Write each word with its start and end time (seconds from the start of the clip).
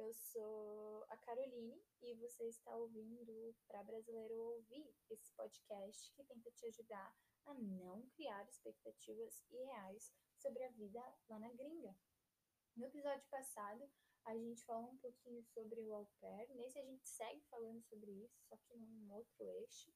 Eu 0.00 0.14
sou 0.14 1.04
a 1.10 1.16
Caroline 1.18 1.78
e 2.00 2.14
você 2.14 2.48
está 2.48 2.74
ouvindo 2.74 3.54
para 3.68 3.84
Brasileiro 3.84 4.34
Ouvir, 4.34 4.90
esse 5.10 5.30
podcast 5.32 6.10
que 6.14 6.24
tenta 6.24 6.50
te 6.52 6.64
ajudar 6.68 7.14
a 7.44 7.52
não 7.52 8.08
criar 8.08 8.48
expectativas 8.48 9.44
irreais 9.50 10.10
sobre 10.38 10.64
a 10.64 10.70
vida 10.70 11.04
lá 11.28 11.38
na 11.38 11.52
gringa. 11.52 11.94
No 12.74 12.86
episódio 12.86 13.28
passado, 13.28 13.90
a 14.24 14.34
gente 14.38 14.64
falou 14.64 14.88
um 14.88 14.96
pouquinho 14.96 15.44
sobre 15.44 15.82
o 15.82 15.92
au 15.92 16.10
pair. 16.18 16.48
Nesse, 16.54 16.78
a 16.78 16.84
gente 16.84 17.06
segue 17.06 17.42
falando 17.50 17.82
sobre 17.82 18.10
isso, 18.10 18.40
só 18.48 18.56
que 18.56 18.74
num 18.78 19.12
outro 19.12 19.50
eixo. 19.50 19.92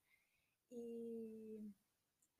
E 0.70 1.72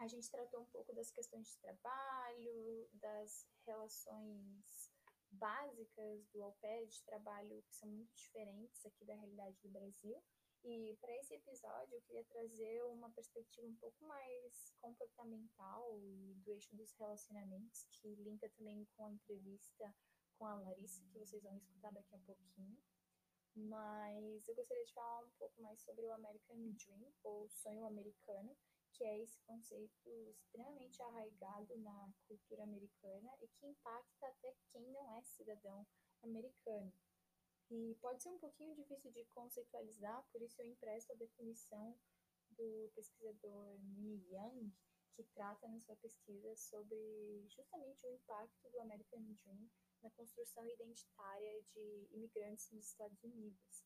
a 0.01 0.07
gente 0.07 0.31
tratou 0.31 0.61
um 0.61 0.67
pouco 0.67 0.95
das 0.95 1.11
questões 1.11 1.49
de 1.49 1.59
trabalho, 1.61 2.91
das 2.93 3.49
relações 3.65 4.94
básicas 5.35 6.27
do 6.33 6.53
pair 6.61 6.87
de 6.87 7.03
trabalho 7.05 7.63
que 7.69 7.77
são 7.77 7.89
muito 7.89 8.15
diferentes 8.15 8.85
aqui 8.87 9.05
da 9.05 9.15
realidade 9.15 9.59
do 9.63 9.69
Brasil. 9.69 10.23
E 10.65 10.97
para 11.01 11.15
esse 11.19 11.35
episódio 11.35 11.95
eu 11.95 12.03
queria 12.03 12.25
trazer 12.25 12.83
uma 12.85 13.11
perspectiva 13.11 13.67
um 13.67 13.77
pouco 13.77 14.03
mais 14.07 14.73
comportamental 14.81 16.01
e 16.01 16.35
do 16.37 16.53
eixo 16.53 16.75
dos 16.75 16.93
relacionamentos, 16.95 17.87
que 17.93 18.15
linka 18.15 18.49
também 18.51 18.87
com 18.97 19.05
a 19.05 19.11
entrevista 19.11 19.95
com 20.39 20.47
a 20.47 20.55
Larissa, 20.55 21.03
que 21.13 21.19
vocês 21.19 21.43
vão 21.43 21.57
escutar 21.57 21.93
daqui 21.93 22.15
a 22.15 22.19
pouquinho. 22.21 22.83
Mas 23.55 24.49
eu 24.49 24.55
gostaria 24.55 24.85
de 24.85 24.93
falar 24.93 25.21
um 25.21 25.31
pouco 25.39 25.63
mais 25.63 25.81
sobre 25.83 26.05
o 26.05 26.13
American 26.13 26.73
Dream, 26.73 27.13
ou 27.23 27.49
sonho 27.49 27.85
americano, 27.87 28.57
que 28.95 29.05
é 29.05 29.21
esse 29.21 29.39
conceito 29.41 30.11
extremamente 30.31 31.03
arraigado 31.03 31.77
na 31.79 32.13
cultura 32.27 32.63
americana 32.63 33.37
e 33.43 33.49
que 33.49 33.67
impacta 33.67 34.27
até 34.27 34.55
quem 34.73 34.83
não 34.91 35.13
é 35.17 35.23
cidadão 35.23 35.87
americano. 36.23 36.93
E 37.71 37.97
pode 38.01 38.23
ser 38.23 38.31
um 38.31 38.39
pouquinho 38.39 38.75
difícil 38.75 39.11
de 39.11 39.25
conceitualizar, 39.27 40.25
por 40.31 40.41
isso 40.43 40.61
eu 40.61 40.67
empresto 40.67 41.13
a 41.13 41.17
definição 41.17 41.99
do 42.51 42.91
pesquisador 42.95 43.79
Mi 43.81 44.23
Young, 44.31 44.73
que 45.13 45.25
trata 45.35 45.67
na 45.69 45.81
sua 45.81 45.97
pesquisa 45.97 46.55
sobre 46.57 47.47
justamente 47.49 48.07
o 48.07 48.11
impacto 48.11 48.71
do 48.71 48.81
American 48.81 49.23
Dream 49.23 49.71
na 50.03 50.11
construção 50.11 50.67
identitária 50.69 51.63
de 51.73 52.09
imigrantes 52.13 52.71
nos 52.71 52.87
Estados 52.87 53.23
Unidos. 53.23 53.85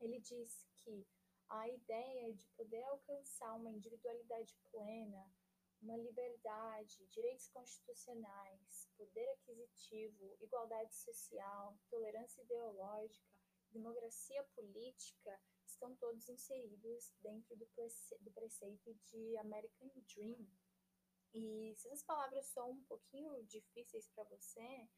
Ele 0.00 0.20
diz 0.20 0.64
que 0.76 1.06
a 1.48 1.68
ideia 1.68 2.32
de 2.32 2.46
poder 2.56 2.82
alcançar 2.84 3.54
uma 3.54 3.70
individualidade 3.70 4.54
plena, 4.70 5.32
uma 5.80 5.96
liberdade, 5.96 7.06
direitos 7.08 7.48
constitucionais, 7.48 8.88
poder 8.96 9.28
aquisitivo, 9.30 10.36
igualdade 10.40 10.94
social, 10.94 11.78
tolerância 11.88 12.42
ideológica, 12.42 13.36
democracia 13.70 14.42
política 14.54 15.40
estão 15.66 15.94
todos 15.96 16.28
inseridos 16.28 17.12
dentro 17.20 17.56
do, 17.56 17.66
prece 17.66 18.16
do 18.20 18.30
preceito 18.32 18.94
de 18.94 19.36
American 19.38 19.90
Dream. 20.14 20.46
E 21.34 21.74
se 21.76 21.88
essas 21.88 22.02
palavras 22.02 22.46
são 22.46 22.70
um 22.70 22.84
pouquinho 22.84 23.44
difíceis 23.44 24.08
para 24.08 24.24
você, 24.24 24.88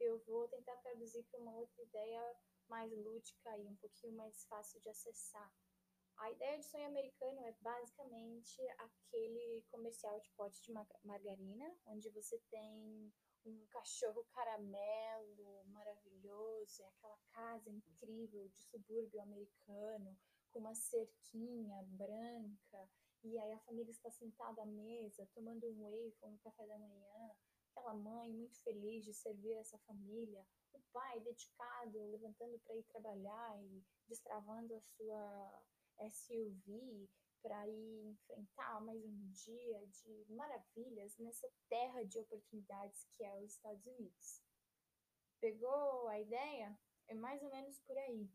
eu 0.00 0.18
vou 0.20 0.48
tentar 0.48 0.76
traduzir 0.78 1.22
para 1.24 1.40
uma 1.40 1.54
outra 1.54 1.82
ideia 1.82 2.36
mais 2.68 2.90
lúdica 2.90 3.58
e 3.58 3.66
um 3.66 3.76
pouquinho 3.76 4.16
mais 4.16 4.44
fácil 4.46 4.80
de 4.80 4.88
acessar. 4.88 5.52
A 6.16 6.30
ideia 6.30 6.58
de 6.58 6.64
sonho 6.64 6.86
americano 6.86 7.40
é 7.46 7.52
basicamente 7.60 8.60
aquele 8.78 9.64
comercial 9.70 10.20
de 10.20 10.30
pote 10.30 10.62
de 10.62 10.72
margarina, 11.04 11.76
onde 11.86 12.08
você 12.10 12.38
tem 12.50 13.12
um 13.44 13.66
cachorro 13.70 14.24
caramelo 14.32 15.64
maravilhoso, 15.66 16.82
é 16.82 16.86
aquela 16.86 17.18
casa 17.32 17.70
incrível 17.70 18.48
de 18.48 18.60
subúrbio 18.60 19.20
americano, 19.20 20.16
com 20.50 20.60
uma 20.60 20.74
cerquinha 20.74 21.82
branca, 21.82 22.88
e 23.24 23.38
aí 23.38 23.52
a 23.52 23.60
família 23.60 23.90
está 23.90 24.10
sentada 24.10 24.62
à 24.62 24.66
mesa, 24.66 25.28
tomando 25.34 25.66
um 25.66 25.84
whey 25.86 26.14
um 26.22 26.36
café 26.38 26.66
da 26.66 26.78
manhã, 26.78 27.34
aquela 27.70 27.94
mãe 27.94 28.32
muito 28.32 28.60
feliz 28.62 29.04
de 29.04 29.14
servir 29.14 29.54
essa 29.54 29.78
família, 29.78 30.44
o 30.72 30.80
pai 30.92 31.20
dedicado, 31.20 32.10
levantando 32.10 32.58
para 32.60 32.76
ir 32.76 32.82
trabalhar 32.84 33.62
e 33.64 33.82
destravando 34.08 34.74
a 34.74 34.80
sua 34.80 35.62
SUV 35.98 37.08
para 37.42 37.66
ir 37.68 38.06
enfrentar 38.06 38.80
mais 38.80 39.04
um 39.04 39.30
dia 39.30 39.86
de 39.86 40.26
maravilhas 40.28 41.16
nessa 41.18 41.48
terra 41.68 42.04
de 42.04 42.18
oportunidades 42.18 43.04
que 43.12 43.24
é 43.24 43.34
os 43.36 43.52
Estados 43.52 43.84
Unidos. 43.86 44.42
Pegou 45.40 46.06
a 46.08 46.20
ideia? 46.20 46.78
É 47.08 47.14
mais 47.14 47.42
ou 47.42 47.50
menos 47.50 47.80
por 47.80 47.98
aí. 47.98 48.30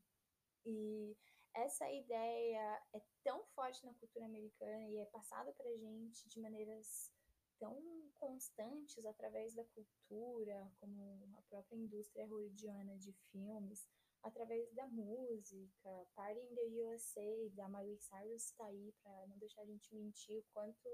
E 0.66 1.18
essa 1.54 1.90
ideia 1.90 2.84
é 2.94 3.02
tão 3.24 3.46
forte 3.56 3.86
na 3.86 3.94
cultura 3.94 4.26
americana 4.26 4.90
e 4.90 4.98
é 4.98 5.06
passada 5.06 5.54
para 5.54 5.78
gente 5.78 6.28
de 6.28 6.40
maneiras 6.40 7.12
tão 7.58 7.82
constantes 8.16 9.06
através 9.06 9.54
da 9.54 9.64
cultura, 9.66 10.72
como 10.80 11.30
a 11.38 11.42
própria 11.44 11.78
indústria 11.78 12.28
hollywoodiana 12.28 12.98
de 12.98 13.14
filmes, 13.32 13.88
através 14.24 14.72
da 14.74 14.88
música. 14.88 16.08
Party 16.16 16.40
in 16.40 16.56
the 16.56 16.82
USA, 16.82 17.50
da 17.56 17.70
Miley 17.70 17.98
Cyrus, 18.00 18.46
está 18.46 18.66
aí 18.66 18.94
para 19.04 19.28
não 19.28 19.38
deixar 19.38 19.62
a 19.62 19.66
gente 19.66 19.94
mentir 19.94 20.38
o 20.38 20.46
quanto 20.54 20.88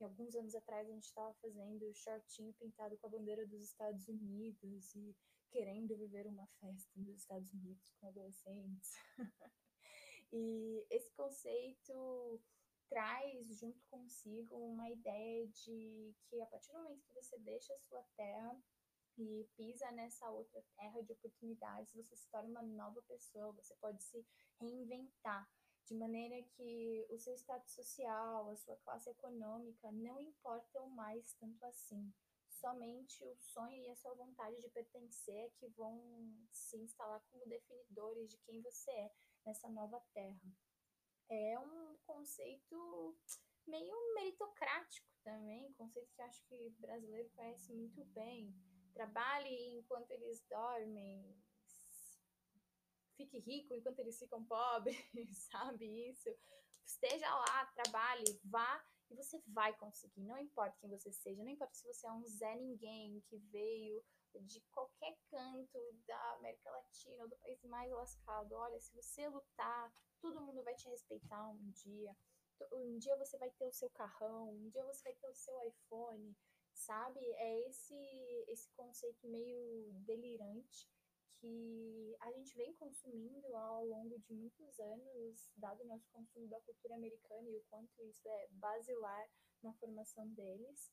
em 0.00 0.04
alguns 0.04 0.34
anos 0.34 0.54
atrás 0.54 0.88
a 0.88 0.92
gente 0.92 1.04
estava 1.04 1.32
fazendo 1.34 1.94
shortinho 1.94 2.52
pintado 2.54 2.98
com 2.98 3.06
a 3.06 3.10
bandeira 3.10 3.46
dos 3.46 3.62
Estados 3.62 4.06
Unidos 4.08 4.94
e 4.94 5.16
querendo 5.50 5.96
viver 5.96 6.26
uma 6.26 6.46
festa 6.60 6.90
nos 6.96 7.16
Estados 7.16 7.52
Unidos 7.52 7.90
com 7.98 8.08
adolescentes. 8.08 8.92
e 10.32 10.86
esse 10.90 11.10
conceito 11.12 12.42
traz 12.88 13.58
junto 13.58 13.82
consigo 13.86 14.56
uma 14.56 14.90
ideia 14.90 15.46
de 15.48 16.14
que 16.28 16.40
a 16.40 16.46
partir 16.46 16.72
do 16.72 16.78
momento 16.78 17.04
que 17.04 17.14
você 17.14 17.38
deixa 17.38 17.72
a 17.72 17.78
sua 17.78 18.02
terra 18.16 18.62
e 19.16 19.48
pisa 19.56 19.90
nessa 19.92 20.30
outra 20.30 20.62
terra 20.76 21.02
de 21.02 21.12
oportunidades, 21.12 21.94
você 21.94 22.16
se 22.16 22.28
torna 22.30 22.48
uma 22.48 22.62
nova 22.62 23.00
pessoa, 23.02 23.52
você 23.52 23.74
pode 23.76 24.02
se 24.02 24.26
reinventar 24.60 25.48
de 25.84 25.94
maneira 25.94 26.42
que 26.42 27.06
o 27.10 27.18
seu 27.18 27.34
status 27.34 27.72
social, 27.72 28.50
a 28.50 28.56
sua 28.56 28.76
classe 28.78 29.08
econômica 29.08 29.90
não 29.92 30.20
importam 30.20 30.88
mais 30.90 31.32
tanto 31.34 31.64
assim. 31.64 32.12
Somente 32.48 33.24
o 33.24 33.36
sonho 33.36 33.82
e 33.82 33.90
a 33.90 33.96
sua 33.96 34.14
vontade 34.14 34.60
de 34.60 34.68
pertencer 34.70 35.52
que 35.58 35.68
vão 35.68 36.00
se 36.50 36.76
instalar 36.78 37.20
como 37.30 37.46
definidores 37.46 38.30
de 38.30 38.38
quem 38.38 38.60
você 38.62 38.90
é 38.90 39.12
nessa 39.44 39.68
nova 39.68 40.00
terra 40.12 40.40
é 41.28 41.58
um 41.58 41.96
conceito 42.06 43.16
meio 43.66 43.96
meritocrático 44.14 45.06
também, 45.24 45.72
conceito 45.72 46.12
que 46.14 46.22
acho 46.22 46.42
que 46.44 46.70
brasileiro 46.78 47.28
conhece 47.30 47.72
muito 47.72 48.04
bem. 48.06 48.54
Trabalhe 48.96 49.76
enquanto 49.76 50.10
eles 50.10 50.42
dormem, 50.48 51.36
fique 53.14 53.38
rico 53.40 53.74
enquanto 53.74 53.98
eles 53.98 54.18
ficam 54.18 54.42
pobres, 54.46 54.96
sabe 55.52 55.84
isso? 56.08 56.34
Esteja 56.82 57.28
lá, 57.28 57.66
trabalhe, 57.74 58.40
vá 58.42 58.82
e 59.10 59.14
você 59.14 59.38
vai 59.48 59.76
conseguir. 59.76 60.22
Não 60.22 60.38
importa 60.38 60.78
quem 60.80 60.88
você 60.88 61.12
seja, 61.12 61.44
não 61.44 61.50
importa 61.50 61.74
se 61.74 61.86
você 61.86 62.06
é 62.06 62.10
um 62.10 62.24
Zé 62.24 62.56
Ninguém 62.56 63.20
que 63.28 63.36
veio 63.36 64.02
de 64.40 64.62
qualquer 64.70 65.14
canto 65.30 65.78
da 66.06 66.32
América 66.32 66.70
Latina 66.70 67.22
ou 67.22 67.28
do 67.28 67.36
país 67.36 67.62
mais 67.64 67.92
lascado. 67.92 68.54
Olha, 68.54 68.80
se 68.80 68.94
você 68.94 69.28
lutar, 69.28 69.92
todo 70.22 70.40
mundo 70.40 70.62
vai 70.62 70.74
te 70.74 70.88
respeitar 70.88 71.46
um 71.48 71.70
dia. 71.72 72.16
Um 72.72 72.96
dia 72.98 73.14
você 73.18 73.36
vai 73.36 73.50
ter 73.50 73.66
o 73.66 73.72
seu 73.72 73.90
carrão, 73.90 74.54
um 74.54 74.70
dia 74.70 74.82
você 74.86 75.02
vai 75.02 75.14
ter 75.14 75.28
o 75.28 75.34
seu 75.34 75.54
iPhone, 75.68 76.34
sabe? 76.76 77.20
É 77.20 77.68
esse 77.68 77.96
esse 78.48 78.70
conceito 78.72 79.26
meio 79.26 79.92
delirante 80.04 80.88
que 81.38 82.16
a 82.20 82.32
gente 82.32 82.56
vem 82.56 82.74
consumindo 82.74 83.54
ao 83.56 83.84
longo 83.84 84.18
de 84.18 84.32
muitos 84.32 84.78
anos, 84.78 85.50
dado 85.56 85.82
o 85.82 85.86
nosso 85.86 86.08
consumo 86.10 86.48
da 86.48 86.60
cultura 86.60 86.94
americana 86.94 87.48
e 87.48 87.56
o 87.56 87.64
quanto 87.68 88.02
isso 88.04 88.28
é 88.28 88.48
basilar 88.52 89.28
na 89.62 89.72
formação 89.74 90.28
deles. 90.28 90.90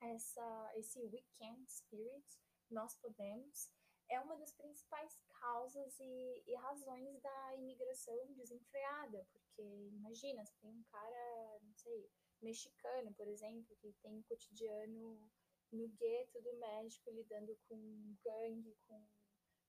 Essa, 0.00 0.72
esse 0.74 1.00
weekend 1.00 1.64
spirit, 1.70 2.26
nós 2.70 2.96
podemos, 2.96 3.70
é 4.10 4.20
uma 4.20 4.36
das 4.36 4.52
principais 4.54 5.16
causas 5.40 5.98
e, 5.98 6.42
e, 6.46 6.54
razões 6.56 7.20
da 7.20 7.54
imigração 7.54 8.34
desenfreada, 8.34 9.26
porque 9.32 9.62
imagina, 9.62 10.44
você 10.44 10.54
tem 10.60 10.70
um 10.70 10.82
cara, 10.84 11.60
não 11.62 11.74
sei, 11.74 12.10
mexicano, 12.42 13.12
por 13.14 13.26
exemplo, 13.26 13.76
que 13.76 13.92
tem 14.02 14.12
um 14.12 14.22
cotidiano 14.22 15.30
no 15.72 15.88
gueto 15.88 16.40
do 16.42 16.52
México 16.54 17.10
lidando 17.10 17.56
com 17.68 18.16
gangue, 18.24 18.76
com 18.86 19.04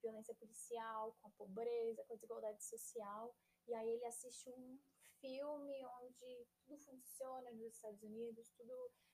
violência 0.02 0.36
policial, 0.36 1.16
com 1.20 1.28
a 1.28 1.32
pobreza, 1.32 2.04
com 2.06 2.14
a 2.14 2.16
desigualdade 2.16 2.64
social, 2.64 3.36
e 3.68 3.74
aí 3.74 3.90
ele 3.90 4.06
assiste 4.06 4.50
um 4.50 4.80
filme 5.20 5.86
onde 6.02 6.48
tudo 6.66 6.78
funciona 6.78 7.52
nos 7.52 7.74
Estados 7.74 8.02
Unidos, 8.04 8.52
tudo 8.56 8.72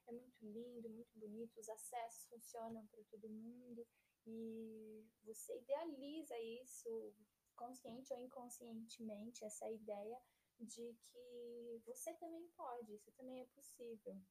é 0.08 0.12
muito 0.12 0.46
lindo, 0.46 0.90
muito 0.90 1.18
bonito, 1.18 1.60
os 1.60 1.70
acessos 1.70 2.26
funcionam 2.26 2.86
para 2.88 3.04
todo 3.06 3.30
mundo, 3.30 3.88
e 4.26 5.06
você 5.24 5.58
idealiza 5.58 6.38
isso, 6.40 7.14
consciente 7.56 8.14
ou 8.14 8.20
inconscientemente, 8.20 9.46
essa 9.46 9.70
ideia 9.70 10.22
de 10.60 10.96
que 11.12 11.82
você 11.86 12.14
também 12.16 12.48
pode, 12.56 12.94
isso 12.94 13.12
também 13.14 13.42
é 13.42 13.46
possível. 13.48 14.22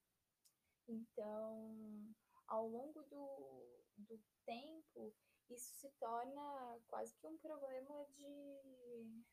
Então, 0.88 2.14
ao 2.46 2.66
longo 2.68 3.02
do, 3.04 3.84
do 3.96 4.20
tempo, 4.44 5.14
isso 5.50 5.74
se 5.74 5.90
torna 5.98 6.80
quase 6.88 7.14
que 7.16 7.26
um 7.26 7.38
problema 7.38 8.06
de, 8.14 9.24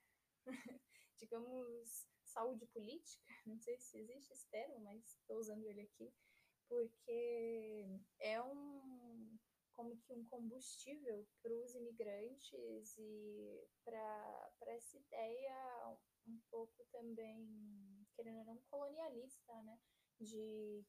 digamos, 1.18 2.08
saúde 2.24 2.66
política. 2.68 3.34
Não 3.46 3.60
sei 3.60 3.78
se 3.80 3.98
existe 3.98 4.34
esse 4.34 4.48
termo, 4.50 4.80
mas 4.82 5.04
estou 5.16 5.38
usando 5.38 5.66
ele 5.66 5.82
aqui, 5.82 6.14
porque 6.68 8.00
é 8.20 8.42
um 8.42 9.38
como 9.80 9.96
que 9.96 10.12
um 10.12 10.26
combustível 10.26 11.26
para 11.42 11.54
os 11.54 11.74
imigrantes 11.74 12.98
e 12.98 13.64
para 13.86 14.52
essa 14.68 14.98
ideia 14.98 15.98
um 16.28 16.38
pouco 16.52 16.86
também, 16.92 18.06
querendo 18.14 18.40
ou 18.40 18.46
não, 18.46 18.58
colonialista, 18.70 19.54
né? 19.64 19.80
De 20.20 20.86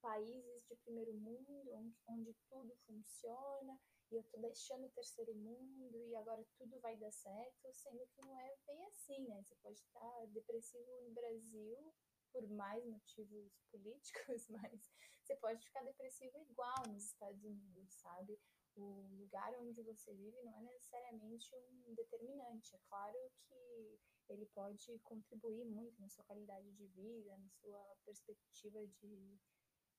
países 0.00 0.66
de 0.66 0.74
primeiro 0.74 1.14
mundo, 1.14 1.72
onde, 1.72 1.96
onde 2.08 2.34
tudo 2.50 2.74
funciona, 2.84 3.80
e 4.10 4.16
eu 4.16 4.24
tô 4.24 4.40
deixando 4.40 4.86
o 4.86 4.90
terceiro 4.90 5.36
mundo, 5.36 6.04
e 6.08 6.16
agora 6.16 6.44
tudo 6.58 6.80
vai 6.80 6.96
dar 6.96 7.12
certo, 7.12 7.72
sendo 7.72 8.04
que 8.08 8.26
não 8.26 8.36
é 8.40 8.56
bem 8.66 8.84
assim, 8.86 9.20
né? 9.20 9.40
Você 9.44 9.54
pode 9.62 9.78
estar 9.78 10.26
depressivo 10.32 10.90
no 11.02 11.12
Brasil 11.12 11.94
por 12.32 12.48
mais 12.48 12.84
motivos 12.84 13.52
políticos, 13.70 14.48
mas 14.50 14.90
você 15.22 15.36
pode 15.36 15.64
ficar 15.64 15.82
depressivo 15.82 16.38
igual 16.38 16.82
nos 16.88 17.04
Estados 17.04 17.44
Unidos, 17.44 17.94
sabe? 17.94 18.38
O 18.74 19.06
lugar 19.18 19.54
onde 19.60 19.82
você 19.82 20.14
vive 20.14 20.42
não 20.42 20.56
é 20.56 20.62
necessariamente 20.62 21.54
um 21.54 21.94
determinante. 21.94 22.74
É 22.74 22.80
claro 22.88 23.30
que 23.46 24.00
ele 24.28 24.46
pode 24.46 24.98
contribuir 25.00 25.64
muito 25.66 26.00
na 26.00 26.08
sua 26.08 26.24
qualidade 26.24 26.72
de 26.72 26.86
vida, 26.86 27.36
na 27.36 27.50
sua 27.50 27.96
perspectiva 28.04 28.86
de 28.86 29.38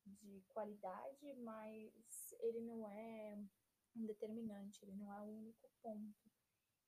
de 0.05 0.41
qualidade, 0.49 1.33
mas 1.35 2.33
ele 2.39 2.61
não 2.61 2.87
é 2.89 3.37
um 3.95 4.05
determinante, 4.05 4.83
ele 4.83 4.95
não 4.95 5.13
é 5.13 5.21
o 5.21 5.37
único 5.37 5.69
ponto. 5.81 6.32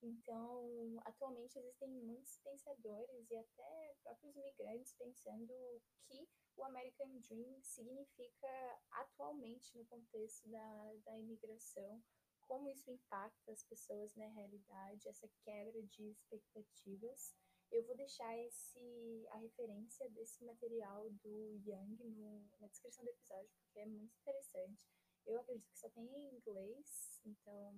Então, 0.07 0.99
atualmente 1.03 1.57
existem 1.57 1.89
muitos 1.89 2.37
pensadores 2.43 3.29
e 3.31 3.35
até 3.35 3.95
próprios 4.03 4.35
imigrantes 4.35 4.93
pensando 4.93 5.81
que 6.07 6.29
o 6.55 6.63
American 6.63 7.17
Dream 7.21 7.59
significa 7.63 8.79
atualmente 8.91 9.75
no 9.75 9.85
contexto 9.85 10.47
da, 10.47 10.93
da 11.05 11.17
imigração, 11.17 12.03
como 12.41 12.69
isso 12.69 12.91
impacta 12.91 13.51
as 13.51 13.63
pessoas 13.63 14.13
na 14.15 14.27
realidade, 14.27 15.09
essa 15.09 15.27
quebra 15.43 15.81
de 15.81 16.11
expectativas 16.11 17.33
eu 17.71 17.83
vou 17.83 17.95
deixar 17.95 18.37
esse, 18.37 19.27
a 19.31 19.37
referência 19.37 20.09
desse 20.11 20.43
material 20.43 21.09
do 21.23 21.59
Young 21.65 21.97
no, 22.15 22.47
na 22.59 22.67
descrição 22.67 23.03
do 23.03 23.09
episódio, 23.09 23.49
porque 23.63 23.79
é 23.79 23.85
muito 23.85 24.15
interessante. 24.21 24.81
Eu 25.25 25.39
acredito 25.39 25.71
que 25.71 25.79
só 25.79 25.89
tem 25.89 26.05
em 26.05 26.35
inglês, 26.35 27.19
então 27.25 27.75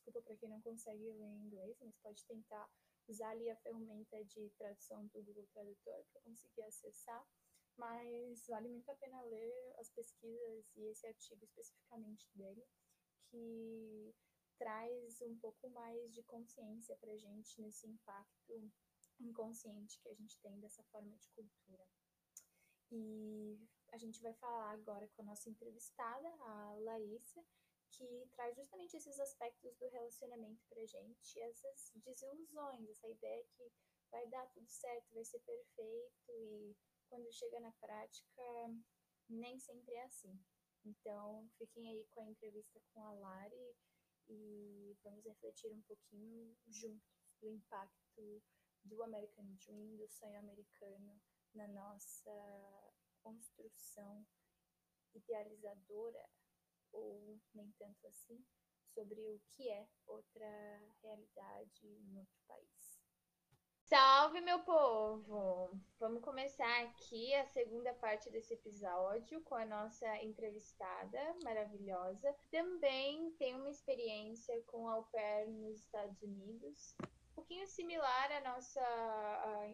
desculpa 0.00 0.22
para 0.22 0.36
quem 0.36 0.48
não 0.48 0.60
consegue 0.62 1.12
ler 1.12 1.26
em 1.26 1.46
inglês, 1.46 1.76
mas 1.80 1.94
pode 1.98 2.24
tentar 2.24 2.68
usar 3.06 3.30
ali 3.30 3.50
a 3.50 3.56
ferramenta 3.56 4.24
de 4.24 4.50
tradução 4.56 5.06
do 5.08 5.22
Google 5.22 5.46
Tradutor 5.52 6.04
para 6.10 6.22
conseguir 6.22 6.62
acessar. 6.62 7.26
Mas 7.76 8.46
vale 8.46 8.68
muito 8.68 8.90
a 8.90 8.94
pena 8.94 9.22
ler 9.22 9.74
as 9.78 9.90
pesquisas 9.90 10.70
e 10.76 10.90
esse 10.90 11.06
artigo 11.06 11.44
especificamente 11.44 12.28
dele, 12.34 12.66
que 13.30 14.14
traz 14.58 15.20
um 15.22 15.36
pouco 15.38 15.68
mais 15.70 16.12
de 16.12 16.22
consciência 16.24 16.96
para 16.96 17.16
gente 17.16 17.60
nesse 17.60 17.86
impacto 17.86 18.70
inconsciente 19.18 19.98
que 20.00 20.08
a 20.08 20.14
gente 20.14 20.38
tem 20.40 20.58
dessa 20.60 20.82
forma 20.84 21.16
de 21.16 21.28
cultura. 21.28 21.86
E 22.90 23.58
a 23.92 23.98
gente 23.98 24.20
vai 24.20 24.34
falar 24.34 24.72
agora 24.72 25.08
com 25.08 25.22
a 25.22 25.26
nossa 25.26 25.48
entrevistada, 25.48 26.28
a 26.28 26.74
Larissa, 26.80 27.42
que 27.90 28.26
traz 28.32 28.56
justamente 28.56 28.96
esses 28.96 29.18
aspectos 29.18 29.76
do 29.76 29.88
relacionamento 29.88 30.62
pra 30.68 30.84
gente, 30.86 31.40
essas 31.40 31.92
desilusões, 32.04 32.88
essa 32.88 33.08
ideia 33.08 33.44
que 33.56 33.70
vai 34.10 34.26
dar 34.28 34.46
tudo 34.48 34.68
certo, 34.68 35.14
vai 35.14 35.24
ser 35.24 35.40
perfeito 35.40 36.32
e 36.32 36.76
quando 37.08 37.32
chega 37.32 37.60
na 37.60 37.72
prática 37.72 38.42
nem 39.28 39.58
sempre 39.58 39.94
é 39.94 40.04
assim. 40.04 40.38
Então, 40.84 41.48
fiquem 41.58 41.88
aí 41.88 42.06
com 42.10 42.22
a 42.22 42.30
entrevista 42.30 42.80
com 42.92 43.04
a 43.04 43.12
Lari 43.12 43.76
e 44.28 44.96
vamos 45.02 45.24
refletir 45.24 45.70
um 45.72 45.82
pouquinho 45.82 46.56
juntos 46.68 47.20
do 47.40 47.48
impacto 47.48 48.42
do 48.84 49.02
American 49.02 49.44
Dream, 49.66 49.96
do 49.96 50.08
sonho 50.08 50.38
americano 50.38 51.20
na 51.54 51.66
nossa 51.68 52.94
construção 53.22 54.26
idealizadora, 55.14 56.24
ou 56.92 57.38
nem 57.54 57.70
tanto 57.78 58.06
assim, 58.06 58.44
sobre 58.94 59.20
o 59.20 59.40
que 59.52 59.68
é 59.70 59.86
outra 60.06 60.46
realidade 61.02 61.86
em 61.86 62.18
outro 62.18 62.40
país. 62.46 63.00
Salve, 63.90 64.40
meu 64.40 64.60
povo! 64.60 65.76
Vamos 65.98 66.22
começar 66.22 66.84
aqui 66.84 67.34
a 67.34 67.44
segunda 67.46 67.92
parte 67.94 68.30
desse 68.30 68.54
episódio 68.54 69.40
com 69.42 69.56
a 69.56 69.66
nossa 69.66 70.06
entrevistada 70.22 71.18
maravilhosa. 71.42 72.32
Também 72.52 73.32
tem 73.32 73.56
uma 73.56 73.68
experiência 73.68 74.62
com 74.68 74.88
au 74.88 75.02
pair 75.06 75.48
nos 75.48 75.80
Estados 75.80 76.22
Unidos 76.22 76.94
pouquinho 77.40 77.66
similar 77.66 78.30
à 78.32 78.52
nossa 78.52 78.80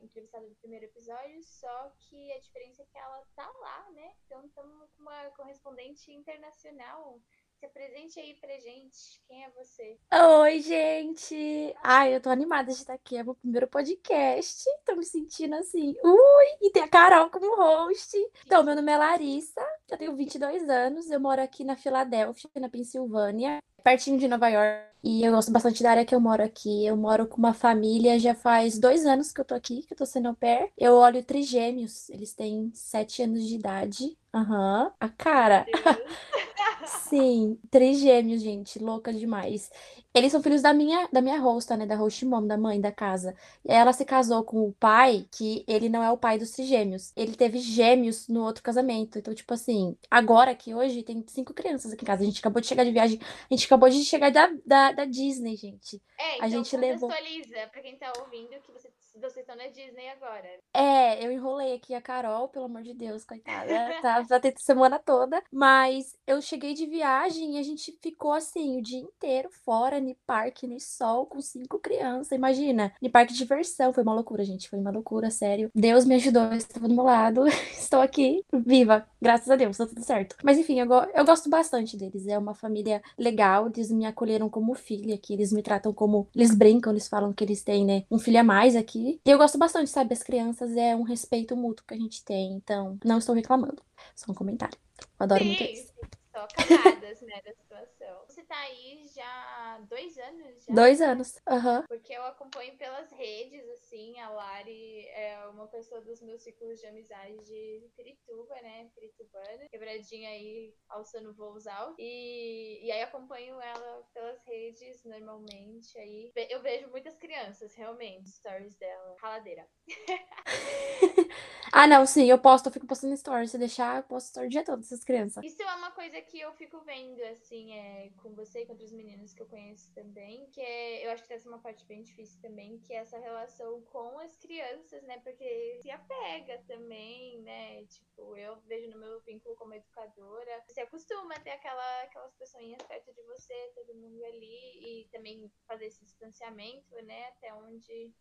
entrevistada 0.00 0.46
do 0.46 0.54
primeiro 0.56 0.84
episódio, 0.84 1.42
só 1.42 1.92
que 1.98 2.32
a 2.32 2.38
diferença 2.38 2.82
é 2.82 2.84
que 2.84 2.96
ela 2.96 3.20
tá 3.34 3.50
lá, 3.60 3.90
né? 3.90 4.12
Então 4.24 4.44
estamos 4.46 4.88
com 4.92 5.02
uma 5.02 5.30
correspondente 5.30 6.12
internacional. 6.12 7.20
Se 7.58 7.66
apresente 7.66 8.20
aí 8.20 8.34
pra 8.34 8.56
gente. 8.60 9.20
Quem 9.26 9.44
é 9.44 9.50
você? 9.50 9.98
Oi, 10.42 10.60
gente! 10.60 11.74
Ai, 11.82 12.14
eu 12.14 12.20
tô 12.20 12.28
animada 12.28 12.70
de 12.70 12.78
estar 12.78 12.92
aqui. 12.92 13.16
É 13.16 13.24
meu 13.24 13.34
primeiro 13.34 13.66
podcast. 13.66 14.64
Tô 14.84 14.94
me 14.94 15.04
sentindo 15.04 15.56
assim. 15.56 15.96
Ui! 16.04 16.46
E 16.60 16.70
tem 16.70 16.82
a 16.82 16.88
Carol 16.88 17.30
como 17.30 17.56
host. 17.56 18.14
Então, 18.44 18.62
meu 18.62 18.76
nome 18.76 18.92
é 18.92 18.98
Larissa. 18.98 19.66
Eu 19.88 19.96
tenho 19.96 20.14
22 20.14 20.68
anos. 20.68 21.10
Eu 21.10 21.18
moro 21.18 21.40
aqui 21.40 21.64
na 21.64 21.76
Filadélfia, 21.76 22.50
na 22.56 22.68
Pensilvânia 22.68 23.58
pertinho 23.86 24.18
de 24.18 24.26
Nova 24.26 24.48
York. 24.48 24.95
E 25.08 25.22
eu 25.22 25.30
gosto 25.30 25.52
bastante 25.52 25.84
da 25.84 25.92
área 25.92 26.04
que 26.04 26.12
eu 26.12 26.20
moro 26.20 26.42
aqui. 26.42 26.84
Eu 26.84 26.96
moro 26.96 27.28
com 27.28 27.36
uma 27.36 27.54
família 27.54 28.18
já 28.18 28.34
faz 28.34 28.76
dois 28.76 29.06
anos 29.06 29.32
que 29.32 29.40
eu 29.40 29.44
tô 29.44 29.54
aqui, 29.54 29.82
que 29.82 29.92
eu 29.92 29.96
tô 29.96 30.04
sendo 30.04 30.26
au 30.26 30.34
pair. 30.34 30.72
Eu 30.76 30.94
olho 30.94 31.22
trigêmeos. 31.22 32.10
Eles 32.10 32.34
têm 32.34 32.72
sete 32.74 33.22
anos 33.22 33.46
de 33.46 33.54
idade. 33.54 34.18
Aham. 34.34 34.86
Uhum. 34.86 34.90
A 34.98 35.08
cara. 35.08 35.64
Sim, 36.86 37.58
três 37.70 37.98
gêmeos, 37.98 38.42
gente, 38.42 38.78
louca 38.78 39.12
demais. 39.12 39.70
Eles 40.14 40.32
são 40.32 40.42
filhos 40.42 40.62
da 40.62 40.72
minha, 40.72 41.08
da 41.12 41.20
minha 41.20 41.44
hosta, 41.44 41.76
né, 41.76 41.84
da 41.84 41.94
host 41.94 42.24
mom, 42.24 42.46
da 42.46 42.56
mãe 42.56 42.80
da 42.80 42.90
casa. 42.90 43.34
E 43.64 43.70
ela 43.70 43.92
se 43.92 44.04
casou 44.04 44.42
com 44.44 44.66
o 44.66 44.72
pai, 44.72 45.26
que 45.30 45.64
ele 45.68 45.88
não 45.88 46.02
é 46.02 46.10
o 46.10 46.16
pai 46.16 46.38
dos 46.38 46.52
trigêmeos. 46.52 47.12
Ele 47.14 47.34
teve 47.36 47.58
gêmeos 47.58 48.26
no 48.28 48.42
outro 48.42 48.62
casamento. 48.62 49.18
Então, 49.18 49.34
tipo 49.34 49.52
assim, 49.52 49.96
agora 50.10 50.54
que 50.54 50.74
hoje 50.74 51.02
tem 51.02 51.22
cinco 51.28 51.52
crianças 51.52 51.92
aqui 51.92 52.02
em 52.04 52.06
casa. 52.06 52.22
A 52.22 52.26
gente 52.26 52.40
acabou 52.40 52.60
de 52.62 52.66
chegar 52.66 52.84
de 52.84 52.92
viagem, 52.92 53.20
a 53.50 53.54
gente 53.54 53.66
acabou 53.66 53.88
de 53.90 54.02
chegar 54.04 54.30
da, 54.30 54.50
da, 54.64 54.92
da 54.96 55.04
Disney, 55.04 55.56
gente. 55.56 56.02
É, 56.18 56.34
então 56.36 56.46
a 56.46 56.48
gente 56.48 56.76
levou. 56.76 57.08
pra 57.08 57.82
quem 57.82 57.96
tá 57.96 58.12
ouvindo 58.18 58.60
que 58.62 58.72
você 58.72 58.90
vocês 59.20 59.38
estão 59.38 59.56
na 59.56 59.68
Disney 59.68 60.08
agora. 60.10 60.46
É, 60.74 61.24
eu 61.24 61.32
enrolei 61.32 61.74
aqui 61.74 61.94
a 61.94 62.00
Carol, 62.00 62.48
pelo 62.48 62.66
amor 62.66 62.82
de 62.82 62.94
Deus, 62.94 63.24
coitada. 63.24 63.66
Tá, 64.02 64.22
já 64.22 64.38
tem 64.38 64.52
semana 64.58 64.98
toda. 64.98 65.42
Mas 65.50 66.14
eu 66.26 66.40
cheguei 66.42 66.74
de 66.74 66.86
viagem 66.86 67.56
e 67.56 67.58
a 67.58 67.62
gente 67.62 67.96
ficou 68.00 68.32
assim 68.32 68.78
o 68.78 68.82
dia 68.82 68.98
inteiro 69.00 69.48
fora, 69.64 70.00
no 70.00 70.14
parque, 70.26 70.66
no 70.66 70.78
sol, 70.78 71.26
com 71.26 71.40
cinco 71.40 71.78
crianças. 71.78 72.32
Imagina, 72.32 72.92
no 73.00 73.10
parque 73.10 73.32
de 73.32 73.38
diversão. 73.38 73.92
Foi 73.92 74.02
uma 74.02 74.14
loucura, 74.14 74.44
gente. 74.44 74.68
Foi 74.68 74.78
uma 74.78 74.90
loucura, 74.90 75.30
sério. 75.30 75.70
Deus 75.74 76.04
me 76.04 76.14
ajudou, 76.16 76.52
estava 76.52 76.86
do 76.86 76.94
meu 76.94 77.04
lado. 77.04 77.46
Estou 77.72 78.00
aqui, 78.00 78.44
viva. 78.52 79.06
Graças 79.20 79.50
a 79.50 79.56
Deus, 79.56 79.76
tá 79.76 79.86
tudo 79.86 80.02
certo. 80.04 80.36
Mas 80.42 80.58
enfim, 80.58 80.78
eu, 80.78 80.86
eu 81.14 81.24
gosto 81.24 81.48
bastante 81.48 81.96
deles. 81.96 82.26
É 82.26 82.38
uma 82.38 82.54
família 82.54 83.02
legal. 83.18 83.68
Eles 83.68 83.90
me 83.90 84.04
acolheram 84.04 84.48
como 84.48 84.74
filha 84.74 85.14
aqui. 85.14 85.32
Eles 85.32 85.52
me 85.52 85.62
tratam 85.62 85.92
como. 85.92 86.28
Eles 86.34 86.54
brincam, 86.54 86.92
eles 86.92 87.08
falam 87.08 87.32
que 87.32 87.42
eles 87.42 87.62
têm, 87.62 87.84
né? 87.84 88.04
Um 88.10 88.18
filho 88.18 88.40
a 88.40 88.44
mais 88.44 88.76
aqui. 88.76 89.05
E 89.24 89.30
eu 89.30 89.38
gosto 89.38 89.58
bastante, 89.58 89.90
sabe? 89.90 90.12
As 90.12 90.22
crianças 90.22 90.76
é 90.76 90.94
um 90.96 91.02
respeito 91.02 91.56
mútuo 91.56 91.86
que 91.86 91.94
a 91.94 91.98
gente 91.98 92.24
tem. 92.24 92.52
Então, 92.52 92.98
não 93.04 93.18
estou 93.18 93.34
reclamando. 93.34 93.82
Só 94.14 94.32
um 94.32 94.34
comentário. 94.34 94.78
Eu 95.00 95.06
adoro 95.20 95.42
Sim, 95.42 95.48
muito 95.48 95.62
isso. 95.62 95.92
Só 96.32 96.46
camadas, 96.48 97.20
né, 97.22 97.40
da 97.44 97.52
situação. 97.52 97.95
Relação. 98.06 98.24
Você 98.28 98.42
tá 98.44 98.56
aí 98.56 99.06
já 99.14 99.24
há 99.24 99.80
dois 99.88 100.16
anos? 100.18 100.64
Já? 100.64 100.74
Dois 100.74 101.00
anos, 101.00 101.40
aham. 101.48 101.80
Uhum. 101.80 101.86
Porque 101.88 102.12
eu 102.12 102.24
acompanho 102.24 102.76
pelas 102.76 103.10
redes, 103.12 103.68
assim, 103.70 104.18
a 104.20 104.30
Lari 104.30 105.06
é 105.08 105.46
uma 105.48 105.66
pessoa 105.66 106.00
dos 106.00 106.22
meus 106.22 106.42
ciclos 106.42 106.80
de 106.80 106.86
amizade 106.86 107.36
de 107.44 107.90
Pirituba, 107.96 108.54
né? 108.62 108.88
Piritubana. 108.94 109.68
Quebradinha 109.70 110.30
aí, 110.30 110.74
alçando 110.88 111.34
voos 111.34 111.66
altos. 111.66 111.96
E, 111.98 112.84
e 112.84 112.92
aí 112.92 113.02
acompanho 113.02 113.60
ela 113.60 114.02
pelas 114.14 114.42
redes 114.44 115.04
normalmente. 115.04 115.98
Aí 115.98 116.32
eu 116.50 116.62
vejo 116.62 116.88
muitas 116.90 117.16
crianças, 117.16 117.74
realmente, 117.74 118.30
stories 118.30 118.76
dela. 118.76 119.16
Raladeira. 119.20 119.66
ah, 121.72 121.86
não, 121.86 122.06
sim, 122.06 122.28
eu 122.28 122.38
posto, 122.38 122.66
eu 122.66 122.72
fico 122.72 122.86
postando 122.86 123.16
stories. 123.16 123.50
Se 123.50 123.58
deixar, 123.58 123.98
eu 123.98 124.02
posto 124.04 124.26
story 124.26 124.46
o 124.46 124.50
dia 124.50 124.64
todo 124.64 124.78
dessas 124.78 125.04
crianças. 125.04 125.44
Isso 125.44 125.62
é 125.62 125.74
uma 125.74 125.90
coisa 125.90 126.20
que 126.20 126.40
eu 126.40 126.52
fico 126.54 126.80
vendo, 126.80 127.22
assim, 127.24 127.72
é, 127.72 127.95
com 128.22 128.34
você 128.34 128.62
e 128.62 128.66
com 128.66 128.72
outros 128.72 128.92
meninos 128.92 129.32
que 129.32 129.42
eu 129.42 129.46
conheço 129.46 129.92
também, 129.94 130.46
que 130.50 130.60
é, 130.60 131.06
eu 131.06 131.10
acho 131.10 131.26
que 131.26 131.32
essa 131.32 131.48
é 131.48 131.50
uma 131.50 131.60
parte 131.60 131.84
bem 131.86 132.02
difícil 132.02 132.40
também, 132.40 132.78
que 132.78 132.92
é 132.92 132.98
essa 132.98 133.18
relação 133.18 133.82
com 133.82 134.18
as 134.18 134.36
crianças, 134.36 135.02
né? 135.04 135.18
Porque 135.20 135.78
se 135.82 135.90
apega 135.90 136.62
também, 136.66 137.40
né? 137.42 137.84
Tipo, 137.86 138.36
eu 138.36 138.56
vejo 138.62 138.90
no 138.90 138.98
meu 138.98 139.20
vínculo 139.22 139.56
como 139.56 139.74
educadora, 139.74 140.64
você 140.66 140.80
acostuma 140.80 141.34
a 141.34 141.40
ter 141.40 141.50
aquela, 141.50 142.02
aquelas 142.02 142.34
pessoinhas 142.34 142.82
perto 142.82 143.12
de 143.12 143.22
você, 143.22 143.72
todo 143.74 143.94
mundo 143.94 144.24
ali, 144.24 145.02
e 145.02 145.08
também 145.10 145.50
fazer 145.66 145.86
esse 145.86 146.04
distanciamento, 146.04 146.94
né? 147.02 147.26
Até 147.28 147.52
onde 147.54 148.12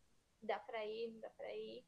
dá 0.42 0.60
pra 0.60 0.86
ir, 0.86 1.12
não 1.12 1.20
dá 1.20 1.30
pra 1.32 1.56
ir. 1.56 1.86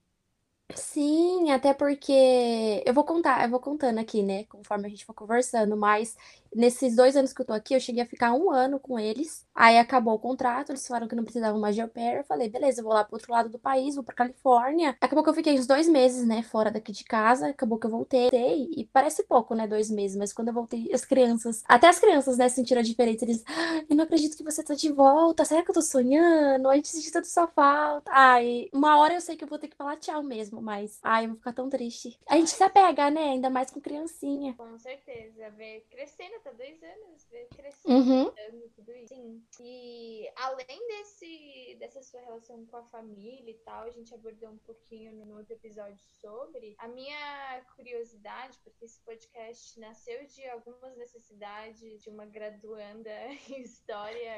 Sim, 0.75 1.49
até 1.51 1.73
porque 1.73 2.83
eu 2.85 2.93
vou 2.93 3.05
contar, 3.05 3.41
eu 3.45 3.49
vou 3.49 3.59
contando 3.59 3.99
aqui, 3.99 4.21
né, 4.21 4.43
conforme 4.45 4.85
a 4.87 4.89
gente 4.89 5.05
for 5.05 5.13
conversando, 5.13 5.77
mas 5.77 6.13
nesses 6.53 6.93
dois 6.93 7.15
anos 7.15 7.31
que 7.31 7.41
eu 7.41 7.45
tô 7.45 7.53
aqui, 7.53 7.73
eu 7.73 7.79
cheguei 7.79 8.03
a 8.03 8.05
ficar 8.05 8.33
um 8.33 8.51
ano 8.51 8.77
com 8.79 8.99
eles. 8.99 9.45
Aí 9.55 9.77
acabou 9.77 10.13
o 10.15 10.19
contrato, 10.19 10.71
eles 10.71 10.85
falaram 10.85 11.07
que 11.07 11.15
não 11.15 11.23
precisavam 11.23 11.59
mais 11.59 11.73
de 11.75 11.81
au 11.81 11.87
pair. 11.87 12.17
Eu 12.17 12.23
falei, 12.25 12.49
beleza, 12.49 12.81
eu 12.81 12.83
vou 12.85 12.93
lá 12.93 13.03
pro 13.03 13.15
outro 13.15 13.31
lado 13.31 13.49
do 13.49 13.57
país, 13.59 13.95
vou 13.95 14.03
pra 14.03 14.13
Califórnia. 14.13 14.95
Acabou 15.01 15.23
que 15.23 15.29
eu 15.29 15.33
fiquei 15.33 15.57
uns 15.57 15.67
dois 15.67 15.87
meses, 15.87 16.25
né, 16.27 16.43
fora 16.43 16.69
daqui 16.71 16.91
de 16.91 17.03
casa. 17.03 17.47
Acabou 17.49 17.77
que 17.79 17.85
eu 17.87 17.91
voltei. 17.91 18.29
E 18.75 18.85
parece 18.91 19.23
pouco, 19.23 19.55
né, 19.55 19.67
dois 19.67 19.89
meses, 19.89 20.17
mas 20.17 20.33
quando 20.33 20.49
eu 20.49 20.53
voltei, 20.53 20.89
as 20.93 21.05
crianças, 21.05 21.63
até 21.67 21.87
as 21.87 21.99
crianças, 21.99 22.37
né, 22.37 22.49
sentiram 22.49 22.81
a 22.81 22.83
diferença. 22.83 23.23
Eles, 23.25 23.43
ah, 23.47 23.83
eu 23.89 23.95
não 23.95 24.03
acredito 24.03 24.35
que 24.37 24.43
você 24.43 24.63
tá 24.63 24.73
de 24.73 24.91
volta. 24.91 25.45
Será 25.45 25.63
que 25.63 25.69
eu 25.71 25.75
tô 25.75 25.81
sonhando? 25.81 26.69
A 26.69 26.75
gente 26.75 26.87
sente 26.89 27.11
tanto 27.11 27.27
sua 27.27 27.47
falta. 27.47 28.11
Ai, 28.13 28.67
uma 28.73 28.97
hora 28.99 29.13
eu 29.15 29.21
sei 29.21 29.35
que 29.35 29.43
eu 29.43 29.47
vou 29.47 29.59
ter 29.59 29.67
que 29.67 29.75
falar 29.77 29.97
tchau 29.97 30.23
mesmo, 30.23 30.56
mas, 30.61 30.99
ai, 31.03 31.25
eu 31.25 31.29
vou 31.29 31.37
ficar 31.37 31.53
tão 31.53 31.69
triste. 31.69 32.19
A 32.27 32.35
gente 32.35 32.51
se 32.51 32.63
apega, 32.63 33.09
né, 33.09 33.31
ainda 33.31 33.49
mais 33.49 33.71
com 33.71 33.81
criancinha. 33.81 34.53
Com 34.55 34.77
certeza, 34.77 35.49
ver 35.51 35.85
crescendo 35.89 36.39
tá 36.43 36.51
dois 36.51 36.81
anos, 36.81 37.25
ver 37.29 37.47
crescendo, 37.55 37.93
uhum. 37.93 38.69
tudo 38.75 38.91
isso. 38.95 39.15
Sim. 39.15 39.43
E 39.61 40.29
além 40.35 40.87
desse, 40.87 41.75
dessa 41.79 42.01
sua 42.01 42.21
relação 42.21 42.65
com 42.65 42.77
a 42.77 42.83
família 42.83 43.51
e 43.51 43.57
tal, 43.65 43.83
a 43.83 43.89
gente 43.89 44.13
abordou 44.13 44.49
um 44.49 44.57
pouquinho 44.59 45.13
no 45.25 45.37
outro 45.37 45.53
episódio 45.53 46.03
sobre 46.21 46.75
a 46.79 46.87
minha 46.87 47.65
curiosidade, 47.75 48.57
porque 48.63 48.85
esse 48.85 48.99
podcast 49.01 49.79
nasceu 49.79 50.25
de 50.27 50.47
algumas 50.49 50.95
necessidades 50.97 52.01
de 52.01 52.09
uma 52.09 52.25
graduanda 52.25 53.11
em 53.49 53.61
história 53.61 54.33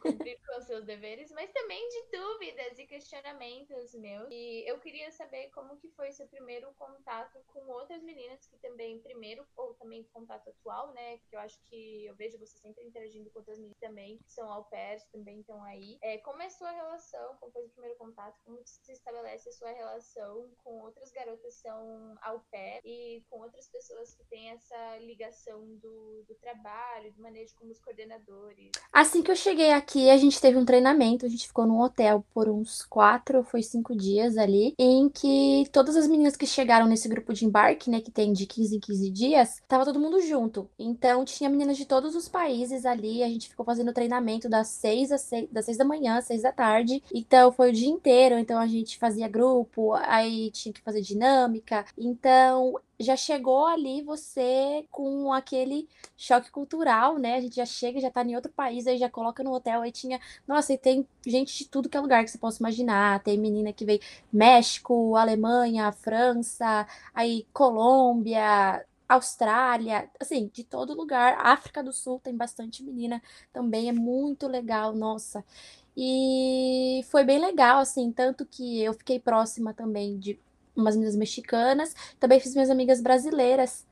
cumprir 0.00 0.38
com 0.46 0.60
seus 0.62 0.84
deveres, 0.84 1.30
mas 1.32 1.50
também 1.52 1.88
de 1.88 2.18
dúvidas 2.18 2.78
e 2.78 2.86
questionamentos 2.86 3.94
meus. 3.94 4.28
E 4.30 4.68
eu 4.68 4.78
queria 4.78 5.10
saber 5.10 5.50
como 5.58 5.76
que 5.76 5.88
foi 5.88 6.12
seu 6.12 6.26
primeiro 6.28 6.72
contato 6.78 7.40
com 7.48 7.66
outras 7.72 8.00
meninas 8.02 8.46
que 8.46 8.56
também, 8.58 9.00
primeiro, 9.00 9.44
ou 9.56 9.74
também 9.74 10.04
contato 10.12 10.48
atual, 10.48 10.92
né? 10.92 11.18
Que 11.28 11.34
eu 11.34 11.40
acho 11.40 11.58
que 11.64 12.06
eu 12.06 12.14
vejo 12.14 12.38
você 12.38 12.56
sempre 12.58 12.84
interagindo 12.84 13.28
com 13.30 13.40
outras 13.40 13.58
meninas 13.58 13.78
também, 13.80 14.18
que 14.18 14.30
são 14.30 14.50
au 14.52 14.64
pairs, 14.66 15.04
também 15.12 15.40
estão 15.40 15.62
aí. 15.64 15.98
É, 16.00 16.18
como 16.18 16.40
é 16.42 16.46
a 16.46 16.50
sua 16.50 16.70
relação, 16.70 17.36
como 17.40 17.50
foi 17.50 17.64
o 17.64 17.70
primeiro 17.70 17.96
contato, 17.96 18.38
como 18.44 18.60
se 18.64 18.92
estabelece 18.92 19.48
a 19.48 19.52
sua 19.52 19.72
relação 19.72 20.48
com 20.62 20.80
outras 20.82 21.10
garotas 21.10 21.56
que 21.56 21.62
são 21.62 22.16
au 22.22 22.40
pair 22.52 22.80
e 22.84 23.24
com 23.28 23.40
outras 23.40 23.68
pessoas 23.68 24.14
que 24.14 24.24
têm 24.24 24.50
essa 24.50 24.98
ligação 24.98 25.60
do, 25.76 26.24
do 26.28 26.34
trabalho, 26.36 27.12
do 27.12 27.22
manejo 27.22 27.56
como 27.56 27.72
os 27.72 27.80
coordenadores? 27.80 28.70
Assim 28.92 29.22
que 29.22 29.30
eu 29.30 29.36
cheguei 29.36 29.72
aqui, 29.72 30.08
a 30.08 30.16
gente 30.16 30.40
teve 30.40 30.56
um 30.56 30.64
treinamento, 30.64 31.26
a 31.26 31.28
gente 31.28 31.48
ficou 31.48 31.66
num 31.66 31.80
hotel 31.80 32.24
por 32.32 32.48
uns 32.48 32.84
quatro, 32.84 33.42
foi 33.42 33.62
cinco 33.62 33.96
dias 33.96 34.36
ali, 34.36 34.74
em 34.78 35.08
que 35.08 35.47
todas 35.72 35.96
as 35.96 36.06
meninas 36.06 36.36
que 36.36 36.46
chegaram 36.46 36.86
nesse 36.86 37.08
grupo 37.08 37.32
de 37.32 37.44
embarque, 37.44 37.90
né, 37.90 38.00
que 38.00 38.10
tem 38.10 38.32
de 38.32 38.46
15 38.46 38.76
em 38.76 38.80
15 38.80 39.10
dias, 39.10 39.62
tava 39.68 39.84
todo 39.84 40.00
mundo 40.00 40.20
junto. 40.20 40.68
Então 40.78 41.24
tinha 41.24 41.50
meninas 41.50 41.76
de 41.76 41.84
todos 41.84 42.14
os 42.14 42.28
países 42.28 42.84
ali, 42.84 43.22
a 43.22 43.28
gente 43.28 43.48
ficou 43.48 43.64
fazendo 43.64 43.92
treinamento 43.92 44.48
das 44.48 44.68
seis, 44.68 45.12
às 45.12 45.22
seis, 45.22 45.48
das 45.50 45.64
seis 45.64 45.76
da 45.76 45.84
manhã 45.84 46.18
às 46.18 46.26
seis 46.26 46.42
da 46.42 46.52
tarde. 46.52 47.02
Então 47.12 47.52
foi 47.52 47.70
o 47.70 47.72
dia 47.72 47.88
inteiro, 47.88 48.38
então 48.38 48.58
a 48.58 48.66
gente 48.66 48.98
fazia 48.98 49.28
grupo, 49.28 49.94
aí 49.94 50.50
tinha 50.50 50.72
que 50.72 50.82
fazer 50.82 51.00
dinâmica. 51.00 51.84
Então 51.96 52.74
já 53.00 53.16
chegou 53.16 53.66
ali 53.66 54.02
você 54.02 54.86
com 54.90 55.32
aquele 55.32 55.88
choque 56.16 56.50
cultural, 56.50 57.18
né? 57.18 57.36
A 57.36 57.40
gente 57.40 57.56
já 57.56 57.66
chega, 57.66 58.00
já 58.00 58.10
tá 58.10 58.24
em 58.24 58.34
outro 58.34 58.52
país, 58.52 58.86
aí 58.86 58.98
já 58.98 59.08
coloca 59.08 59.42
no 59.44 59.52
hotel, 59.52 59.82
aí 59.82 59.92
tinha. 59.92 60.20
Nossa, 60.46 60.72
e 60.72 60.78
tem 60.78 61.06
gente 61.26 61.56
de 61.58 61.68
tudo 61.68 61.88
que 61.88 61.96
é 61.96 62.00
lugar 62.00 62.24
que 62.24 62.30
você 62.30 62.38
possa 62.38 62.58
imaginar. 62.60 63.22
Tem 63.22 63.38
menina 63.38 63.72
que 63.72 63.84
veio 63.84 64.00
México, 64.32 65.16
Alemanha, 65.16 65.92
França, 65.92 66.86
aí 67.14 67.46
Colômbia, 67.52 68.84
Austrália, 69.08 70.10
assim, 70.20 70.50
de 70.52 70.64
todo 70.64 70.94
lugar. 70.94 71.38
África 71.40 71.82
do 71.82 71.92
Sul 71.92 72.20
tem 72.20 72.36
bastante 72.36 72.82
menina 72.82 73.22
também, 73.52 73.88
é 73.88 73.92
muito 73.92 74.46
legal, 74.48 74.94
nossa. 74.94 75.44
E 75.96 77.02
foi 77.10 77.24
bem 77.24 77.38
legal, 77.40 77.80
assim, 77.80 78.12
tanto 78.12 78.46
que 78.46 78.80
eu 78.82 78.94
fiquei 78.94 79.18
próxima 79.18 79.74
também 79.74 80.18
de 80.18 80.38
umas 80.80 80.96
meninas 80.96 81.16
mexicanas, 81.16 81.94
também 82.18 82.40
fiz 82.40 82.54
minhas 82.54 82.70
amigas 82.70 83.00
brasileiras, 83.00 83.86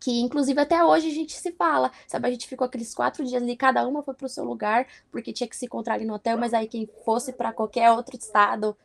que 0.00 0.20
inclusive 0.20 0.60
até 0.60 0.84
hoje 0.84 1.08
a 1.08 1.14
gente 1.14 1.32
se 1.36 1.52
fala, 1.52 1.92
sabe? 2.08 2.26
A 2.28 2.30
gente 2.30 2.48
ficou 2.48 2.66
aqueles 2.66 2.94
quatro 2.94 3.24
dias 3.24 3.42
ali, 3.42 3.56
cada 3.56 3.86
uma 3.86 4.02
foi 4.02 4.14
pro 4.14 4.28
seu 4.28 4.44
lugar, 4.44 4.86
porque 5.12 5.32
tinha 5.32 5.48
que 5.48 5.56
se 5.56 5.66
encontrar 5.66 5.94
ali 5.94 6.04
no 6.04 6.14
hotel, 6.14 6.36
mas 6.36 6.52
aí 6.52 6.66
quem 6.66 6.88
fosse 7.04 7.32
para 7.32 7.52
qualquer 7.52 7.90
outro 7.92 8.16
estado, 8.16 8.76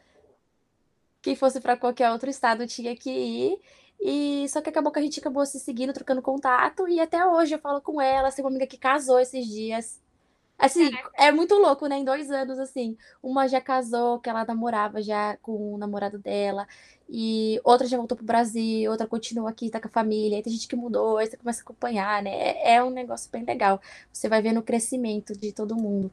quem 1.22 1.36
fosse 1.36 1.60
para 1.60 1.76
qualquer 1.76 2.12
outro 2.12 2.30
estado 2.30 2.68
tinha 2.68 2.96
que 2.96 3.10
ir. 3.10 3.60
E 4.00 4.48
só 4.50 4.62
que 4.62 4.70
acabou 4.70 4.92
que 4.92 5.00
a 5.00 5.02
gente 5.02 5.20
acabou 5.20 5.46
se 5.46 5.60
seguindo, 5.60 5.92
trocando 5.92 6.22
contato, 6.22 6.88
e 6.88 7.00
até 7.00 7.26
hoje 7.26 7.56
eu 7.56 7.60
falo 7.60 7.82
com 7.82 8.00
ela, 8.00 8.32
tem 8.32 8.46
uma 8.46 8.52
amiga 8.52 8.68
que 8.68 8.78
casou 8.78 9.20
esses 9.20 9.46
dias. 9.48 10.00
Assim, 10.58 10.90
é 11.16 11.32
muito 11.32 11.54
louco, 11.56 11.86
né? 11.88 11.98
Em 11.98 12.04
dois 12.06 12.32
anos, 12.32 12.58
assim. 12.60 12.98
Uma 13.22 13.48
já 13.48 13.62
casou, 13.62 14.20
que 14.20 14.30
ela 14.30 14.44
namorava 14.46 15.02
já 15.02 15.38
com 15.38 15.76
o 15.76 15.78
namorado 15.78 16.18
dela. 16.18 16.68
E 17.10 17.62
outra 17.64 17.88
já 17.88 17.96
voltou 17.98 18.18
pro 18.18 18.26
Brasil, 18.26 18.90
outra 18.92 19.08
continua 19.08 19.50
aqui, 19.52 19.70
tá 19.70 19.80
com 19.80 19.88
a 19.88 19.92
família. 19.92 20.38
Aí 20.38 20.44
tem 20.44 20.52
gente 20.54 20.68
que 20.68 20.76
mudou, 20.76 21.18
aí 21.18 21.28
você 21.28 21.38
começa 21.38 21.62
a 21.62 21.64
acompanhar, 21.64 22.24
né? 22.24 22.32
É, 22.32 22.76
é 22.76 22.84
um 22.84 22.90
negócio 22.90 23.30
bem 23.32 23.44
legal. 23.46 23.80
Você 24.12 24.28
vai 24.28 24.42
vendo 24.42 24.60
o 24.60 24.64
crescimento 24.64 25.34
de 25.38 25.52
todo 25.54 25.76
mundo. 25.76 26.12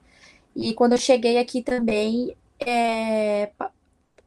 E 0.56 0.74
quando 0.74 0.92
eu 0.92 0.98
cheguei 0.98 1.38
aqui 1.38 1.62
também, 1.62 2.36
é, 2.60 3.52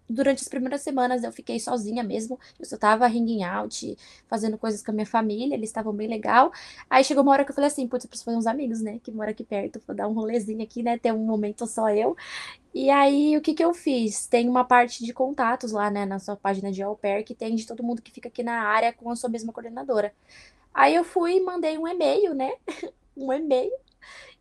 durante 0.09 0.41
as 0.41 0.47
primeiras 0.47 0.81
semanas 0.81 1.23
eu 1.23 1.31
fiquei 1.31 1.59
sozinha 1.59 2.03
mesmo. 2.03 2.39
Eu 2.59 2.65
só 2.65 2.77
tava 2.77 3.05
hanging 3.05 3.43
out, 3.43 3.97
fazendo 4.27 4.57
coisas 4.57 4.81
com 4.83 4.91
a 4.91 4.93
minha 4.93 5.05
família, 5.05 5.55
eles 5.55 5.69
estavam 5.69 5.93
bem 5.93 6.07
legal. 6.07 6.51
Aí 6.89 7.03
chegou 7.03 7.23
uma 7.23 7.31
hora 7.31 7.43
que 7.45 7.51
eu 7.51 7.55
falei 7.55 7.67
assim, 7.67 7.87
putz, 7.87 8.05
eu 8.05 8.09
preciso 8.09 8.25
fazer 8.25 8.37
uns 8.37 8.47
amigos, 8.47 8.81
né? 8.81 8.99
Que 9.03 9.11
moram 9.11 9.31
aqui 9.31 9.43
perto, 9.43 9.81
vou 9.85 9.95
dar 9.95 10.07
um 10.07 10.13
rolezinho 10.13 10.63
aqui, 10.63 10.83
né? 10.83 10.97
Ter 10.97 11.13
um 11.13 11.25
momento 11.25 11.65
só 11.67 11.89
eu. 11.89 12.15
E 12.73 12.89
aí, 12.89 13.35
o 13.37 13.41
que 13.41 13.53
que 13.53 13.63
eu 13.63 13.73
fiz? 13.73 14.27
Tem 14.27 14.47
uma 14.47 14.63
parte 14.63 15.03
de 15.03 15.13
contatos 15.13 15.71
lá, 15.71 15.89
né, 15.89 16.05
na 16.05 16.19
sua 16.19 16.35
página 16.35 16.71
de 16.71 16.83
au 16.83 16.95
pair, 16.95 17.23
que 17.23 17.33
tem 17.33 17.55
de 17.55 17.65
todo 17.65 17.83
mundo 17.83 18.01
que 18.01 18.11
fica 18.11 18.29
aqui 18.29 18.43
na 18.43 18.61
área 18.63 18.93
com 18.93 19.09
a 19.09 19.15
sua 19.15 19.29
mesma 19.29 19.51
coordenadora. 19.51 20.13
Aí 20.73 20.93
eu 20.95 21.03
fui 21.03 21.37
e 21.37 21.41
mandei 21.41 21.77
um 21.77 21.87
e-mail, 21.87 22.33
né? 22.35 22.53
um 23.17 23.33
e-mail 23.33 23.71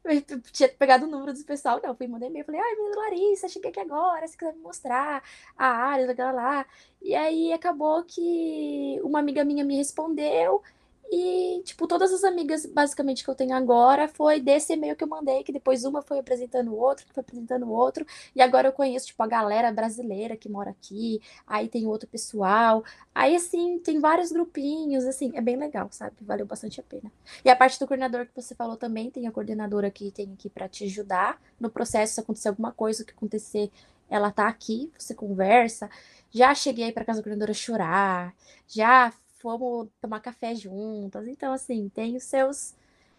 eu 0.08 0.40
tinha 0.52 0.68
pegado 0.68 1.06
o 1.06 1.08
número 1.08 1.32
do 1.32 1.44
pessoal, 1.44 1.80
não, 1.82 1.94
fui 1.94 2.06
mandar 2.06 2.26
e-mail, 2.26 2.44
falei, 2.44 2.60
ai, 2.60 2.74
menina 2.76 2.96
Larissa, 2.96 3.48
cheguei 3.48 3.70
aqui 3.70 3.80
agora, 3.80 4.26
se 4.26 4.36
quiser 4.36 4.54
me 4.54 4.60
mostrar 4.60 5.22
a 5.56 5.66
área, 5.66 6.14
lá, 6.18 6.32
lá. 6.32 6.66
E 7.02 7.14
aí 7.14 7.52
acabou 7.52 8.02
que 8.04 9.00
uma 9.02 9.18
amiga 9.18 9.44
minha 9.44 9.64
me 9.64 9.76
respondeu 9.76 10.62
e, 11.10 11.62
tipo, 11.64 11.86
todas 11.86 12.12
as 12.12 12.24
amigas, 12.24 12.66
basicamente, 12.66 13.22
que 13.24 13.30
eu 13.30 13.34
tenho 13.34 13.54
agora 13.54 14.08
foi 14.08 14.40
desse 14.40 14.72
e-mail 14.72 14.96
que 14.96 15.04
eu 15.04 15.08
mandei, 15.08 15.42
que 15.44 15.52
depois 15.52 15.84
uma 15.84 16.02
foi 16.02 16.18
apresentando 16.18 16.72
o 16.72 16.76
outro, 16.76 17.06
que 17.06 17.12
foi 17.12 17.20
apresentando 17.20 17.66
o 17.66 17.70
outro, 17.70 18.04
e 18.34 18.42
agora 18.42 18.68
eu 18.68 18.72
conheço, 18.72 19.06
tipo, 19.06 19.22
a 19.22 19.26
galera 19.26 19.72
brasileira 19.72 20.36
que 20.36 20.48
mora 20.48 20.70
aqui, 20.70 21.20
aí 21.46 21.68
tem 21.68 21.86
outro 21.86 22.08
pessoal, 22.08 22.84
aí, 23.14 23.36
assim, 23.36 23.78
tem 23.78 24.00
vários 24.00 24.32
grupinhos, 24.32 25.04
assim, 25.04 25.32
é 25.34 25.40
bem 25.40 25.56
legal, 25.56 25.88
sabe? 25.90 26.16
Valeu 26.22 26.46
bastante 26.46 26.80
a 26.80 26.82
pena. 26.82 27.10
E 27.44 27.50
a 27.50 27.56
parte 27.56 27.78
do 27.78 27.86
coordenador 27.86 28.26
que 28.26 28.40
você 28.40 28.54
falou 28.54 28.76
também, 28.76 29.10
tem 29.10 29.26
a 29.26 29.32
coordenadora 29.32 29.90
que 29.90 30.10
tem 30.10 30.32
aqui 30.32 30.50
para 30.50 30.68
te 30.68 30.84
ajudar 30.84 31.40
no 31.60 31.70
processo, 31.70 32.14
se 32.14 32.20
acontecer 32.20 32.48
alguma 32.48 32.72
coisa, 32.72 33.02
o 33.02 33.06
que 33.06 33.12
acontecer, 33.12 33.70
ela 34.08 34.30
tá 34.30 34.48
aqui, 34.48 34.90
você 34.96 35.14
conversa. 35.14 35.90
Já 36.30 36.54
cheguei 36.54 36.92
para 36.92 37.04
casa 37.04 37.20
da 37.20 37.24
coordenadora 37.24 37.54
chorar, 37.54 38.34
já 38.68 39.12
fomos 39.58 39.88
tomar 40.00 40.20
café 40.20 40.54
juntas. 40.54 41.28
Então, 41.28 41.52
assim, 41.52 41.88
tem 41.88 42.16
os 42.16 42.24
seus 42.24 42.74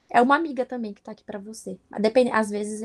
É 0.10 0.22
uma 0.22 0.36
amiga 0.38 0.66
também 0.66 0.94
que 0.94 1.02
tá 1.04 1.12
aqui 1.14 1.24
pra 1.26 1.40
você. 1.40 1.80
Depende, 2.02 2.32
às 2.32 2.50
vezes, 2.52 2.82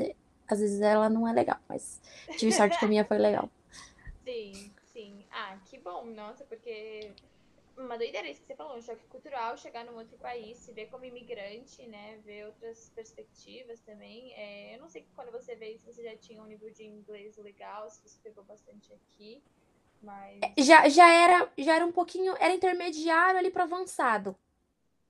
às 0.47 0.59
vezes 0.61 0.81
ela 0.81 1.09
não 1.09 1.27
é 1.27 1.33
legal, 1.33 1.59
mas 1.69 2.01
tive 2.35 2.51
sorte 2.53 2.79
que 2.79 2.85
a 2.85 2.89
minha 2.89 3.05
foi 3.05 3.17
legal. 3.19 3.49
Sim, 4.23 4.73
sim. 4.83 5.25
Ah, 5.31 5.57
que 5.65 5.79
bom, 5.79 6.05
nossa, 6.05 6.45
porque 6.45 7.15
uma 7.77 7.97
doideira 7.97 8.29
isso 8.29 8.41
que 8.41 8.47
você 8.47 8.55
falou, 8.55 8.77
um 8.77 8.81
choque 8.81 9.05
cultural, 9.07 9.57
chegar 9.57 9.85
num 9.85 9.97
outro 9.97 10.17
país, 10.19 10.59
se 10.59 10.73
ver 10.73 10.87
como 10.87 11.05
imigrante, 11.05 11.85
né? 11.87 12.17
Ver 12.19 12.47
outras 12.47 12.89
perspectivas 12.95 13.81
também. 13.81 14.33
É, 14.35 14.75
eu 14.75 14.79
não 14.81 14.89
sei 14.89 15.07
quando 15.15 15.31
você 15.31 15.55
veio 15.55 15.77
se 15.79 15.85
você 15.85 16.03
já 16.03 16.17
tinha 16.17 16.41
um 16.43 16.47
nível 16.47 16.71
de 16.71 16.83
inglês 16.85 17.37
legal, 17.37 17.89
se 17.89 18.01
você 18.07 18.19
pegou 18.23 18.43
bastante 18.45 18.93
aqui, 18.93 19.43
mas. 20.03 20.41
Já, 20.57 20.87
já 20.89 21.09
era, 21.09 21.49
já 21.57 21.75
era 21.75 21.85
um 21.85 21.91
pouquinho, 21.91 22.35
era 22.39 22.53
intermediário 22.53 23.39
ali 23.39 23.49
para 23.49 23.63
avançado. 23.63 24.35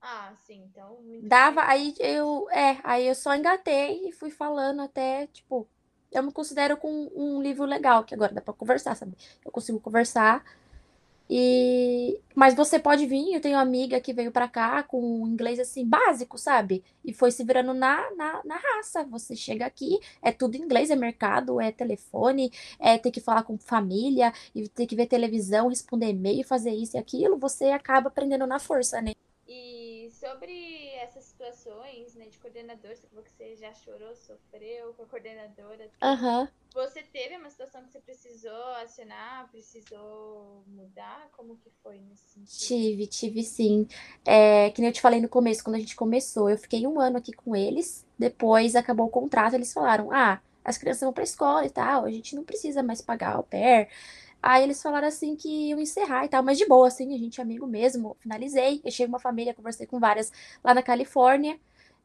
Ah, 0.01 0.33
sim, 0.45 0.63
então. 0.69 0.99
Dava, 1.21 1.63
aí 1.63 1.95
eu, 1.99 2.47
é, 2.51 2.77
aí 2.83 3.07
eu 3.07 3.15
só 3.15 3.33
engatei 3.35 4.07
e 4.07 4.11
fui 4.11 4.29
falando 4.29 4.81
até, 4.81 5.27
tipo, 5.27 5.67
eu 6.11 6.21
me 6.21 6.31
considero 6.31 6.75
com 6.77 7.09
um 7.15 7.41
livro 7.41 7.65
legal, 7.65 8.03
que 8.03 8.13
agora 8.13 8.33
dá 8.33 8.41
para 8.41 8.53
conversar, 8.53 8.95
sabe? 8.95 9.15
Eu 9.43 9.51
consigo 9.51 9.79
conversar 9.79 10.43
e 11.29 12.19
mas 12.35 12.55
você 12.55 12.79
pode 12.79 13.05
vir, 13.05 13.33
eu 13.33 13.41
tenho 13.41 13.55
uma 13.55 13.61
amiga 13.61 13.99
que 14.01 14.13
veio 14.13 14.31
para 14.31 14.47
cá 14.47 14.83
com 14.83 15.21
um 15.23 15.27
inglês 15.27 15.59
assim 15.59 15.85
básico, 15.85 16.37
sabe? 16.37 16.83
E 17.05 17.13
foi 17.13 17.31
se 17.31 17.43
virando 17.43 17.73
na, 17.73 18.09
na, 18.15 18.41
na 18.43 18.55
raça. 18.57 19.03
Você 19.05 19.35
chega 19.35 19.65
aqui, 19.65 19.99
é 20.21 20.31
tudo 20.31 20.57
inglês, 20.57 20.89
é 20.89 20.95
mercado, 20.95 21.61
é 21.61 21.71
telefone, 21.71 22.51
é 22.79 22.97
ter 22.97 23.11
que 23.11 23.21
falar 23.21 23.43
com 23.43 23.57
família, 23.57 24.33
e 24.55 24.67
ter 24.67 24.87
que 24.87 24.95
ver 24.95 25.05
televisão, 25.07 25.67
responder 25.69 26.09
e-mail, 26.09 26.43
fazer 26.45 26.71
isso 26.71 26.97
e 26.97 26.99
aquilo, 26.99 27.37
você 27.37 27.65
acaba 27.65 28.07
aprendendo 28.07 28.47
na 28.47 28.59
força, 28.59 29.01
né? 29.01 29.13
E 29.47 29.82
sobre 30.23 30.89
essas 30.95 31.25
situações, 31.25 32.15
né, 32.15 32.27
de 32.27 32.39
coordenador, 32.39 32.95
você 32.95 33.05
falou 33.07 33.23
que 33.25 33.31
você 33.31 33.57
já 33.57 33.73
chorou, 33.73 34.15
sofreu 34.15 34.93
com 34.93 35.03
a 35.03 35.05
coordenadora. 35.05 35.91
Aham. 36.01 36.47
Você 36.73 37.03
teve 37.03 37.35
uma 37.35 37.49
situação 37.49 37.83
que 37.83 37.91
você 37.91 37.99
precisou 37.99 38.65
acionar, 38.81 39.49
precisou 39.51 40.63
mudar? 40.65 41.29
Como 41.33 41.57
que 41.57 41.69
foi 41.83 41.99
nesse 41.99 42.23
sentido? 42.29 42.67
Tive, 42.67 43.07
tive 43.07 43.43
sim. 43.43 43.87
É, 44.25 44.71
que 44.71 44.81
nem 44.81 44.89
eu 44.89 44.93
te 44.93 45.01
falei 45.01 45.19
no 45.21 45.29
começo, 45.29 45.63
quando 45.63 45.75
a 45.75 45.79
gente 45.79 45.95
começou, 45.95 46.49
eu 46.49 46.57
fiquei 46.57 46.87
um 46.87 46.99
ano 46.99 47.17
aqui 47.17 47.33
com 47.33 47.55
eles, 47.55 48.07
depois 48.17 48.75
acabou 48.75 49.07
o 49.07 49.11
contrato, 49.11 49.53
eles 49.53 49.73
falaram, 49.73 50.11
ah, 50.11 50.41
as 50.63 50.77
crianças 50.77 51.01
vão 51.01 51.13
pra 51.13 51.23
escola 51.23 51.65
e 51.65 51.69
tal, 51.69 52.05
a 52.05 52.11
gente 52.11 52.35
não 52.35 52.43
precisa 52.43 52.81
mais 52.81 53.01
pagar 53.01 53.35
au 53.35 53.43
pair. 53.43 53.89
Aí 54.43 54.63
eles 54.63 54.81
falaram 54.83 55.07
assim 55.07 55.37
que 55.37 55.69
iam 55.69 55.79
encerrar 55.79 56.25
e 56.25 56.29
tal, 56.29 56.43
mas 56.43 56.57
de 56.57 56.67
boa, 56.67 56.87
assim, 56.87 57.15
a 57.15 57.17
gente 57.17 57.39
é 57.39 57.43
amigo 57.43 57.65
mesmo. 57.65 58.17
Finalizei, 58.19 58.81
eu 58.83 58.91
cheguei 58.91 59.07
uma 59.07 59.19
família, 59.19 59.53
conversei 59.53 59.87
com 59.87 59.99
várias 60.01 60.31
lá 60.61 60.73
na 60.73 60.83
Califórnia. 60.83 61.57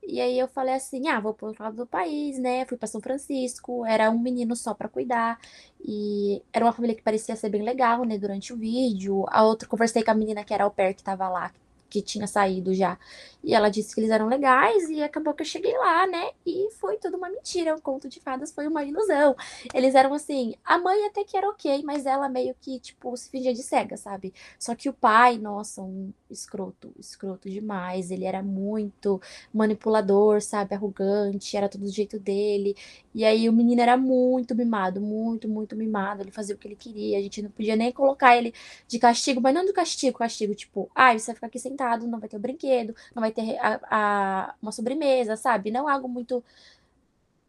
E 0.06 0.20
aí 0.20 0.38
eu 0.38 0.46
falei 0.48 0.74
assim: 0.74 1.08
ah, 1.08 1.20
vou 1.20 1.34
pro 1.34 1.48
outro 1.48 1.64
lado 1.64 1.76
do 1.76 1.86
país, 1.86 2.38
né? 2.38 2.64
Fui 2.66 2.78
para 2.78 2.86
São 2.86 3.00
Francisco, 3.00 3.84
era 3.84 4.10
um 4.10 4.18
menino 4.20 4.54
só 4.56 4.72
para 4.74 4.88
cuidar. 4.88 5.38
E 5.84 6.42
era 6.52 6.64
uma 6.64 6.72
família 6.72 6.94
que 6.96 7.02
parecia 7.02 7.34
ser 7.36 7.48
bem 7.50 7.62
legal, 7.62 8.04
né? 8.04 8.16
Durante 8.18 8.52
o 8.52 8.56
vídeo. 8.56 9.24
A 9.28 9.44
outra, 9.44 9.68
conversei 9.68 10.04
com 10.04 10.10
a 10.12 10.14
menina 10.14 10.44
que 10.44 10.54
era 10.54 10.64
au 10.64 10.70
pair 10.70 10.94
que 10.94 11.02
tava 11.02 11.28
lá, 11.28 11.50
que 11.50 11.58
tinha 12.02 12.26
saído 12.26 12.74
já. 12.74 12.98
E 13.42 13.54
ela 13.54 13.68
disse 13.68 13.94
que 13.94 14.00
eles 14.00 14.10
eram 14.10 14.26
legais 14.28 14.88
e 14.90 15.02
acabou 15.02 15.32
que 15.34 15.42
eu 15.42 15.46
cheguei 15.46 15.76
lá, 15.78 16.06
né? 16.06 16.30
E 16.44 16.68
foi 16.72 16.96
tudo 16.98 17.16
uma 17.16 17.30
mentira. 17.30 17.74
O 17.74 17.80
conto 17.80 18.08
de 18.08 18.20
fadas 18.20 18.52
foi 18.52 18.66
uma 18.66 18.84
ilusão. 18.84 19.34
Eles 19.72 19.94
eram 19.94 20.12
assim, 20.12 20.54
a 20.64 20.78
mãe 20.78 21.06
até 21.06 21.24
que 21.24 21.36
era 21.36 21.48
ok, 21.48 21.82
mas 21.84 22.04
ela 22.06 22.28
meio 22.28 22.54
que, 22.60 22.78
tipo, 22.80 23.16
se 23.16 23.30
fingia 23.30 23.54
de 23.54 23.62
cega, 23.62 23.96
sabe? 23.96 24.34
Só 24.58 24.74
que 24.74 24.88
o 24.88 24.92
pai, 24.92 25.38
nossa, 25.38 25.82
um 25.82 26.12
escroto, 26.30 26.92
escroto 26.98 27.48
demais. 27.48 28.10
Ele 28.10 28.24
era 28.24 28.42
muito 28.42 29.20
manipulador, 29.52 30.40
sabe? 30.42 30.74
Arrogante, 30.74 31.56
era 31.56 31.68
tudo 31.68 31.84
do 31.84 31.90
jeito 31.90 32.18
dele. 32.18 32.76
E 33.14 33.24
aí 33.24 33.48
o 33.48 33.52
menino 33.52 33.80
era 33.80 33.96
muito 33.96 34.54
mimado, 34.54 35.00
muito, 35.00 35.48
muito 35.48 35.74
mimado. 35.76 36.22
Ele 36.22 36.30
fazia 36.30 36.54
o 36.54 36.58
que 36.58 36.68
ele 36.68 36.76
queria. 36.76 37.18
A 37.18 37.22
gente 37.22 37.42
não 37.42 37.50
podia 37.50 37.76
nem 37.76 37.92
colocar 37.92 38.36
ele 38.36 38.52
de 38.86 38.98
castigo, 38.98 39.40
mas 39.40 39.54
não 39.54 39.64
do 39.66 39.72
castigo, 39.72 40.18
castigo, 40.18 40.54
tipo, 40.54 40.90
ah, 40.94 41.12
você 41.18 41.26
vai 41.26 41.34
ficar 41.34 41.46
aqui 41.48 41.58
sentado, 41.58 42.06
não 42.06 42.18
vai 42.20 42.28
ter 42.28 42.36
o 42.36 42.40
brinquedo, 42.40 42.94
não 43.14 43.20
vai 43.20 43.32
ter 43.32 43.56
a, 43.60 43.80
a, 43.90 44.54
uma 44.62 44.72
sobremesa, 44.72 45.36
sabe? 45.36 45.70
Não 45.70 45.88
algo 45.88 46.08
muito 46.08 46.42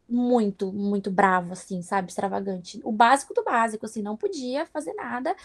muito, 0.08 0.74
muito 0.74 1.12
bravo, 1.12 1.54
assim, 1.54 1.82
sabe? 1.84 2.10
Extravagante. 2.10 2.80
O 2.84 2.92
básico 2.92 3.34
do 3.34 3.44
básico, 3.44 3.86
assim, 3.86 4.02
não 4.02 4.18
podia 4.18 4.66
fazer 4.66 4.94
nada, 4.94 5.36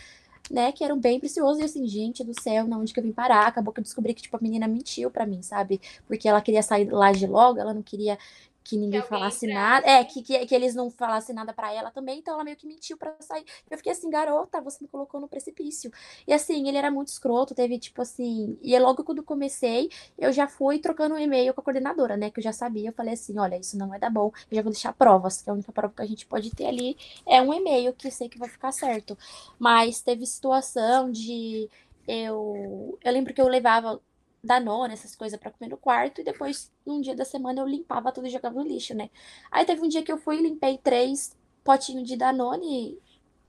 né? 0.50 0.72
Que 0.72 0.84
era 0.84 0.94
um 0.94 1.00
bem 1.00 1.18
precioso. 1.18 1.60
E 1.60 1.64
assim, 1.64 1.86
gente 1.86 2.24
do 2.24 2.38
céu, 2.40 2.66
na 2.66 2.78
onde 2.78 2.92
que 2.92 3.00
eu 3.00 3.04
vim 3.04 3.12
parar? 3.12 3.46
Acabou 3.46 3.72
que 3.72 3.80
eu 3.80 3.84
descobri 3.84 4.14
que, 4.14 4.22
tipo, 4.22 4.36
a 4.36 4.40
menina 4.40 4.68
mentiu 4.68 5.10
pra 5.10 5.26
mim, 5.26 5.42
sabe? 5.42 5.80
Porque 6.06 6.28
ela 6.28 6.40
queria 6.40 6.62
sair 6.62 6.90
lá 6.90 7.12
de 7.12 7.26
logo, 7.26 7.58
ela 7.58 7.74
não 7.74 7.82
queria 7.82 8.18
que 8.64 8.78
ninguém 8.78 9.02
que 9.02 9.08
falasse 9.08 9.46
nada. 9.46 9.86
É, 9.86 10.02
que, 10.02 10.22
que, 10.22 10.46
que, 10.46 10.54
eles 10.54 10.74
não 10.74 10.90
falassem 10.90 11.34
nada 11.34 11.52
para 11.52 11.70
ela 11.72 11.90
também, 11.90 12.18
então 12.18 12.34
ela 12.34 12.42
meio 12.42 12.56
que 12.56 12.66
mentiu 12.66 12.96
para 12.96 13.14
sair. 13.20 13.44
Eu 13.70 13.76
fiquei 13.76 13.92
assim, 13.92 14.08
garota, 14.08 14.60
você 14.62 14.78
me 14.80 14.88
colocou 14.88 15.20
no 15.20 15.28
precipício. 15.28 15.92
E 16.26 16.32
assim, 16.32 16.66
ele 16.66 16.78
era 16.78 16.90
muito 16.90 17.08
escroto, 17.08 17.54
teve 17.54 17.78
tipo 17.78 18.00
assim. 18.00 18.58
E 18.62 18.74
é 18.74 18.80
logo 18.80 19.04
quando 19.04 19.22
comecei, 19.22 19.90
eu 20.18 20.32
já 20.32 20.48
fui 20.48 20.78
trocando 20.78 21.14
um 21.14 21.18
e-mail 21.18 21.52
com 21.52 21.60
a 21.60 21.64
coordenadora, 21.64 22.16
né? 22.16 22.30
Que 22.30 22.40
eu 22.40 22.44
já 22.44 22.52
sabia. 22.52 22.88
Eu 22.88 22.94
falei 22.94 23.14
assim: 23.14 23.38
olha, 23.38 23.58
isso 23.58 23.76
não 23.76 23.88
vai 23.88 23.98
dar 24.00 24.10
bom, 24.10 24.32
eu 24.50 24.56
já 24.56 24.62
vou 24.62 24.72
deixar 24.72 24.94
provas, 24.94 25.42
que 25.42 25.50
a 25.50 25.52
única 25.52 25.70
prova 25.70 25.92
que 25.94 26.02
a 26.02 26.06
gente 26.06 26.26
pode 26.26 26.50
ter 26.50 26.66
ali 26.66 26.96
é 27.26 27.42
um 27.42 27.52
e-mail, 27.52 27.92
que 27.92 28.06
eu 28.06 28.10
sei 28.10 28.28
que 28.30 28.38
vai 28.38 28.48
ficar 28.48 28.72
certo. 28.72 29.16
Mas 29.58 30.00
teve 30.00 30.24
situação 30.26 31.10
de. 31.10 31.68
Eu, 32.08 32.98
eu 33.02 33.12
lembro 33.12 33.32
que 33.34 33.40
eu 33.40 33.48
levava 33.48 34.00
Danone, 34.44 34.92
essas 34.92 35.16
coisas 35.16 35.38
para 35.38 35.50
comer 35.50 35.70
no 35.70 35.76
quarto, 35.76 36.20
e 36.20 36.24
depois, 36.24 36.70
num 36.86 37.00
dia 37.00 37.16
da 37.16 37.24
semana, 37.24 37.60
eu 37.60 37.66
limpava 37.66 38.12
tudo 38.12 38.26
e 38.26 38.30
jogava 38.30 38.62
no 38.62 38.68
lixo, 38.68 38.94
né? 38.94 39.10
Aí 39.50 39.64
teve 39.64 39.82
um 39.82 39.88
dia 39.88 40.02
que 40.02 40.12
eu 40.12 40.18
fui 40.18 40.38
e 40.38 40.42
limpei 40.42 40.78
três 40.78 41.36
potinhos 41.64 42.06
de 42.06 42.16
Danone 42.16 42.98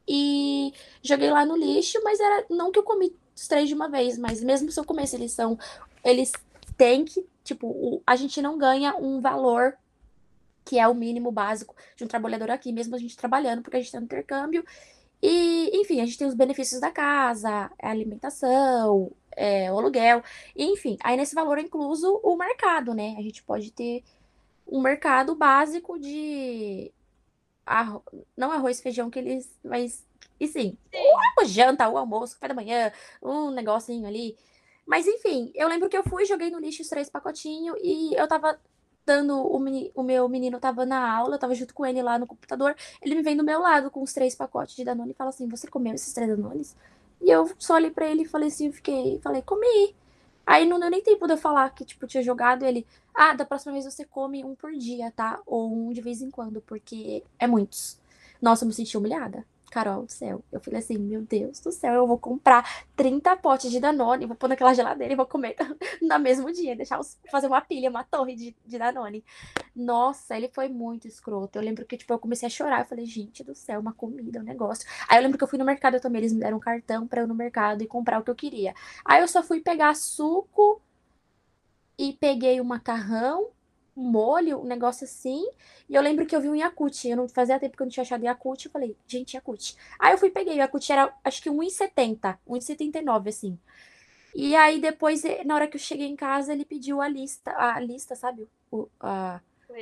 e 0.08 0.73
joguei 1.03 1.29
lá 1.29 1.45
no 1.45 1.58
lixo, 1.58 1.99
mas 2.03 2.19
era 2.19 2.45
não 2.49 2.71
que 2.71 2.79
eu 2.79 2.84
comi 2.84 3.15
os 3.36 3.47
três 3.47 3.67
de 3.67 3.75
uma 3.75 3.89
vez, 3.89 4.17
mas 4.17 4.41
mesmo 4.41 4.71
se 4.71 4.79
eu 4.79 4.86
comesse, 4.86 5.15
eles 5.15 5.34
são. 5.34 5.58
Eles 6.03 6.31
têm 6.77 7.03
que, 7.03 7.25
tipo, 7.43 7.67
o, 7.67 8.01
a 8.08 8.15
gente 8.15 8.41
não 8.41 8.58
ganha 8.58 8.95
um 8.95 9.19
valor 9.19 9.77
que 10.63 10.79
é 10.79 10.88
o 10.88 10.95
mínimo 10.95 11.31
básico 11.31 11.75
de 11.95 12.03
um 12.03 12.08
trabalhador 12.08 12.49
aqui, 12.49 12.71
mesmo 12.71 12.95
a 12.95 12.97
gente 12.97 13.15
trabalhando, 13.15 13.62
porque 13.62 13.77
a 13.77 13.79
gente 13.79 13.91
tem 13.91 13.99
um 13.99 14.03
intercâmbio. 14.03 14.65
E, 15.21 15.71
enfim, 15.73 16.01
a 16.01 16.05
gente 16.05 16.17
tem 16.17 16.27
os 16.27 16.34
benefícios 16.34 16.81
da 16.81 16.91
casa, 16.91 17.71
a 17.81 17.89
alimentação, 17.89 19.12
é, 19.36 19.71
o 19.71 19.78
aluguel, 19.78 20.24
enfim. 20.56 20.98
Aí 21.04 21.17
nesse 21.17 21.36
valor 21.36 21.58
é 21.58 21.62
incluso 21.62 22.19
o 22.24 22.36
mercado, 22.36 22.93
né? 22.93 23.15
A 23.17 23.21
gente 23.21 23.43
pode 23.43 23.71
ter 23.71 24.04
um 24.67 24.82
mercado 24.82 25.36
básico 25.36 26.00
de 26.00 26.91
arro... 27.65 28.04
não 28.36 28.52
arroz, 28.52 28.82
feijão 28.82 29.10
que 29.10 29.19
eles, 29.19 29.52
mas 29.63 30.06
e 30.39 30.48
sim, 30.48 30.78
o 31.39 31.45
janta, 31.45 31.88
o 31.89 31.98
almoço, 31.98 32.36
café 32.36 32.50
da 32.50 32.54
manhã, 32.54 32.91
um 33.21 33.52
negocinho 33.52 34.08
ali. 34.08 34.38
Mas 34.86 35.08
enfim, 35.08 35.52
eu 35.56 35.67
lembro 35.67 35.89
que 35.89 35.98
eu 35.98 36.04
fui, 36.04 36.26
joguei 36.26 36.50
no 36.52 36.60
lixo 36.60 36.82
os 36.82 36.89
três 36.89 37.10
pacotinhos 37.10 37.78
e 37.82 38.13
eu 38.15 38.28
tava 38.28 38.60
dando 39.06 39.36
o, 39.38 39.60
meni, 39.60 39.91
o 39.95 40.04
meu 40.04 40.28
menino 40.28 40.60
tava 40.60 40.86
na 40.86 41.12
aula, 41.15 41.36
eu 41.36 41.39
tava 41.39 41.54
junto 41.56 41.74
com 41.74 41.86
ele 41.86 42.02
lá 42.02 42.17
no 42.19 42.28
computador, 42.28 42.76
ele 43.02 43.15
me 43.15 43.21
vem 43.21 43.38
do 43.38 43.43
meu 43.43 43.62
lado 43.62 43.91
com 43.91 44.02
os 44.02 44.13
três 44.13 44.36
pacotes 44.36 44.76
de 44.76 44.84
Danone 44.84 45.12
e 45.12 45.15
fala 45.15 45.30
assim: 45.30 45.48
"Você 45.50 45.67
comeu 45.67 45.93
esses 45.93 46.13
três 46.13 46.30
Danones?" 46.30 46.76
E 47.21 47.30
eu 47.30 47.49
só 47.58 47.75
olhei 47.75 47.91
pra 47.91 48.08
ele 48.08 48.23
e 48.23 48.28
falei 48.28 48.49
assim, 48.49 48.71
fiquei, 48.71 49.19
falei, 49.21 49.41
comi. 49.41 49.95
Aí 50.45 50.65
não 50.65 50.80
deu 50.80 50.89
nem 50.89 51.01
tempo 51.01 51.25
de 51.28 51.34
eu 51.34 51.38
falar 51.38 51.69
que, 51.71 51.84
tipo, 51.86 52.06
tinha 52.08 52.21
jogado 52.23 52.63
ele. 52.63 52.86
Ah, 53.13 53.34
da 53.34 53.45
próxima 53.45 53.73
vez 53.73 53.86
você 53.86 54.06
come 54.06 54.43
um 54.43 54.56
por 54.56 54.71
dia, 54.73 55.12
tá? 55.12 55.41
Ou 55.45 55.73
um 55.73 55.91
de 55.91 56.01
vez 56.01 56.21
em 56.21 56.30
quando, 56.30 56.62
porque 56.62 57.23
é 57.39 57.47
muitos. 57.47 57.99
Nossa, 58.41 58.63
eu 58.63 58.67
me 58.67 58.73
senti 58.73 58.97
humilhada. 58.97 59.45
Carol 59.71 60.04
do 60.06 60.12
céu. 60.12 60.43
Eu 60.51 60.60
falei 60.60 60.80
assim, 60.80 60.97
meu 60.97 61.21
Deus 61.21 61.60
do 61.60 61.71
céu, 61.71 61.93
eu 61.93 62.08
vou 62.08 62.17
comprar 62.17 62.86
30 62.95 63.36
potes 63.38 63.71
de 63.71 63.80
Danone, 63.80 64.25
vou 64.25 64.36
pôr 64.36 64.47
naquela 64.47 64.73
geladeira 64.73 65.13
e 65.13 65.15
vou 65.15 65.25
comer 65.25 65.56
no 66.01 66.19
mesmo 66.19 66.51
dia, 66.51 66.75
deixar 66.75 66.99
os, 66.99 67.17
fazer 67.30 67.47
uma 67.47 67.62
pilha, 67.62 67.89
uma 67.89 68.04
torre 68.04 68.36
de, 68.36 68.56
de 68.65 68.78
Danone. 68.78 69.23
Nossa, 69.75 70.36
ele 70.36 70.49
foi 70.49 70.69
muito 70.69 71.08
escroto. 71.08 71.58
Eu 71.58 71.63
lembro 71.63 71.86
que, 71.86 71.97
tipo, 71.97 72.13
eu 72.13 72.19
comecei 72.19 72.47
a 72.47 72.49
chorar. 72.49 72.80
Eu 72.82 72.86
falei, 72.86 73.06
gente 73.06 73.43
do 73.43 73.56
céu, 73.56 73.80
uma 73.80 73.93
comida, 73.93 74.39
um 74.39 74.43
negócio. 74.43 74.88
Aí 75.08 75.17
eu 75.17 75.23
lembro 75.23 75.38
que 75.38 75.43
eu 75.43 75.47
fui 75.47 75.60
no 75.60 75.65
mercado 75.65 75.99
também, 75.99 76.21
eles 76.21 76.34
me 76.34 76.39
deram 76.39 76.58
um 76.58 76.60
cartão 76.62 77.08
pra 77.08 77.21
eu 77.21 77.25
ir 77.25 77.28
no 77.28 77.36
mercado 77.36 77.82
e 77.82 77.88
comprar 77.88 78.19
o 78.19 78.23
que 78.23 78.32
eu 78.32 78.36
queria. 78.36 78.73
Aí 79.04 79.21
eu 79.21 79.28
só 79.28 79.43
fui 79.43 79.60
pegar 79.60 79.95
suco 79.95 80.82
e 81.97 82.13
peguei 82.13 82.60
o 82.60 82.65
macarrão 82.65 83.41
um 83.43 83.54
molho, 83.95 84.60
um 84.60 84.65
negócio 84.65 85.05
assim. 85.05 85.47
E 85.88 85.95
eu 85.95 86.01
lembro 86.01 86.25
que 86.25 86.36
eu 86.36 86.41
vi 86.41 86.49
um 86.49 86.55
Yakut. 86.55 87.08
Eu 87.08 87.17
não 87.17 87.29
fazia 87.29 87.60
tempo 87.60 87.77
que 87.77 87.81
eu 87.81 87.86
não 87.86 87.91
tinha 87.91 88.03
achado 88.03 88.23
Yakut. 88.23 88.65
Eu 88.65 88.71
falei, 88.71 88.97
gente, 89.08 89.36
Yakut. 89.36 89.75
Aí 89.99 90.13
eu 90.13 90.17
fui 90.17 90.29
peguei. 90.29 90.55
O 90.55 90.58
Yakut 90.58 90.91
era 90.91 91.13
acho 91.23 91.41
que 91.41 91.49
1,70, 91.49 92.38
1,79, 92.47 93.29
assim. 93.29 93.58
E 94.36 94.53
aí 94.55 94.81
depois, 94.81 95.23
na 95.45 95.55
hora 95.55 95.67
que 95.67 95.77
eu 95.77 95.81
cheguei 95.81 96.08
em 96.08 96.15
casa, 96.15 96.51
ele 96.51 96.65
pediu 96.65 97.01
a 97.01 97.08
lista, 97.08 97.51
a 97.58 97.79
lista, 97.79 98.15
sabe? 98.15 98.49
O, 98.69 98.89
a, 98.99 99.39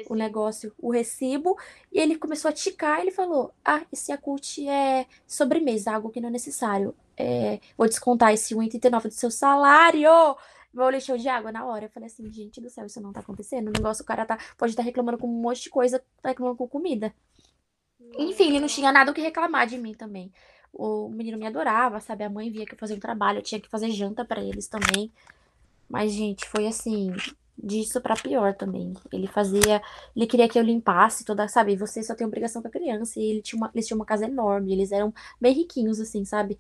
o, 0.08 0.14
o 0.14 0.16
negócio, 0.16 0.72
o 0.78 0.92
recibo. 0.92 1.58
E 1.92 2.00
ele 2.00 2.18
começou 2.18 2.50
a 2.50 2.54
ticar. 2.54 3.00
Ele 3.02 3.12
falou: 3.12 3.52
Ah, 3.66 3.82
esse 3.92 4.12
Yakut 4.12 4.68
é 4.68 5.08
sobremesa, 5.26 5.92
algo 5.92 6.10
que 6.12 6.22
não 6.22 6.30
é 6.30 6.32
necessário. 6.32 6.96
É, 7.18 7.60
vou 7.78 7.88
descontar 7.88 8.34
esse 8.34 8.56
1,89 8.56 9.04
do 9.04 9.12
seu 9.12 9.32
salário. 9.32 10.10
Meu 10.74 10.86
olho 10.86 10.98
encheu 10.98 11.18
de 11.18 11.30
água 11.30 11.52
na 11.52 11.66
hora. 11.66 11.86
Eu 11.86 11.90
falei 11.90 12.08
assim, 12.08 12.32
gente 12.32 12.60
do 12.60 12.70
céu, 12.70 12.86
isso 12.86 13.02
não 13.02 13.14
tá 13.14 13.20
acontecendo. 13.20 13.68
O 13.68 13.72
negócio, 13.72 14.04
o 14.04 14.06
cara 14.06 14.26
tá, 14.26 14.38
pode 14.58 14.72
estar 14.72 14.84
tá 14.84 14.86
reclamando 14.86 15.18
com 15.18 15.28
um 15.28 15.42
monte 15.42 15.64
de 15.64 15.70
coisa, 15.70 16.04
tá 16.22 16.30
reclamando 16.30 16.58
com 16.58 16.68
comida. 16.68 17.14
Enfim, 18.18 18.50
ele 18.50 18.60
não 18.60 18.68
tinha 18.68 18.92
nada 18.92 19.12
o 19.12 19.14
que 19.14 19.22
reclamar 19.22 19.68
de 19.68 19.78
mim 19.78 19.94
também. 19.94 20.32
O 20.72 21.10
menino 21.10 21.38
me 21.38 21.46
adorava, 21.46 22.00
sabe? 22.00 22.24
A 22.24 22.30
mãe 22.30 22.52
via 22.52 22.66
que 22.66 22.74
eu 22.74 22.80
fazia 22.80 22.96
um 22.96 23.00
trabalho, 23.00 23.40
eu 23.40 23.44
tinha 23.44 23.62
que 23.62 23.70
fazer 23.70 23.92
janta 23.92 24.26
para 24.26 24.42
eles 24.42 24.68
também. 24.68 25.12
Mas, 25.88 26.12
gente, 26.12 26.48
foi 26.48 26.66
assim, 26.68 27.14
disso 27.58 28.02
para 28.02 28.16
pior 28.16 28.56
também. 28.56 28.94
Ele 29.12 29.28
fazia, 29.28 29.82
ele 30.16 30.28
queria 30.28 30.50
que 30.50 30.58
eu 30.58 30.64
limpasse 30.64 31.24
toda, 31.24 31.48
sabe? 31.48 31.76
Você 31.76 32.02
só 32.04 32.16
tem 32.16 32.26
obrigação 32.26 32.62
com 32.62 32.68
a 32.68 32.72
criança. 32.72 33.20
E 33.20 33.24
ele 33.24 33.42
tinha 33.42 33.58
uma, 33.58 33.72
eles 33.74 33.88
tinham 33.88 33.98
uma 33.98 34.06
casa 34.06 34.26
enorme, 34.26 34.74
eles 34.74 34.92
eram 34.92 35.14
bem 35.40 35.54
riquinhos, 35.54 36.00
assim, 36.00 36.26
sabe? 36.26 36.58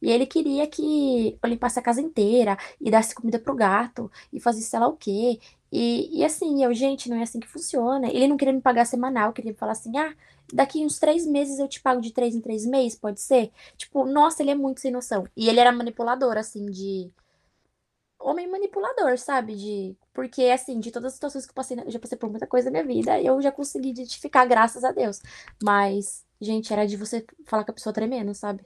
E 0.00 0.10
ele 0.10 0.26
queria 0.26 0.66
que 0.66 1.38
eu 1.42 1.48
limpasse 1.48 1.78
a 1.78 1.82
casa 1.82 2.00
inteira 2.00 2.56
e 2.80 2.90
desse 2.90 3.14
comida 3.14 3.38
pro 3.38 3.54
gato 3.54 4.10
e 4.32 4.40
fazia 4.40 4.62
sei 4.62 4.78
lá 4.78 4.88
o 4.88 4.96
quê. 4.96 5.38
E, 5.72 6.20
e 6.20 6.24
assim, 6.24 6.62
eu, 6.64 6.72
gente, 6.74 7.08
não 7.08 7.16
é 7.16 7.22
assim 7.22 7.40
que 7.40 7.46
funciona. 7.48 8.08
Ele 8.08 8.28
não 8.28 8.36
queria 8.36 8.52
me 8.54 8.60
pagar 8.60 8.84
semanal, 8.86 9.32
queria 9.32 9.52
me 9.52 9.58
falar 9.58 9.72
assim, 9.72 9.96
ah, 9.98 10.14
daqui 10.52 10.84
uns 10.84 10.98
três 10.98 11.26
meses 11.26 11.58
eu 11.58 11.68
te 11.68 11.80
pago 11.80 12.00
de 12.00 12.12
três 12.12 12.34
em 12.34 12.40
três 12.40 12.64
meses, 12.66 12.98
pode 12.98 13.20
ser? 13.20 13.50
Tipo, 13.76 14.04
nossa, 14.06 14.42
ele 14.42 14.50
é 14.50 14.54
muito 14.54 14.80
sem 14.80 14.90
noção. 14.90 15.26
E 15.36 15.48
ele 15.48 15.60
era 15.60 15.72
manipulador, 15.72 16.36
assim, 16.36 16.66
de. 16.66 17.10
Homem 18.18 18.48
manipulador, 18.48 19.18
sabe? 19.18 19.54
De. 19.54 19.96
Porque, 20.12 20.44
assim, 20.44 20.80
de 20.80 20.90
todas 20.90 21.08
as 21.08 21.14
situações 21.14 21.44
que 21.44 21.50
eu 21.50 21.54
passei, 21.54 21.78
eu 21.78 21.90
já 21.90 21.98
passei 21.98 22.18
por 22.18 22.30
muita 22.30 22.46
coisa 22.46 22.70
na 22.70 22.82
minha 22.82 22.84
vida, 22.84 23.20
eu 23.20 23.40
já 23.42 23.52
consegui 23.52 23.90
identificar, 23.90 24.46
graças 24.46 24.84
a 24.84 24.92
Deus. 24.92 25.20
Mas, 25.62 26.24
gente, 26.40 26.72
era 26.72 26.86
de 26.86 26.96
você 26.96 27.24
falar 27.46 27.64
com 27.64 27.70
a 27.72 27.74
pessoa 27.74 27.92
tremendo, 27.92 28.34
sabe? 28.34 28.64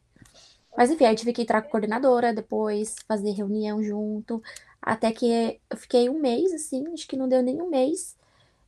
Mas 0.76 0.90
enfim, 0.90 1.04
aí 1.04 1.12
eu 1.12 1.16
tive 1.16 1.32
que 1.32 1.42
entrar 1.42 1.62
com 1.62 1.68
a 1.68 1.70
coordenadora, 1.70 2.32
depois 2.32 2.96
fazer 3.06 3.32
reunião 3.32 3.82
junto. 3.82 4.42
Até 4.80 5.12
que 5.12 5.60
eu 5.70 5.76
fiquei 5.76 6.08
um 6.08 6.18
mês, 6.20 6.52
assim, 6.52 6.84
acho 6.92 7.06
que 7.06 7.16
não 7.16 7.28
deu 7.28 7.42
nem 7.42 7.60
um 7.60 7.68
mês. 7.68 8.16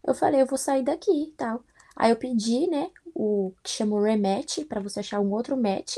Eu 0.05 0.15
falei, 0.15 0.43
eu 0.43 0.47
vou 0.47 0.59
sair 0.59 0.83
daqui 0.83 1.11
e 1.11 1.33
tal. 1.33 1.63
Aí 1.97 2.11
eu 2.11 2.17
pedi, 2.17 2.67
né, 2.69 2.91
o 3.15 3.53
que 3.63 3.71
chama 3.71 3.97
o 3.97 4.03
rematch, 4.03 4.65
para 4.67 4.81
você 4.81 5.01
achar 5.01 5.21
um 5.21 5.33
outro 5.33 5.57
match. 5.57 5.97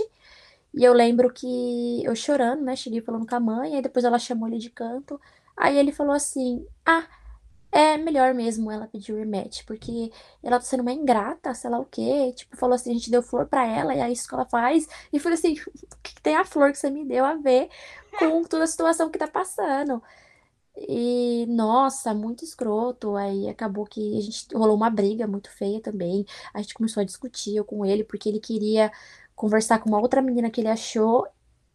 E 0.75 0.85
eu 0.85 0.93
lembro 0.93 1.33
que 1.33 2.05
eu 2.05 2.15
chorando, 2.17 2.63
né, 2.63 2.77
cheguei 2.77 3.01
falando 3.01 3.27
com 3.27 3.35
a 3.35 3.41
mãe, 3.41 3.77
aí 3.77 3.83
depois 3.83 4.05
ela 4.05 4.19
chamou 4.19 4.49
ele 4.49 4.59
de 4.59 4.71
canto. 4.71 5.21
Aí 5.57 5.79
ele 5.79 5.93
falou 5.93 6.13
assim: 6.15 6.67
Ah, 6.85 7.07
é 7.75 7.99
melhor 7.99 8.33
mesmo 8.35 8.71
ela 8.71 8.87
pedir 8.87 9.13
o 9.13 9.17
rematch, 9.17 9.65
porque 9.65 10.13
ela 10.43 10.59
tá 10.61 10.65
sendo 10.65 10.81
uma 10.83 10.93
ingrata, 10.93 11.53
sei 11.55 11.69
lá 11.69 11.81
o 11.81 11.85
quê. 11.85 12.33
Tipo, 12.37 12.57
falou 12.57 12.77
assim: 12.77 12.91
a 12.93 12.95
gente 12.95 13.11
deu 13.11 13.21
flor 13.23 13.47
pra 13.47 13.67
ela, 13.67 13.93
e 13.95 13.99
é 13.99 14.11
isso 14.13 14.29
que 14.29 14.35
ela 14.35 14.47
faz. 14.47 14.87
E 15.13 15.19
falei 15.19 15.37
assim: 15.37 15.55
o 15.55 15.97
que 16.03 16.21
tem 16.23 16.37
a 16.37 16.45
flor 16.45 16.71
que 16.71 16.79
você 16.79 16.89
me 16.89 17.05
deu 17.05 17.25
a 17.25 17.35
ver 17.35 17.69
com 18.19 18.43
toda 18.47 18.65
a 18.65 18.67
situação 18.69 19.11
que 19.11 19.19
tá 19.19 19.27
passando? 19.27 20.01
E, 20.77 21.47
nossa, 21.49 22.15
muito 22.15 22.45
escroto. 22.45 23.17
Aí 23.17 23.49
acabou 23.49 23.85
que 23.87 24.19
a 24.19 24.21
gente 24.21 24.47
rolou 24.55 24.77
uma 24.77 24.91
briga 24.91 25.27
muito 25.27 25.51
feia 25.51 25.81
também. 25.81 26.25
A 26.55 26.63
gente 26.63 26.75
começou 26.75 27.01
a 27.01 27.05
discutir 27.05 27.57
eu 27.57 27.65
com 27.65 27.85
ele, 27.85 28.05
porque 28.05 28.29
ele 28.29 28.41
queria 28.41 28.93
conversar 29.35 29.81
com 29.81 29.89
uma 29.89 30.01
outra 30.01 30.23
menina 30.23 30.51
que 30.51 30.61
ele 30.61 30.69
achou 30.69 31.27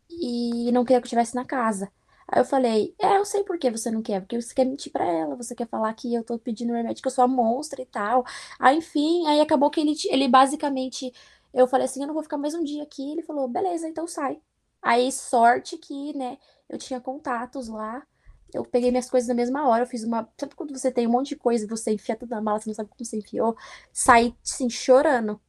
e 0.10 0.72
não 0.72 0.86
queria 0.86 1.02
que 1.02 1.06
eu 1.06 1.08
estivesse 1.08 1.36
na 1.36 1.46
casa. 1.46 1.92
Aí 2.32 2.40
eu 2.42 2.46
falei, 2.46 2.96
é, 3.00 3.18
eu 3.18 3.26
sei 3.26 3.44
por 3.44 3.58
que 3.58 3.72
você 3.72 3.90
não 3.90 4.02
quer, 4.04 4.22
porque 4.22 4.40
você 4.40 4.54
quer 4.54 4.66
mentir 4.66 4.92
pra 4.92 5.04
ela, 5.06 5.36
você 5.36 5.56
quer 5.56 5.68
falar 5.68 5.94
que 5.96 6.14
eu 6.14 6.24
tô 6.24 6.38
pedindo 6.38 6.74
remédio, 6.74 7.02
que 7.02 7.08
eu 7.08 7.12
sou 7.12 7.24
a 7.24 7.28
monstra 7.28 7.82
e 7.82 7.86
tal. 7.86 8.24
Aí, 8.60 8.78
enfim, 8.78 9.26
aí 9.28 9.42
acabou 9.42 9.70
que 9.72 9.80
ele, 9.82 9.96
ele 10.10 10.28
basicamente, 10.28 11.12
eu 11.54 11.68
falei 11.68 11.86
assim, 11.86 12.02
eu 12.02 12.08
não 12.08 12.14
vou 12.14 12.22
ficar 12.24 12.38
mais 12.38 12.54
um 12.54 12.64
dia 12.64 12.84
aqui. 12.84 13.12
Ele 13.12 13.24
falou, 13.24 13.48
beleza, 13.48 13.88
então 13.88 14.06
sai. 14.08 14.40
Aí, 14.82 15.12
sorte 15.12 15.78
que, 15.78 16.16
né, 16.16 16.38
eu 16.70 16.78
tinha 16.78 17.02
contatos 17.02 17.68
lá, 17.68 18.06
eu 18.54 18.64
peguei 18.66 18.92
minhas 18.92 19.10
coisas 19.10 19.28
na 19.28 19.34
mesma 19.36 19.68
hora, 19.68 19.84
eu 19.84 19.88
fiz 19.88 20.04
uma. 20.04 20.28
Sabe 20.40 20.56
quando 20.56 20.78
você 20.78 20.92
tem 20.92 21.08
um 21.08 21.12
monte 21.12 21.30
de 21.30 21.36
coisa 21.36 21.66
e 21.66 21.68
você 21.68 21.92
enfia 21.94 22.16
tudo 22.16 22.30
na 22.32 22.42
mala, 22.42 22.60
você 22.60 22.70
não 22.70 22.76
sabe 22.76 22.90
como 22.90 23.04
você 23.06 23.18
enfiou? 23.18 23.56
Saí, 23.94 24.36
assim, 24.44 24.70
chorando. 24.70 25.40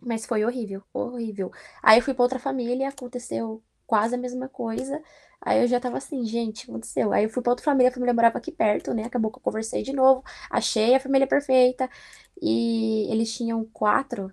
Mas 0.00 0.26
foi 0.26 0.44
horrível, 0.44 0.82
horrível. 0.92 1.50
Aí 1.82 1.98
eu 1.98 2.02
fui 2.02 2.14
pra 2.14 2.22
outra 2.24 2.38
família, 2.38 2.88
aconteceu 2.88 3.62
quase 3.86 4.14
a 4.14 4.18
mesma 4.18 4.48
coisa. 4.48 5.02
Aí 5.46 5.62
eu 5.62 5.68
já 5.68 5.80
tava 5.80 5.98
assim, 5.98 6.24
gente, 6.26 6.70
aconteceu. 6.70 7.12
Aí 7.12 7.24
eu 7.24 7.30
fui 7.30 7.42
pra 7.42 7.52
outra 7.52 7.64
família, 7.64 7.90
a 7.90 7.94
família 7.94 8.14
morava 8.14 8.38
aqui 8.38 8.52
perto, 8.52 8.92
né? 8.94 9.04
Acabou 9.04 9.30
que 9.30 9.38
eu 9.38 9.42
conversei 9.42 9.82
de 9.82 9.92
novo, 9.92 10.22
achei 10.50 10.94
a 10.94 11.00
família 11.00 11.26
perfeita. 11.26 11.88
E 12.42 13.08
eles 13.12 13.34
tinham 13.34 13.64
quatro, 13.66 14.32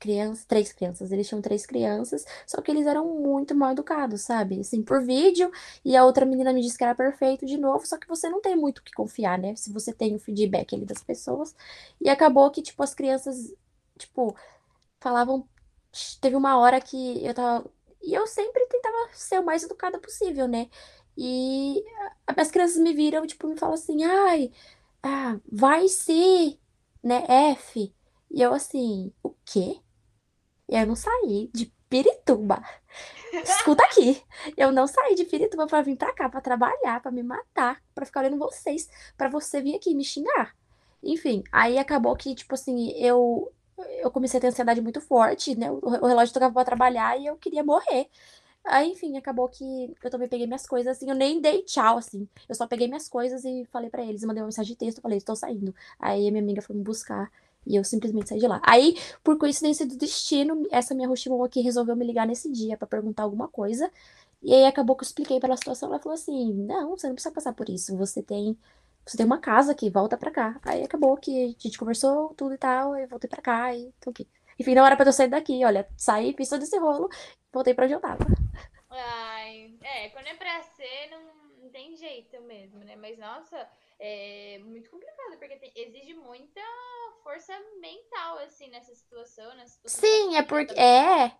crianças, 0.00 0.44
três 0.44 0.72
crianças, 0.72 1.12
eles 1.12 1.28
tinham 1.28 1.40
três 1.40 1.64
crianças, 1.64 2.24
só 2.46 2.60
que 2.60 2.70
eles 2.72 2.86
eram 2.86 3.06
muito 3.20 3.54
mal 3.54 3.72
educados, 3.72 4.22
sabe? 4.22 4.60
Assim, 4.60 4.82
por 4.82 5.04
vídeo, 5.04 5.50
e 5.84 5.96
a 5.96 6.04
outra 6.04 6.26
menina 6.26 6.52
me 6.52 6.60
disse 6.60 6.76
que 6.76 6.82
era 6.84 6.94
perfeito 6.94 7.46
de 7.46 7.56
novo, 7.56 7.86
só 7.86 7.96
que 7.98 8.08
você 8.08 8.28
não 8.28 8.40
tem 8.40 8.56
muito 8.56 8.78
o 8.80 8.82
que 8.82 8.92
confiar, 8.92 9.38
né? 9.38 9.54
Se 9.56 9.72
você 9.72 9.92
tem 9.92 10.14
o 10.16 10.18
feedback 10.18 10.74
ali 10.74 10.84
das 10.84 11.02
pessoas. 11.04 11.54
E 12.00 12.08
acabou 12.10 12.50
que, 12.50 12.62
tipo, 12.62 12.82
as 12.82 12.94
crianças, 12.94 13.54
tipo, 13.98 14.34
falavam. 15.00 15.48
Teve 16.20 16.36
uma 16.36 16.58
hora 16.58 16.80
que 16.80 17.24
eu 17.24 17.34
tava. 17.34 17.70
E 18.02 18.14
eu 18.14 18.26
sempre 18.26 18.66
tentava 18.66 19.08
ser 19.12 19.40
o 19.40 19.44
mais 19.44 19.62
educada 19.62 19.98
possível, 19.98 20.48
né? 20.48 20.68
E 21.16 21.84
as 22.26 22.50
crianças 22.50 22.78
me 22.78 22.92
viram, 22.94 23.26
tipo, 23.26 23.46
me 23.48 23.56
falam 23.58 23.74
assim, 23.74 24.02
ai, 24.04 24.50
ah, 25.02 25.38
vai 25.50 25.88
ser, 25.88 26.58
né, 27.02 27.24
F. 27.52 27.94
E 28.30 28.40
eu 28.42 28.52
assim, 28.54 29.12
o 29.22 29.30
quê? 29.44 29.80
Eu 30.68 30.86
não 30.86 30.96
saí 30.96 31.50
de 31.52 31.66
Pirituba. 31.88 32.62
Escuta 33.44 33.84
aqui. 33.84 34.22
Eu 34.56 34.72
não 34.72 34.86
saí 34.86 35.14
de 35.14 35.24
Pirituba 35.24 35.66
para 35.66 35.82
vir 35.82 35.96
para 35.96 36.12
cá 36.14 36.28
para 36.28 36.40
trabalhar, 36.40 37.00
para 37.02 37.10
me 37.10 37.22
matar, 37.22 37.82
para 37.94 38.06
ficar 38.06 38.20
olhando 38.20 38.38
vocês, 38.38 38.88
para 39.16 39.28
você 39.28 39.60
vir 39.60 39.74
aqui 39.76 39.94
me 39.94 40.04
xingar. 40.04 40.56
Enfim, 41.02 41.42
aí 41.52 41.78
acabou 41.78 42.16
que 42.16 42.34
tipo 42.34 42.54
assim, 42.54 42.90
eu 42.96 43.52
eu 44.00 44.10
comecei 44.10 44.38
a 44.38 44.40
ter 44.40 44.48
ansiedade 44.48 44.80
muito 44.80 45.00
forte, 45.00 45.54
né? 45.56 45.70
O 45.70 46.06
relógio 46.06 46.34
tocava 46.34 46.52
para 46.54 46.64
trabalhar 46.64 47.18
e 47.20 47.26
eu 47.26 47.36
queria 47.36 47.64
morrer. 47.64 48.08
Aí, 48.64 48.92
enfim, 48.92 49.16
acabou 49.16 49.48
que 49.48 49.94
eu 50.02 50.10
também 50.10 50.28
peguei 50.28 50.46
minhas 50.46 50.66
coisas, 50.66 50.96
assim, 50.96 51.08
eu 51.10 51.16
nem 51.16 51.40
dei 51.40 51.62
tchau, 51.62 51.98
assim. 51.98 52.28
Eu 52.48 52.54
só 52.54 52.66
peguei 52.66 52.86
minhas 52.86 53.08
coisas 53.08 53.44
e 53.44 53.66
falei 53.72 53.90
para 53.90 54.04
eles, 54.04 54.22
mandei 54.24 54.40
uma 54.42 54.46
mensagem 54.46 54.72
de 54.72 54.78
texto, 54.78 55.00
falei, 55.00 55.18
estou 55.18 55.34
saindo. 55.34 55.74
Aí 55.98 56.28
a 56.28 56.30
minha 56.30 56.42
amiga 56.42 56.62
foi 56.62 56.76
me 56.76 56.82
buscar. 56.82 57.30
E 57.66 57.76
eu 57.76 57.84
simplesmente 57.84 58.28
saí 58.28 58.38
de 58.38 58.46
lá. 58.46 58.60
Aí, 58.64 58.96
por 59.22 59.38
coincidência 59.38 59.86
do 59.86 59.96
destino, 59.96 60.66
essa 60.70 60.94
minha 60.94 61.08
Hoshimon 61.08 61.44
aqui 61.44 61.60
resolveu 61.60 61.94
me 61.94 62.04
ligar 62.04 62.26
nesse 62.26 62.50
dia 62.50 62.76
para 62.76 62.88
perguntar 62.88 63.22
alguma 63.22 63.48
coisa. 63.48 63.90
E 64.42 64.52
aí 64.52 64.64
acabou 64.66 64.96
que 64.96 65.04
eu 65.04 65.06
expliquei 65.06 65.38
pela 65.38 65.56
situação. 65.56 65.88
Ela 65.88 66.00
falou 66.00 66.14
assim: 66.14 66.52
Não, 66.52 66.96
você 66.96 67.06
não 67.06 67.14
precisa 67.14 67.32
passar 67.32 67.52
por 67.52 67.68
isso. 67.68 67.96
Você 67.96 68.22
tem. 68.22 68.56
Você 69.04 69.16
tem 69.16 69.26
uma 69.26 69.38
casa 69.40 69.72
aqui, 69.72 69.90
volta 69.90 70.16
pra 70.16 70.30
cá. 70.30 70.60
Aí 70.64 70.84
acabou 70.84 71.16
que 71.16 71.44
a 71.44 71.48
gente 71.48 71.78
conversou 71.78 72.34
tudo 72.34 72.54
e 72.54 72.58
tal, 72.58 72.96
eu 72.96 73.08
voltei 73.08 73.28
pra 73.28 73.42
cá 73.42 73.74
e 73.74 73.92
tô 74.00 74.10
aqui. 74.10 74.28
Enfim, 74.58 74.74
não 74.74 74.86
era 74.86 74.96
pra 74.96 75.06
eu 75.06 75.12
sair 75.12 75.28
daqui, 75.28 75.64
olha, 75.64 75.88
saí, 75.96 76.34
fiz 76.36 76.48
todo 76.48 76.62
esse 76.62 76.78
rolo, 76.78 77.08
voltei 77.52 77.74
pra 77.74 77.84
onde 77.84 77.94
eu 77.94 78.00
tava. 78.00 78.24
Ai, 78.90 79.74
é, 79.82 80.08
quando 80.10 80.26
é 80.26 80.34
pra 80.34 80.62
ser, 80.62 81.10
não, 81.10 81.62
não 81.62 81.70
tem 81.70 81.96
jeito 81.96 82.40
mesmo, 82.42 82.78
né? 82.80 82.94
Mas 82.96 83.18
nossa, 83.18 83.68
é 83.98 84.60
muito 84.64 84.90
complicado, 84.90 85.38
porque 85.38 85.56
tem, 85.56 85.72
exige 85.74 86.14
muita 86.14 86.60
força 87.22 87.52
mental, 87.80 88.38
assim, 88.38 88.68
nessa 88.68 88.94
situação, 88.94 89.54
nessa 89.54 89.74
situação 89.74 90.00
Sim, 90.00 90.36
é 90.36 90.42
porque. 90.42 90.78
É. 90.78 91.32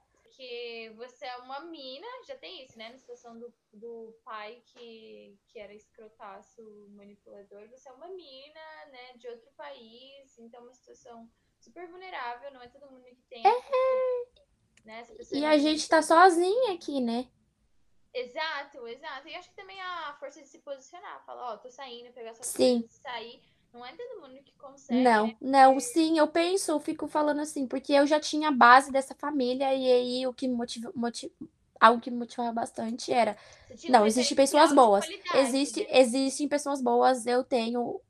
Porque 0.43 0.93
você 0.97 1.25
é 1.25 1.37
uma 1.37 1.61
mina, 1.61 2.07
já 2.27 2.37
tem 2.37 2.65
isso, 2.65 2.77
né? 2.77 2.89
Na 2.91 2.99
situação 2.99 3.39
do, 3.39 3.55
do 3.73 4.13
pai 4.25 4.61
que, 4.67 5.39
que 5.47 5.57
era 5.57 5.73
escrotaço 5.73 6.61
manipulador, 6.97 7.69
você 7.69 7.89
é 7.89 7.93
uma 7.93 8.09
mina, 8.09 8.87
né, 8.91 9.13
de 9.19 9.29
outro 9.29 9.49
país, 9.57 10.37
então 10.41 10.59
é 10.59 10.63
uma 10.65 10.73
situação 10.73 11.31
super 11.61 11.89
vulnerável, 11.89 12.53
não 12.53 12.61
é 12.61 12.67
todo 12.67 12.91
mundo 12.91 13.05
que 13.05 13.23
tem. 13.31 13.47
É. 13.47 13.55
Né? 14.85 15.07
E 15.31 15.45
a 15.45 15.57
gente 15.59 15.89
tá 15.89 16.03
sozinha 16.03 16.75
aqui, 16.75 17.01
né? 17.01 17.31
Exato, 18.13 18.89
exato. 18.89 19.29
E 19.29 19.37
acho 19.37 19.49
que 19.49 19.55
também 19.55 19.81
a 19.81 20.17
força 20.19 20.43
de 20.43 20.49
se 20.49 20.59
posicionar, 20.59 21.25
falar, 21.25 21.53
ó, 21.53 21.55
oh, 21.55 21.59
tô 21.59 21.71
saindo, 21.71 22.13
pegar 22.13 22.35
sua 22.35 22.43
sim. 22.43 22.81
coisa, 22.81 23.01
sair. 23.01 23.41
Não 23.73 23.85
é 23.85 23.93
todo 23.93 24.21
mundo 24.21 24.43
que 24.45 24.53
consegue. 24.59 25.03
Não, 25.03 25.29
né? 25.29 25.37
não, 25.41 25.81
sim, 25.81 26.19
eu 26.19 26.29
penso, 26.29 26.71
eu 26.71 26.81
fico 26.81 27.09
falando 27.09 27.41
assim, 27.41 27.67
porque 27.67 27.93
eu 27.93 28.07
já 28.07 28.21
tinha 28.21 28.49
a 28.49 28.53
base 28.53 28.93
dessa 28.93 29.15
família 29.15 29.75
e 29.75 29.91
aí 29.91 30.27
o 30.27 30.35
que 30.35 30.47
me 30.47 30.55
motiva 30.55 30.93
algo 31.81 32.01
que 32.01 32.13
me 32.13 32.17
motivava 32.17 32.53
bastante 32.53 33.13
era, 33.13 33.37
não, 33.89 34.07
existem 34.07 34.37
pessoas 34.37 34.73
boas. 34.73 35.05
Existe, 35.35 35.81
né? 35.81 35.87
existem 35.99 36.47
pessoas 36.47 36.81
boas, 36.81 37.27
eu 37.27 37.43
tenho 37.43 38.01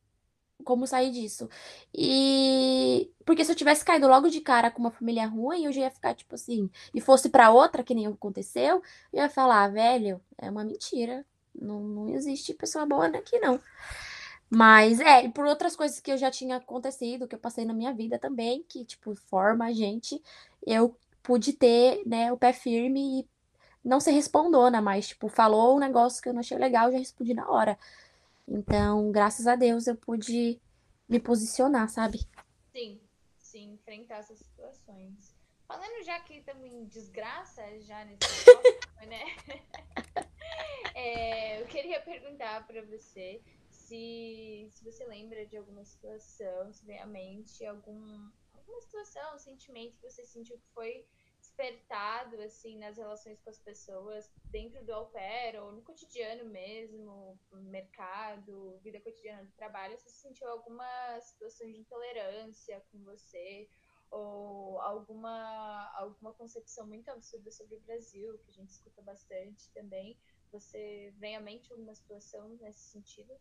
como 0.63 0.87
sair 0.87 1.11
disso. 1.11 1.49
E 1.95 3.11
porque 3.25 3.45
se 3.45 3.51
eu 3.51 3.57
tivesse 3.57 3.85
caído 3.85 4.07
logo 4.07 4.29
de 4.29 4.41
cara 4.41 4.71
com 4.71 4.81
uma 4.81 4.91
família 4.91 5.27
ruim, 5.27 5.65
eu 5.65 5.73
já 5.73 5.83
ia 5.83 5.91
ficar 5.91 6.15
tipo 6.15 6.35
assim, 6.35 6.69
e 6.95 7.01
fosse 7.01 7.31
para 7.31 7.51
outra 7.51 7.83
que 7.83 7.95
nem 7.95 8.07
aconteceu, 8.07 8.83
eu 9.13 9.23
ia 9.23 9.31
falar, 9.31 9.69
velho, 9.69 10.21
é 10.37 10.51
uma 10.51 10.65
mentira. 10.65 11.25
Não, 11.55 11.81
não 11.81 12.09
existe 12.11 12.55
pessoa 12.55 12.85
boa 12.85 13.07
aqui 13.07 13.39
não. 13.39 13.61
Mas 14.55 15.01
é, 15.01 15.27
por 15.31 15.47
outras 15.47 15.75
coisas 15.75 15.99
que 15.99 16.13
eu 16.13 16.19
já 16.19 16.31
tinha 16.31 16.57
acontecido, 16.57 17.27
que 17.27 17.35
eu 17.35 17.39
passei 17.39 17.65
na 17.65 17.73
minha 17.73 17.91
vida 17.95 18.19
também, 18.19 18.63
que 18.69 18.85
tipo 18.85 19.15
forma 19.15 19.65
a 19.65 19.73
gente, 19.73 20.23
eu 20.67 20.95
pude 21.23 21.55
ter, 21.55 22.03
né, 22.05 22.31
o 22.31 22.37
pé 22.37 22.53
firme 22.53 23.21
e 23.21 23.29
não 23.83 23.99
ser 23.99 24.11
respondona, 24.11 24.83
mas, 24.83 25.09
tipo, 25.09 25.27
falou 25.29 25.77
um 25.77 25.81
negócio 25.81 26.23
que 26.23 26.29
eu 26.29 26.35
não 26.35 26.41
achei 26.41 26.59
legal, 26.59 26.93
já 26.93 26.99
respondi 26.99 27.33
na 27.33 27.49
hora. 27.51 27.79
Então, 28.47 29.11
graças 29.11 29.47
a 29.47 29.57
Deus, 29.57 29.87
eu 29.87 29.97
pude 29.97 30.61
me 31.09 31.19
posicionar, 31.19 31.89
sabe? 31.89 32.21
Sim, 32.73 33.01
sim, 33.39 33.73
enfrentar 33.73 34.19
essas 34.19 34.39
situações. 34.39 35.35
Falando 35.67 36.05
já 36.05 36.21
que 36.21 36.35
estamos 36.35 36.67
em 36.67 36.85
desgraça, 36.85 37.63
já 37.81 38.05
nesse 38.05 38.19
tópico, 38.45 39.07
né? 39.07 39.25
é, 40.95 41.63
eu 41.63 41.67
queria 41.69 42.01
perguntar 42.01 42.67
para 42.67 42.83
você 42.83 43.41
se, 43.93 44.71
se 44.71 44.85
você 44.85 45.05
lembra 45.05 45.45
de 45.45 45.59
alguma 45.59 45.85
situação, 45.85 46.73
se 46.73 46.87
vem 46.87 46.99
à 46.99 47.07
mente 47.07 47.63
algum, 47.67 48.31
alguma 48.55 48.81
situação, 48.81 49.35
um 49.35 49.39
sentimento 49.39 49.99
que 49.99 50.11
você 50.11 50.25
sentiu 50.25 50.57
que 50.57 50.69
foi 50.73 51.07
despertado 51.39 52.41
assim 52.41 52.79
nas 52.79 52.97
relações 52.97 53.39
com 53.43 53.51
as 53.51 53.59
pessoas 53.59 54.31
dentro 54.45 54.83
do 54.87 54.95
au 54.95 55.11
pair 55.11 55.61
ou 55.61 55.73
no 55.73 55.83
cotidiano 55.83 56.49
mesmo, 56.49 57.39
mercado, 57.53 58.81
vida 58.83 58.99
cotidiana 58.99 59.45
do 59.45 59.53
trabalho, 59.53 59.99
você 59.99 60.09
sentiu 60.09 60.49
alguma 60.49 61.21
situação 61.21 61.71
de 61.71 61.79
intolerância 61.79 62.83
com 62.91 63.05
você 63.05 63.69
ou 64.11 64.81
alguma 64.81 65.93
alguma 65.97 66.33
concepção 66.33 66.87
muito 66.87 67.11
absurda 67.11 67.51
sobre 67.51 67.77
o 67.77 67.81
Brasil, 67.81 68.39
que 68.39 68.51
a 68.53 68.55
gente 68.55 68.71
escuta 68.71 69.03
bastante 69.03 69.71
também. 69.75 70.17
Você 70.51 71.13
vem 71.19 71.37
à 71.37 71.41
mente 71.41 71.71
alguma 71.73 71.95
situação 71.95 72.49
nesse 72.61 72.91
sentido? 72.91 73.39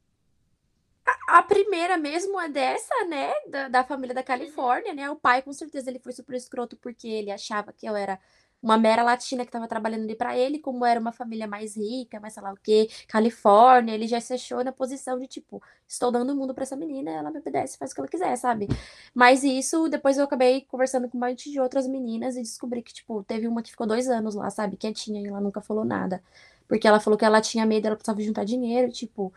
A 1.31 1.41
primeira 1.41 1.97
mesmo 1.97 2.37
é 2.41 2.49
dessa, 2.49 2.93
né? 3.07 3.31
Da, 3.49 3.69
da 3.69 3.83
família 3.85 4.13
da 4.13 4.21
Califórnia, 4.21 4.93
né? 4.93 5.09
O 5.09 5.15
pai, 5.15 5.41
com 5.41 5.53
certeza, 5.53 5.89
ele 5.89 5.97
foi 5.99 6.11
super 6.11 6.35
escroto 6.35 6.75
porque 6.75 7.07
ele 7.07 7.31
achava 7.31 7.71
que 7.71 7.85
eu 7.87 7.95
era 7.95 8.19
uma 8.61 8.77
mera 8.77 9.01
latina 9.01 9.43
que 9.45 9.47
estava 9.47 9.65
trabalhando 9.65 10.03
ali 10.03 10.13
para 10.13 10.37
ele, 10.37 10.59
como 10.59 10.85
era 10.85 10.99
uma 10.99 11.13
família 11.13 11.47
mais 11.47 11.77
rica, 11.77 12.19
mais 12.19 12.33
sei 12.33 12.43
lá 12.43 12.51
o 12.51 12.57
quê, 12.57 12.89
Califórnia, 13.07 13.93
ele 13.93 14.07
já 14.07 14.19
se 14.19 14.33
achou 14.33 14.61
na 14.63 14.71
posição 14.73 15.17
de 15.17 15.25
tipo, 15.25 15.63
estou 15.87 16.11
dando 16.11 16.33
o 16.33 16.35
mundo 16.35 16.53
para 16.53 16.63
essa 16.63 16.75
menina, 16.75 17.09
ela 17.11 17.31
me 17.31 17.39
obedece, 17.39 17.77
faz 17.77 17.91
o 17.91 17.95
que 17.95 18.01
ela 18.01 18.09
quiser, 18.09 18.35
sabe? 18.35 18.67
Mas 19.15 19.43
isso, 19.43 19.87
depois 19.89 20.17
eu 20.17 20.25
acabei 20.25 20.61
conversando 20.65 21.07
com 21.09 21.17
um 21.17 21.21
monte 21.21 21.49
de 21.49 21.59
outras 21.61 21.87
meninas 21.87 22.35
e 22.35 22.41
descobri 22.41 22.83
que, 22.83 22.93
tipo, 22.93 23.23
teve 23.23 23.47
uma 23.47 23.63
que 23.63 23.71
ficou 23.71 23.87
dois 23.87 24.07
anos 24.09 24.35
lá, 24.35 24.49
sabe? 24.49 24.75
Quietinha 24.77 25.21
e 25.21 25.27
ela 25.27 25.39
nunca 25.41 25.61
falou 25.61 25.85
nada. 25.85 26.21
Porque 26.67 26.87
ela 26.87 26.99
falou 26.99 27.17
que 27.17 27.25
ela 27.25 27.41
tinha 27.41 27.65
medo, 27.65 27.87
ela 27.87 27.95
precisava 27.95 28.21
juntar 28.21 28.43
dinheiro, 28.45 28.91
tipo. 28.91 29.33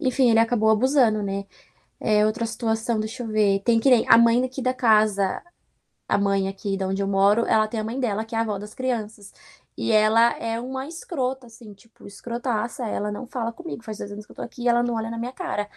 Enfim, 0.00 0.30
ele 0.30 0.38
acabou 0.40 0.70
abusando, 0.70 1.22
né? 1.22 1.44
É, 2.00 2.26
outra 2.26 2.46
situação, 2.46 3.00
deixa 3.00 3.22
eu 3.24 3.28
ver. 3.28 3.60
Tem 3.64 3.80
que 3.80 3.90
nem 3.90 4.06
a 4.08 4.18
mãe 4.18 4.44
aqui 4.44 4.62
da 4.62 4.74
casa, 4.74 5.42
a 6.08 6.18
mãe 6.18 6.48
aqui 6.48 6.76
de 6.76 6.84
onde 6.84 7.02
eu 7.02 7.08
moro, 7.08 7.44
ela 7.46 7.68
tem 7.68 7.80
a 7.80 7.84
mãe 7.84 8.00
dela, 8.00 8.24
que 8.24 8.34
é 8.34 8.38
a 8.38 8.42
avó 8.42 8.58
das 8.58 8.74
crianças. 8.74 9.32
E 9.76 9.92
ela 9.92 10.32
é 10.38 10.60
uma 10.60 10.88
escrota, 10.88 11.46
assim, 11.46 11.72
tipo, 11.74 12.06
escrotaça. 12.06 12.86
Ela 12.86 13.12
não 13.12 13.26
fala 13.28 13.52
comigo. 13.52 13.82
Faz 13.84 13.98
dois 13.98 14.10
anos 14.12 14.26
que 14.26 14.32
eu 14.32 14.36
tô 14.36 14.42
aqui 14.42 14.62
e 14.64 14.68
ela 14.68 14.82
não 14.82 14.94
olha 14.96 15.10
na 15.10 15.18
minha 15.18 15.32
cara. 15.32 15.68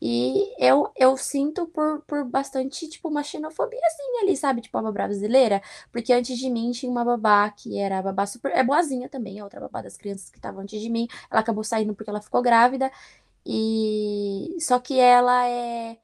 E 0.00 0.54
eu, 0.58 0.90
eu 0.96 1.16
sinto 1.16 1.66
por, 1.68 2.02
por 2.02 2.24
bastante, 2.24 2.88
tipo, 2.88 3.08
uma 3.08 3.22
xenofobia, 3.22 3.80
assim, 3.86 4.18
ali, 4.22 4.36
sabe? 4.36 4.60
Tipo, 4.60 4.78
a 4.78 4.82
babá 4.82 4.92
brasileira. 5.06 5.62
Porque 5.92 6.12
antes 6.12 6.38
de 6.38 6.50
mim 6.50 6.70
tinha 6.72 6.90
uma 6.90 7.04
babá 7.04 7.50
que 7.50 7.78
era 7.78 8.02
babá 8.02 8.26
super. 8.26 8.52
É 8.52 8.62
boazinha 8.64 9.08
também, 9.08 9.40
a 9.40 9.44
outra 9.44 9.60
babá 9.60 9.82
das 9.82 9.96
crianças 9.96 10.28
que 10.30 10.38
estavam 10.38 10.62
antes 10.62 10.80
de 10.80 10.90
mim. 10.90 11.06
Ela 11.30 11.40
acabou 11.40 11.64
saindo 11.64 11.94
porque 11.94 12.10
ela 12.10 12.20
ficou 12.22 12.42
grávida. 12.42 12.90
E 13.46 14.56
só 14.60 14.78
que 14.80 14.98
ela 14.98 15.46
é 15.48 15.98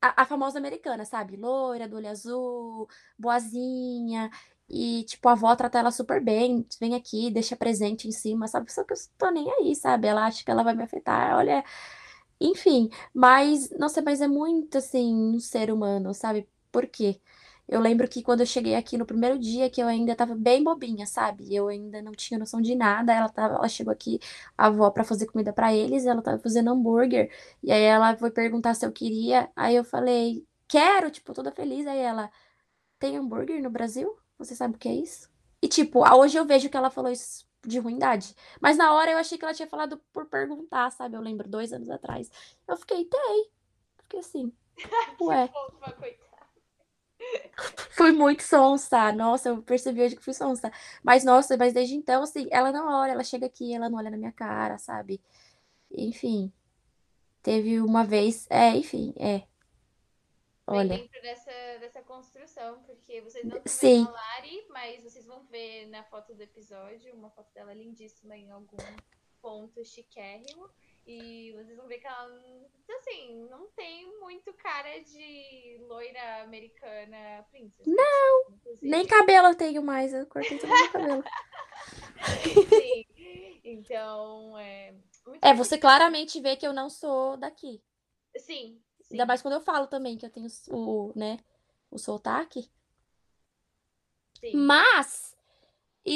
a, 0.00 0.22
a 0.22 0.26
famosa 0.26 0.58
americana, 0.58 1.04
sabe? 1.04 1.36
Loira, 1.36 1.88
do 1.88 1.96
olho 1.96 2.08
azul, 2.08 2.88
boazinha. 3.18 4.30
E, 4.68 5.04
tipo, 5.04 5.28
a 5.28 5.32
avó 5.32 5.54
trata 5.56 5.78
ela 5.78 5.90
super 5.90 6.22
bem, 6.22 6.66
vem 6.80 6.94
aqui, 6.94 7.30
deixa 7.30 7.56
presente 7.56 8.06
em 8.08 8.12
cima, 8.12 8.46
sabe? 8.48 8.72
Só 8.72 8.84
que 8.84 8.92
eu 8.94 8.96
tô 9.18 9.30
nem 9.30 9.50
aí, 9.50 9.74
sabe? 9.76 10.08
Ela 10.08 10.26
acha 10.26 10.44
que 10.44 10.50
ela 10.50 10.62
vai 10.62 10.74
me 10.74 10.82
afetar, 10.84 11.36
olha. 11.36 11.64
Enfim, 12.40 12.88
mas, 13.14 13.70
nossa, 13.78 14.00
mas 14.02 14.20
é 14.20 14.28
muito, 14.28 14.78
assim, 14.78 15.14
um 15.14 15.40
ser 15.40 15.70
humano, 15.72 16.14
sabe? 16.14 16.48
Por 16.70 16.86
quê? 16.86 17.20
Eu 17.68 17.80
lembro 17.80 18.08
que 18.08 18.22
quando 18.22 18.40
eu 18.40 18.46
cheguei 18.46 18.74
aqui 18.74 18.96
no 18.96 19.04
primeiro 19.04 19.38
dia, 19.38 19.68
que 19.68 19.82
eu 19.82 19.86
ainda 19.86 20.16
tava 20.16 20.34
bem 20.34 20.64
bobinha, 20.64 21.06
sabe? 21.06 21.54
Eu 21.54 21.68
ainda 21.68 22.00
não 22.00 22.12
tinha 22.12 22.38
noção 22.38 22.60
de 22.62 22.74
nada. 22.74 23.12
Ela, 23.12 23.28
tava, 23.28 23.56
ela 23.56 23.68
chegou 23.68 23.92
aqui, 23.92 24.18
a 24.56 24.66
avó, 24.66 24.90
pra 24.90 25.04
fazer 25.04 25.26
comida 25.26 25.52
para 25.52 25.74
eles, 25.74 26.06
ela 26.06 26.22
tava 26.22 26.38
fazendo 26.38 26.70
hambúrguer. 26.70 27.30
E 27.62 27.70
aí 27.70 27.82
ela 27.82 28.16
foi 28.16 28.30
perguntar 28.30 28.74
se 28.74 28.86
eu 28.86 28.92
queria. 28.92 29.50
Aí 29.54 29.76
eu 29.76 29.84
falei, 29.84 30.46
quero, 30.66 31.10
tipo, 31.10 31.34
toda 31.34 31.52
feliz. 31.52 31.86
Aí 31.86 31.98
ela, 31.98 32.30
tem 32.98 33.16
hambúrguer 33.16 33.62
no 33.62 33.70
Brasil? 33.70 34.16
Você 34.38 34.54
sabe 34.54 34.76
o 34.76 34.78
que 34.78 34.88
é 34.88 34.94
isso? 34.94 35.30
E, 35.62 35.68
tipo, 35.68 36.00
hoje 36.14 36.38
eu 36.38 36.46
vejo 36.46 36.70
que 36.70 36.76
ela 36.76 36.90
falou 36.90 37.10
isso 37.10 37.46
de 37.66 37.78
ruindade. 37.78 38.34
Mas 38.60 38.76
na 38.76 38.92
hora 38.94 39.10
eu 39.10 39.18
achei 39.18 39.36
que 39.36 39.44
ela 39.44 39.54
tinha 39.54 39.68
falado 39.68 40.00
por 40.12 40.26
perguntar, 40.26 40.90
sabe? 40.92 41.16
Eu 41.16 41.20
lembro, 41.20 41.48
dois 41.48 41.72
anos 41.72 41.90
atrás. 41.90 42.30
Eu 42.66 42.76
fiquei, 42.76 43.04
tem. 43.04 43.50
Fiquei 44.02 44.20
assim, 44.20 44.52
ué. 45.20 45.48
Fofa, 45.48 45.92
coitada. 45.92 46.27
Fui 47.90 48.12
muito 48.12 48.42
sonsa. 48.42 49.12
Nossa, 49.12 49.48
eu 49.48 49.62
percebi 49.62 50.02
hoje 50.02 50.16
que 50.16 50.22
fui 50.22 50.34
sonsa. 50.34 50.70
Mas, 51.02 51.24
nossa, 51.24 51.56
mas 51.56 51.72
desde 51.72 51.94
então, 51.94 52.22
assim, 52.22 52.48
ela 52.50 52.70
não 52.70 52.86
olha, 52.88 53.12
ela 53.12 53.24
chega 53.24 53.46
aqui, 53.46 53.74
ela 53.74 53.88
não 53.88 53.98
olha 53.98 54.10
na 54.10 54.16
minha 54.16 54.32
cara, 54.32 54.78
sabe? 54.78 55.20
Enfim. 55.90 56.52
Teve 57.42 57.80
uma 57.80 58.04
vez. 58.04 58.46
É, 58.50 58.70
enfim, 58.70 59.14
é. 59.18 59.38
Bem 60.70 60.80
Olha. 60.80 60.98
dentro 60.98 61.22
dessa, 61.22 61.50
dessa 61.80 62.02
construção, 62.02 62.82
porque 62.82 63.22
vocês 63.22 63.42
não 63.42 63.56
estão 63.56 63.72
Sim. 63.72 64.04
vendo 64.04 64.08
a 64.08 64.12
Lari, 64.12 64.66
mas 64.68 65.02
vocês 65.02 65.24
vão 65.24 65.42
ver 65.44 65.86
na 65.86 66.04
foto 66.04 66.34
do 66.34 66.42
episódio, 66.42 67.14
uma 67.14 67.30
foto 67.30 67.50
dela 67.54 67.72
lindíssima 67.72 68.36
em 68.36 68.50
algum 68.50 68.76
ponto 69.40 69.82
chiquérrimo. 69.82 70.68
E 71.10 71.54
vocês 71.56 71.74
vão 71.78 71.86
ver 71.86 72.00
que 72.00 72.06
ela, 72.06 72.38
assim, 72.98 73.48
não 73.48 73.66
tem 73.68 74.06
muito 74.20 74.52
cara 74.52 75.02
de 75.02 75.78
loira 75.88 76.42
americana 76.42 77.46
princesa. 77.50 77.90
Não, 77.90 78.52
inclusive. 78.52 78.86
Nem 78.86 79.06
cabelo 79.06 79.48
eu 79.48 79.54
tenho 79.54 79.82
mais, 79.82 80.12
eu 80.12 80.26
cortei 80.26 80.58
todo 80.58 80.68
meu 80.68 80.92
cabelo. 80.92 81.24
Sim. 82.68 83.06
Então, 83.64 84.58
é. 84.58 84.94
É, 85.40 85.54
você 85.54 85.78
claramente 85.78 86.40
vê 86.42 86.56
que 86.56 86.66
eu 86.66 86.74
não 86.74 86.90
sou 86.90 87.38
daqui. 87.38 87.82
Sim, 88.36 88.78
sim. 89.00 89.14
Ainda 89.14 89.24
mais 89.24 89.40
quando 89.40 89.54
eu 89.54 89.62
falo 89.62 89.86
também, 89.86 90.18
que 90.18 90.26
eu 90.26 90.30
tenho 90.30 90.48
o, 90.70 91.12
né, 91.16 91.38
o 91.90 91.98
sotaque. 91.98 92.70
sim. 94.40 94.54
Mas 94.54 95.37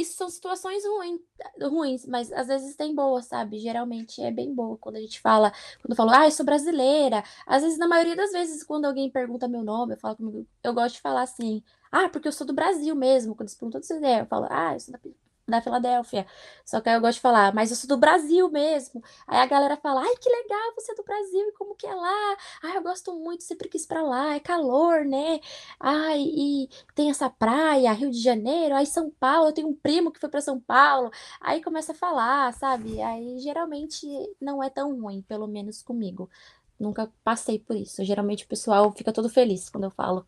isso 0.00 0.16
são 0.16 0.30
situações 0.30 0.84
ruim, 0.84 1.20
ruins, 1.60 2.06
mas 2.06 2.32
às 2.32 2.48
vezes 2.48 2.76
tem 2.76 2.94
boas, 2.94 3.26
sabe? 3.26 3.58
Geralmente 3.58 4.22
é 4.22 4.30
bem 4.30 4.54
boa 4.54 4.76
quando 4.78 4.96
a 4.96 5.00
gente 5.00 5.20
fala, 5.20 5.50
quando 5.80 5.90
eu 5.90 5.96
falo, 5.96 6.10
ah, 6.10 6.26
eu 6.26 6.30
sou 6.30 6.44
brasileira. 6.46 7.22
Às 7.46 7.62
vezes, 7.62 7.78
na 7.78 7.88
maioria 7.88 8.16
das 8.16 8.32
vezes, 8.32 8.62
quando 8.64 8.84
alguém 8.86 9.10
pergunta 9.10 9.48
meu 9.48 9.62
nome, 9.62 9.94
eu 9.94 9.98
falo 9.98 10.16
comigo, 10.16 10.46
eu 10.62 10.74
gosto 10.74 10.96
de 10.96 11.00
falar 11.00 11.22
assim, 11.22 11.62
ah, 11.90 12.08
porque 12.08 12.28
eu 12.28 12.32
sou 12.32 12.46
do 12.46 12.52
Brasil 12.52 12.94
mesmo. 12.94 13.34
Quando 13.34 13.48
eles 13.48 13.54
perguntam 13.54 13.80
eu 14.20 14.26
falo, 14.26 14.46
ah, 14.50 14.74
eu 14.74 14.80
sou 14.80 14.92
da, 14.92 15.00
da 15.46 15.60
Filadélfia. 15.60 16.26
Só 16.64 16.80
que 16.80 16.88
aí 16.88 16.94
eu 16.94 17.00
gosto 17.00 17.16
de 17.16 17.20
falar, 17.20 17.54
mas 17.54 17.70
eu 17.70 17.76
sou 17.76 17.88
do 17.88 17.96
Brasil 17.96 18.48
mesmo. 18.50 19.02
Aí 19.26 19.38
a 19.38 19.46
galera 19.46 19.76
fala, 19.76 20.02
ai, 20.02 20.16
que 20.16 20.28
legal, 20.28 20.74
você 20.74 20.92
é 20.92 20.94
do 20.94 21.02
Brasil, 21.02 21.48
e 21.48 21.52
como 21.52 21.74
que 21.74 21.86
é 21.86 21.94
lá? 21.94 22.36
Ai, 22.62 22.76
eu 22.76 22.82
gosto 22.82 23.14
muito, 23.14 23.42
sempre 23.42 23.68
quis 23.68 23.84
pra 23.86 24.02
lá, 24.02 24.34
é 24.34 24.40
calor, 24.40 25.04
né? 25.04 25.40
Ai, 25.80 26.20
e 26.22 26.68
tem 26.94 27.10
essa 27.10 27.28
praia, 27.28 27.92
Rio 27.92 28.10
de 28.10 28.22
Janeiro, 28.22 28.74
aí 28.74 28.86
São 28.86 29.10
Paulo, 29.10 29.48
eu 29.48 29.52
tenho 29.52 29.68
um 29.68 29.74
primo 29.74 30.12
que 30.12 30.20
foi 30.20 30.28
pra 30.28 30.40
São 30.40 30.60
Paulo. 30.60 31.10
Aí 31.40 31.62
começa 31.62 31.92
a 31.92 31.94
falar, 31.94 32.52
sabe? 32.54 33.00
Aí 33.02 33.38
geralmente 33.38 34.06
não 34.40 34.62
é 34.62 34.70
tão 34.70 34.98
ruim, 35.00 35.22
pelo 35.22 35.46
menos 35.46 35.82
comigo. 35.82 36.30
Nunca 36.78 37.12
passei 37.22 37.58
por 37.58 37.76
isso. 37.76 38.04
Geralmente 38.04 38.44
o 38.44 38.48
pessoal 38.48 38.92
fica 38.92 39.12
todo 39.12 39.28
feliz 39.28 39.70
quando 39.70 39.84
eu 39.84 39.90
falo 39.90 40.26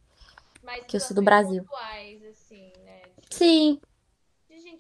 Mas 0.62 0.85
que 0.87 0.96
eu 0.96 1.00
sou 1.00 1.14
do 1.14 1.22
Brasil. 1.22 1.64
pontuais, 1.64 2.22
assim, 2.24 2.72
né? 2.85 3.03
Sim, 3.31 3.81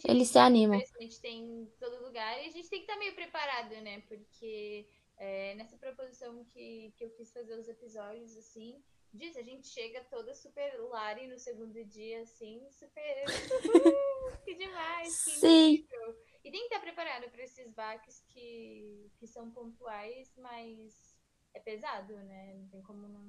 gente 0.06 0.16
eles 0.16 0.28
se 0.28 0.38
animam. 0.38 0.78
a 0.78 1.02
gente 1.02 1.20
tem 1.20 1.42
em 1.42 1.66
todo 1.78 2.04
lugar 2.04 2.42
e 2.42 2.48
a 2.48 2.50
gente 2.50 2.68
tem 2.68 2.80
que 2.80 2.86
estar 2.86 2.98
meio 2.98 3.14
preparado, 3.14 3.70
né? 3.82 4.00
Porque 4.02 4.86
é, 5.16 5.54
nessa 5.54 5.76
proposição 5.76 6.44
que, 6.44 6.92
que 6.96 7.04
eu 7.04 7.10
quis 7.10 7.32
fazer 7.32 7.58
os 7.58 7.68
episódios, 7.68 8.36
assim, 8.36 8.82
diz, 9.12 9.36
a 9.36 9.42
gente 9.42 9.68
chega 9.68 10.04
toda 10.04 10.34
super 10.34 10.78
Lari 10.80 11.26
no 11.28 11.38
segundo 11.38 11.84
dia, 11.84 12.22
assim, 12.22 12.68
super. 12.70 13.24
"Uh, 14.34 14.44
que 14.44 14.54
demais, 14.54 15.24
que 15.24 15.30
Sim, 15.32 15.70
incrível. 15.74 16.16
E 16.44 16.50
tem 16.50 16.60
que 16.60 16.74
estar 16.74 16.80
preparado 16.80 17.30
para 17.30 17.42
esses 17.44 17.70
baques 17.72 18.20
que, 18.28 19.10
que 19.16 19.26
são 19.26 19.50
pontuais, 19.50 20.32
mas 20.36 21.13
é 21.54 21.60
pesado, 21.60 22.14
né? 22.14 22.54
Não 22.54 22.68
tem 22.68 22.82
como 22.82 23.08
não 23.08 23.24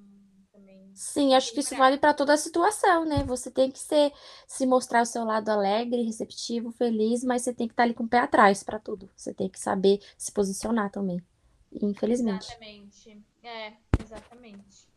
também 0.51 0.91
sim, 0.93 1.33
acho 1.33 1.53
que 1.53 1.59
isso 1.59 1.75
vale 1.75 1.97
para 1.97 2.13
toda 2.13 2.33
a 2.33 2.38
situação, 2.38 3.05
né? 3.05 3.23
Você 3.25 3.51
tem 3.51 3.69
que 3.69 3.79
ser, 3.79 4.13
se 4.47 4.65
mostrar 4.65 5.01
o 5.01 5.05
seu 5.05 5.25
lado 5.25 5.49
alegre, 5.49 6.03
receptivo, 6.03 6.71
feliz, 6.71 7.23
mas 7.23 7.41
você 7.41 7.53
tem 7.53 7.67
que 7.67 7.73
estar 7.73 7.83
ali 7.83 7.93
com 7.93 8.03
o 8.03 8.07
pé 8.07 8.19
atrás 8.19 8.63
para 8.63 8.79
tudo. 8.79 9.09
Você 9.15 9.33
tem 9.33 9.49
que 9.49 9.59
saber 9.59 9.99
se 10.17 10.31
posicionar 10.31 10.89
também. 10.89 11.21
Infelizmente. 11.71 12.45
Exatamente. 12.45 13.23
É, 13.43 13.73
exatamente. 14.01 14.88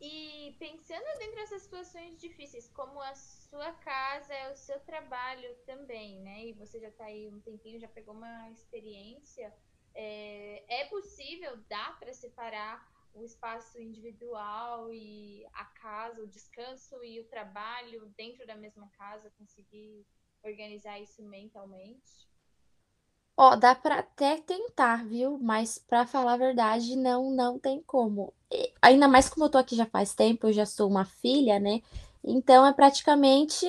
E 0.00 0.56
pensando 0.58 1.04
dentro 1.18 1.36
dessas 1.36 1.62
situações 1.62 2.20
difíceis, 2.20 2.68
como 2.74 3.00
a 3.00 3.14
sua 3.14 3.72
casa 3.74 4.34
é 4.34 4.50
o 4.50 4.56
seu 4.56 4.80
trabalho 4.80 5.54
também, 5.64 6.18
né? 6.20 6.46
E 6.46 6.52
você 6.54 6.80
já 6.80 6.88
está 6.88 7.04
aí 7.04 7.28
um 7.28 7.40
tempinho, 7.40 7.78
já 7.78 7.86
pegou 7.86 8.12
uma 8.12 8.50
experiência, 8.50 9.54
é, 9.94 10.82
é 10.82 10.84
possível, 10.86 11.56
dá 11.68 11.96
para 11.98 12.12
separar 12.12 12.90
o 13.14 13.24
espaço 13.24 13.80
individual 13.80 14.92
e 14.92 15.46
a 15.52 15.64
casa, 15.64 16.22
o 16.22 16.26
descanso 16.26 17.04
e 17.04 17.20
o 17.20 17.24
trabalho 17.28 18.12
dentro 18.16 18.46
da 18.46 18.56
mesma 18.56 18.88
casa, 18.96 19.32
conseguir 19.38 20.06
organizar 20.42 20.98
isso 20.98 21.22
mentalmente? 21.22 22.26
Ó, 23.36 23.56
dá 23.56 23.74
pra 23.74 24.00
até 24.00 24.38
tentar, 24.38 25.04
viu? 25.06 25.38
Mas 25.38 25.78
pra 25.78 26.06
falar 26.06 26.34
a 26.34 26.36
verdade, 26.36 26.96
não, 26.96 27.30
não 27.30 27.58
tem 27.58 27.82
como. 27.82 28.32
E 28.50 28.72
ainda 28.80 29.08
mais 29.08 29.28
como 29.28 29.46
eu 29.46 29.50
tô 29.50 29.58
aqui 29.58 29.74
já 29.74 29.86
faz 29.86 30.14
tempo, 30.14 30.46
eu 30.46 30.52
já 30.52 30.66
sou 30.66 30.88
uma 30.88 31.04
filha, 31.04 31.58
né? 31.58 31.82
Então 32.22 32.66
é 32.66 32.72
praticamente 32.72 33.66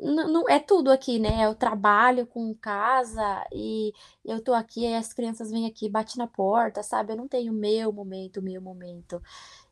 não, 0.00 0.48
é 0.48 0.58
tudo 0.58 0.90
aqui, 0.90 1.18
né? 1.18 1.48
O 1.48 1.54
trabalho 1.54 2.26
com 2.26 2.54
casa 2.54 3.46
e 3.52 3.92
eu 4.24 4.42
tô 4.42 4.52
aqui, 4.54 4.82
e 4.82 4.94
as 4.94 5.12
crianças 5.12 5.50
vêm 5.50 5.66
aqui, 5.66 5.88
bate 5.88 6.18
na 6.18 6.26
porta, 6.26 6.82
sabe? 6.82 7.12
Eu 7.12 7.16
não 7.16 7.28
tenho 7.28 7.52
meu 7.52 7.92
momento, 7.92 8.42
meu 8.42 8.60
momento. 8.60 9.22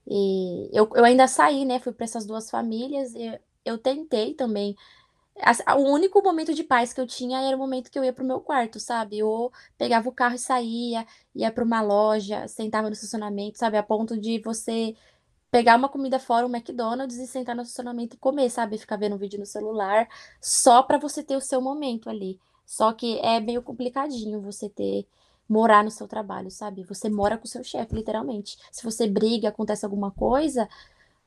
E 0.07 0.71
eu, 0.73 0.91
eu 0.95 1.05
ainda 1.05 1.29
saí, 1.29 1.65
né? 1.65 1.79
Fui 1.81 1.93
para 1.93 2.05
essas 2.05 2.27
duas 2.27 2.51
famílias 2.51 3.15
e 3.15 3.39
eu 3.65 3.79
tentei 3.79 4.35
também. 4.35 4.77
O 5.77 5.93
único 5.93 6.23
momento 6.23 6.53
de 6.53 6.63
paz 6.63 6.93
que 6.93 7.01
eu 7.01 7.07
tinha 7.07 7.41
era 7.41 7.57
o 7.57 7.59
momento 7.59 7.91
que 7.91 7.99
eu 7.99 8.05
ia 8.05 8.13
pro 8.13 8.25
meu 8.25 8.41
quarto, 8.41 8.79
sabe? 8.79 9.23
Ou 9.23 9.53
pegava 9.79 10.09
o 10.09 10.13
carro 10.13 10.35
e 10.35 10.39
saía, 10.39 11.07
ia 11.35 11.51
para 11.51 11.65
uma 11.65 11.81
loja, 11.81 12.47
sentava 12.47 12.89
no 12.89 12.93
estacionamento, 12.93 13.59
sabe? 13.59 13.77
A 13.79 13.83
ponto 13.83 14.19
de 14.19 14.39
você 14.41 14.95
pegar 15.51 15.77
uma 15.77 15.89
comida 15.89 16.19
fora, 16.19 16.47
um 16.47 16.55
McDonald's 16.55 17.19
e 17.19 17.27
sentar 17.27 17.57
no 17.57 17.63
estacionamento 17.63 18.17
e 18.17 18.19
comer, 18.19 18.51
sabe? 18.51 18.79
Ficar 18.79 18.97
vendo 18.97 19.17
um 19.17 19.19
vídeo 19.19 19.39
no 19.39 19.47
celular, 19.47 20.09
só 20.41 20.83
para 20.83 20.99
você 20.99 21.23
ter 21.23 21.37
o 21.37 21.41
seu 21.41 21.61
momento 21.61 22.09
ali. 22.09 22.39
Só 22.65 22.93
que 22.93 23.19
é 23.21 23.41
meio 23.41 23.63
complicadinho 23.63 24.41
você 24.41 24.69
ter 24.69 25.07
morar 25.49 25.83
no 25.83 25.91
seu 25.91 26.07
trabalho, 26.07 26.51
sabe? 26.51 26.85
Você 26.85 27.09
mora 27.11 27.37
com 27.37 27.45
o 27.45 27.49
seu 27.49 27.65
chefe, 27.65 27.95
literalmente. 27.95 28.57
Se 28.71 28.85
você 28.85 29.09
briga, 29.09 29.49
acontece 29.49 29.85
alguma 29.85 30.13
coisa, 30.13 30.69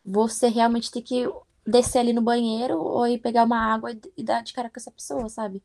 você 0.06 0.48
realmente 0.48 0.90
tem 0.92 1.02
que 1.02 1.30
descer 1.68 2.00
ali 2.00 2.14
no 2.14 2.22
banheiro 2.22 2.80
ou 2.80 3.06
ir 3.08 3.20
pegar 3.20 3.44
uma 3.44 3.58
água 3.58 3.92
e 4.18 4.24
dar 4.24 4.42
de 4.42 4.54
cara 4.54 4.70
com 4.70 4.80
essa 4.80 4.92
pessoa, 4.92 5.28
sabe? 5.30 5.62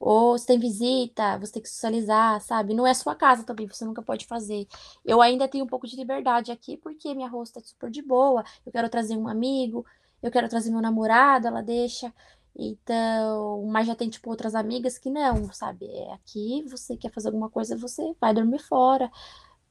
Ou 0.00 0.38
você 0.38 0.46
tem 0.46 0.58
visita, 0.58 1.38
você 1.38 1.52
tem 1.52 1.62
que 1.62 1.68
socializar, 1.68 2.40
sabe? 2.40 2.72
Não 2.72 2.86
é 2.86 2.94
sua 2.94 3.14
casa 3.14 3.44
também, 3.44 3.68
você 3.68 3.84
nunca 3.84 4.00
pode 4.00 4.26
fazer. 4.26 4.66
Eu 5.04 5.20
ainda 5.20 5.46
tenho 5.46 5.64
um 5.64 5.68
pouco 5.68 5.86
de 5.86 5.94
liberdade 5.94 6.50
aqui, 6.50 6.78
porque 6.78 7.14
minha 7.14 7.28
rosto 7.28 7.58
é 7.58 7.62
super 7.62 7.90
de 7.90 8.00
boa. 8.00 8.42
Eu 8.64 8.72
quero 8.72 8.88
trazer 8.88 9.14
um 9.14 9.28
amigo, 9.28 9.84
eu 10.22 10.30
quero 10.30 10.48
trazer 10.48 10.70
meu 10.70 10.80
namorado, 10.80 11.46
ela 11.46 11.62
deixa. 11.62 12.12
Então, 12.56 13.64
mas 13.66 13.86
já 13.86 13.94
tem, 13.94 14.08
tipo, 14.08 14.30
outras 14.30 14.54
amigas 14.54 14.98
que 14.98 15.10
não, 15.10 15.52
sabe? 15.52 15.86
É 15.86 16.14
aqui, 16.14 16.64
você 16.68 16.96
quer 16.96 17.10
fazer 17.10 17.28
alguma 17.28 17.50
coisa, 17.50 17.76
você 17.76 18.14
vai 18.18 18.32
dormir 18.32 18.58
fora. 18.58 19.10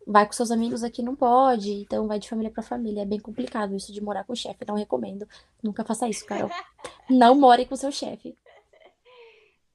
Vai 0.08 0.26
com 0.26 0.34
seus 0.34 0.52
amigos 0.52 0.84
aqui, 0.84 1.02
não 1.04 1.16
pode. 1.16 1.72
Então, 1.72 2.08
vai 2.08 2.20
de 2.20 2.30
família 2.30 2.52
para 2.52 2.64
família. 2.64 3.02
É 3.02 3.06
bem 3.06 3.20
complicado 3.20 3.76
isso 3.76 3.92
de 3.92 4.02
morar 4.02 4.24
com 4.24 4.34
o 4.34 4.36
chefe. 4.36 4.66
Não 4.68 4.76
recomendo. 4.76 5.28
Nunca 5.62 5.84
faça 5.84 6.08
isso, 6.08 6.26
Carol. 6.26 6.50
Não 7.10 7.36
more 7.36 7.66
com 7.66 7.76
seu 7.76 7.92
chefe. 7.92 8.36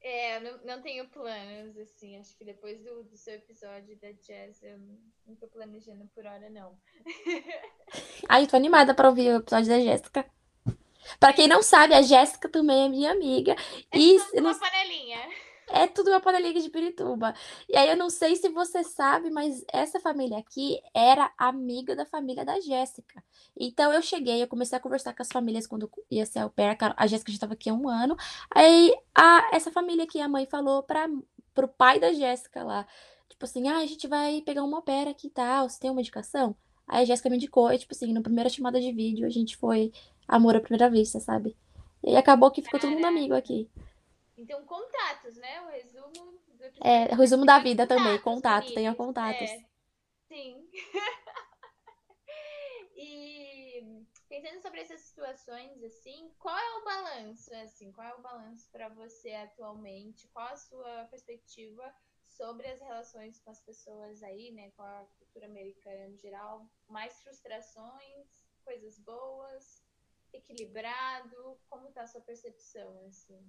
É, 0.07 0.39
não, 0.39 0.59
não 0.63 0.81
tenho 0.83 1.09
planos, 1.09 1.75
assim. 1.79 2.15
Acho 2.19 2.37
que 2.37 2.45
depois 2.45 2.79
do, 2.83 3.05
do 3.05 3.17
seu 3.17 3.33
episódio 3.33 3.97
da 3.97 4.11
Jazz, 4.11 4.61
eu 4.61 4.77
não 5.25 5.35
tô 5.35 5.47
planejando 5.47 6.07
por 6.13 6.23
hora, 6.27 6.47
não. 6.51 6.77
Ai, 8.29 8.45
tô 8.45 8.55
animada 8.55 8.93
pra 8.93 9.09
ouvir 9.09 9.33
o 9.33 9.37
episódio 9.37 9.67
da 9.67 9.79
Jéssica. 9.79 10.23
Pra 11.19 11.33
quem 11.33 11.47
não 11.47 11.63
sabe, 11.63 11.95
a 11.95 12.03
Jéssica 12.03 12.47
também 12.47 12.85
é 12.85 12.89
minha 12.89 13.11
amiga. 13.13 13.55
É 13.91 13.97
e 13.97 14.17
uma 14.35 14.53
não... 14.53 14.59
panelinha. 14.59 15.27
É 15.67 15.87
tudo 15.87 16.09
uma 16.09 16.19
panelinha 16.19 16.61
de 16.61 16.69
Pirituba. 16.69 17.33
E 17.67 17.75
aí 17.75 17.89
eu 17.89 17.97
não 17.97 18.09
sei 18.09 18.35
se 18.35 18.49
você 18.49 18.83
sabe, 18.83 19.29
mas 19.29 19.63
essa 19.71 19.99
família 19.99 20.37
aqui 20.37 20.79
era 20.93 21.31
amiga 21.37 21.95
da 21.95 22.05
família 22.05 22.45
da 22.45 22.59
Jéssica. 22.59 23.23
Então 23.57 23.91
eu 23.91 24.01
cheguei, 24.01 24.41
eu 24.41 24.47
comecei 24.47 24.77
a 24.77 24.81
conversar 24.81 25.13
com 25.13 25.21
as 25.21 25.29
famílias 25.29 25.65
quando 25.65 25.89
ia 26.09 26.25
ser 26.25 26.39
au 26.39 26.49
pair. 26.49 26.77
A 26.95 27.07
Jéssica 27.07 27.31
já 27.31 27.37
estava 27.37 27.53
aqui 27.53 27.69
há 27.69 27.73
um 27.73 27.89
ano. 27.89 28.15
Aí 28.53 28.93
a, 29.13 29.49
essa 29.51 29.71
família 29.71 30.03
aqui, 30.03 30.19
a 30.21 30.27
mãe 30.27 30.45
falou 30.45 30.83
para 30.83 31.09
pro 31.53 31.67
pai 31.67 31.99
da 31.99 32.13
Jéssica 32.13 32.63
lá. 32.63 32.85
Tipo 33.29 33.45
assim, 33.45 33.67
ah, 33.67 33.77
a 33.77 33.85
gente 33.85 34.07
vai 34.07 34.41
pegar 34.41 34.63
uma 34.63 34.81
pair 34.81 35.07
aqui 35.07 35.27
e 35.27 35.29
tal, 35.29 35.67
você 35.69 35.79
tem 35.79 35.89
uma 35.89 36.01
indicação? 36.01 36.55
Aí 36.87 37.01
a 37.01 37.05
Jéssica 37.05 37.29
me 37.29 37.37
indicou, 37.37 37.71
e, 37.71 37.77
tipo 37.77 37.93
assim, 37.93 38.13
na 38.13 38.21
primeira 38.21 38.49
chamada 38.49 38.79
de 38.79 38.91
vídeo 38.91 39.25
a 39.25 39.29
gente 39.29 39.57
foi 39.57 39.91
amor 40.27 40.55
à 40.55 40.59
primeira 40.59 40.89
vista, 40.89 41.19
sabe? 41.19 41.55
E 42.03 42.15
acabou 42.15 42.51
que 42.51 42.61
ficou 42.61 42.79
todo 42.79 42.91
mundo 42.91 43.05
amigo 43.05 43.33
aqui. 43.33 43.67
Então, 44.37 44.65
contatos, 44.65 45.37
né? 45.37 45.61
O 45.61 45.69
resumo 45.69 46.39
do 46.47 46.63
É, 46.83 47.13
o 47.13 47.17
resumo 47.17 47.45
da 47.45 47.59
vida 47.59 47.87
também, 47.87 48.19
contato, 48.19 48.73
tenha 48.73 48.93
contatos. 48.93 49.49
É. 49.49 49.65
Sim. 50.27 50.69
e 52.97 54.05
pensando 54.27 54.61
sobre 54.61 54.81
essas 54.81 55.01
situações, 55.01 55.81
assim, 55.83 56.33
qual 56.37 56.57
é 56.57 56.77
o 56.77 56.83
balanço, 56.83 57.53
assim, 57.55 57.91
qual 57.91 58.07
é 58.07 58.15
o 58.15 58.21
balanço 58.21 58.69
para 58.71 58.89
você 58.89 59.31
atualmente? 59.31 60.27
Qual 60.29 60.47
a 60.47 60.57
sua 60.57 61.05
perspectiva 61.05 61.93
sobre 62.27 62.67
as 62.67 62.81
relações 62.81 63.39
com 63.39 63.49
as 63.49 63.61
pessoas 63.61 64.21
aí, 64.21 64.51
né, 64.51 64.71
com 64.71 64.83
a 64.83 65.07
cultura 65.19 65.45
americana 65.45 66.07
em 66.07 66.17
geral? 66.17 66.69
Mais 66.87 67.21
frustrações, 67.21 68.45
coisas 68.63 68.99
boas, 68.99 69.83
equilibrado? 70.33 71.57
Como 71.69 71.91
tá 71.91 72.01
a 72.01 72.07
sua 72.07 72.21
percepção, 72.21 73.05
assim? 73.07 73.41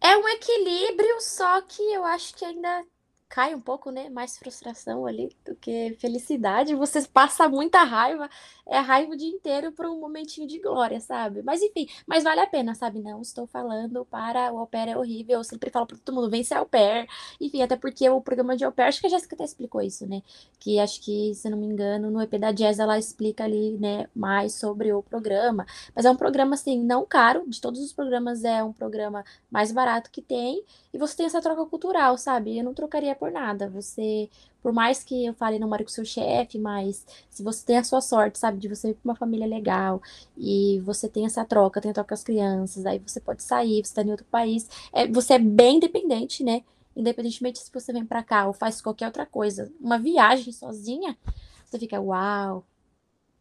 É 0.00 0.16
um 0.16 0.28
equilíbrio, 0.28 1.20
só 1.20 1.60
que 1.62 1.82
eu 1.92 2.04
acho 2.04 2.34
que 2.34 2.44
ainda 2.44 2.84
cai 3.28 3.54
um 3.54 3.60
pouco, 3.60 3.90
né? 3.90 4.08
Mais 4.08 4.38
frustração 4.38 5.06
ali 5.06 5.30
do 5.44 5.54
que 5.54 5.96
felicidade. 6.00 6.74
Você 6.74 7.02
passa 7.06 7.48
muita 7.48 7.82
raiva, 7.84 8.28
é 8.66 8.78
raiva 8.78 9.12
o 9.12 9.16
dia 9.16 9.28
inteiro 9.28 9.70
por 9.72 9.86
um 9.86 10.00
momentinho 10.00 10.46
de 10.46 10.58
glória, 10.58 11.00
sabe? 11.00 11.42
Mas 11.42 11.62
enfim, 11.62 11.86
mas 12.06 12.24
vale 12.24 12.40
a 12.40 12.46
pena, 12.46 12.74
sabe? 12.74 13.00
Não 13.00 13.20
estou 13.20 13.46
falando 13.46 14.04
para 14.04 14.52
o 14.52 14.58
au 14.58 14.66
pair 14.66 14.88
é 14.88 14.96
horrível. 14.96 15.38
Eu 15.38 15.44
sempre 15.44 15.70
falo 15.70 15.86
para 15.86 15.98
todo 15.98 16.14
mundo, 16.14 16.30
vem 16.30 16.42
ser 16.42 16.54
au 16.54 16.66
pair. 16.66 17.06
Enfim, 17.40 17.62
até 17.62 17.76
porque 17.76 18.08
o 18.08 18.20
programa 18.20 18.56
de 18.56 18.64
au 18.64 18.72
pair, 18.72 18.88
acho 18.88 19.00
que 19.00 19.06
a 19.06 19.10
Jéssica 19.10 19.34
até 19.34 19.44
explicou 19.44 19.82
isso, 19.82 20.06
né? 20.06 20.22
Que 20.58 20.78
acho 20.80 21.00
que, 21.02 21.34
se 21.34 21.48
não 21.50 21.58
me 21.58 21.66
engano, 21.66 22.10
no 22.10 22.22
EP 22.22 22.38
da 22.38 22.52
Jazz 22.52 22.78
ela 22.78 22.98
explica 22.98 23.44
ali, 23.44 23.72
né, 23.78 24.08
mais 24.14 24.54
sobre 24.54 24.92
o 24.92 25.02
programa. 25.02 25.66
Mas 25.94 26.04
é 26.04 26.10
um 26.10 26.16
programa, 26.16 26.54
assim, 26.54 26.82
não 26.82 27.04
caro. 27.04 27.44
De 27.48 27.60
todos 27.60 27.80
os 27.80 27.92
programas, 27.92 28.44
é 28.44 28.62
um 28.62 28.72
programa 28.72 29.24
mais 29.50 29.72
barato 29.72 30.10
que 30.10 30.22
tem. 30.22 30.64
E 30.92 30.98
você 30.98 31.16
tem 31.16 31.26
essa 31.26 31.40
troca 31.40 31.64
cultural, 31.66 32.16
sabe? 32.16 32.58
Eu 32.58 32.64
não 32.64 32.74
trocaria 32.74 33.14
por 33.18 33.30
nada. 33.30 33.68
Você, 33.70 34.28
por 34.62 34.72
mais 34.72 35.02
que 35.02 35.26
eu 35.26 35.34
fale 35.34 35.58
não 35.58 35.68
more 35.68 35.84
com 35.84 35.90
seu 35.90 36.04
chefe, 36.04 36.58
mas 36.58 37.04
se 37.28 37.42
você 37.42 37.64
tem 37.64 37.78
a 37.78 37.84
sua 37.84 38.00
sorte, 38.00 38.38
sabe, 38.38 38.58
de 38.58 38.68
você 38.68 38.90
ir 38.90 38.94
pra 38.94 39.10
uma 39.10 39.16
família 39.16 39.46
legal 39.46 40.00
e 40.36 40.80
você 40.84 41.08
tem 41.08 41.26
essa 41.26 41.44
troca, 41.44 41.80
tem 41.80 41.90
a 41.90 41.94
troca 41.94 42.08
com 42.08 42.14
as 42.14 42.24
crianças, 42.24 42.86
aí 42.86 42.98
você 42.98 43.20
pode 43.20 43.42
sair, 43.42 43.84
você 43.84 43.94
tá 43.94 44.02
em 44.02 44.10
outro 44.10 44.26
país, 44.26 44.68
é, 44.92 45.06
você 45.06 45.34
é 45.34 45.38
bem 45.38 45.76
independente, 45.76 46.44
né? 46.44 46.62
Independentemente 46.96 47.58
se 47.58 47.70
você 47.72 47.92
vem 47.92 48.04
para 48.04 48.22
cá 48.22 48.46
ou 48.46 48.52
faz 48.52 48.80
qualquer 48.80 49.06
outra 49.06 49.26
coisa, 49.26 49.72
uma 49.80 49.98
viagem 49.98 50.52
sozinha, 50.52 51.16
você 51.64 51.78
fica, 51.78 52.00
uau, 52.00 52.64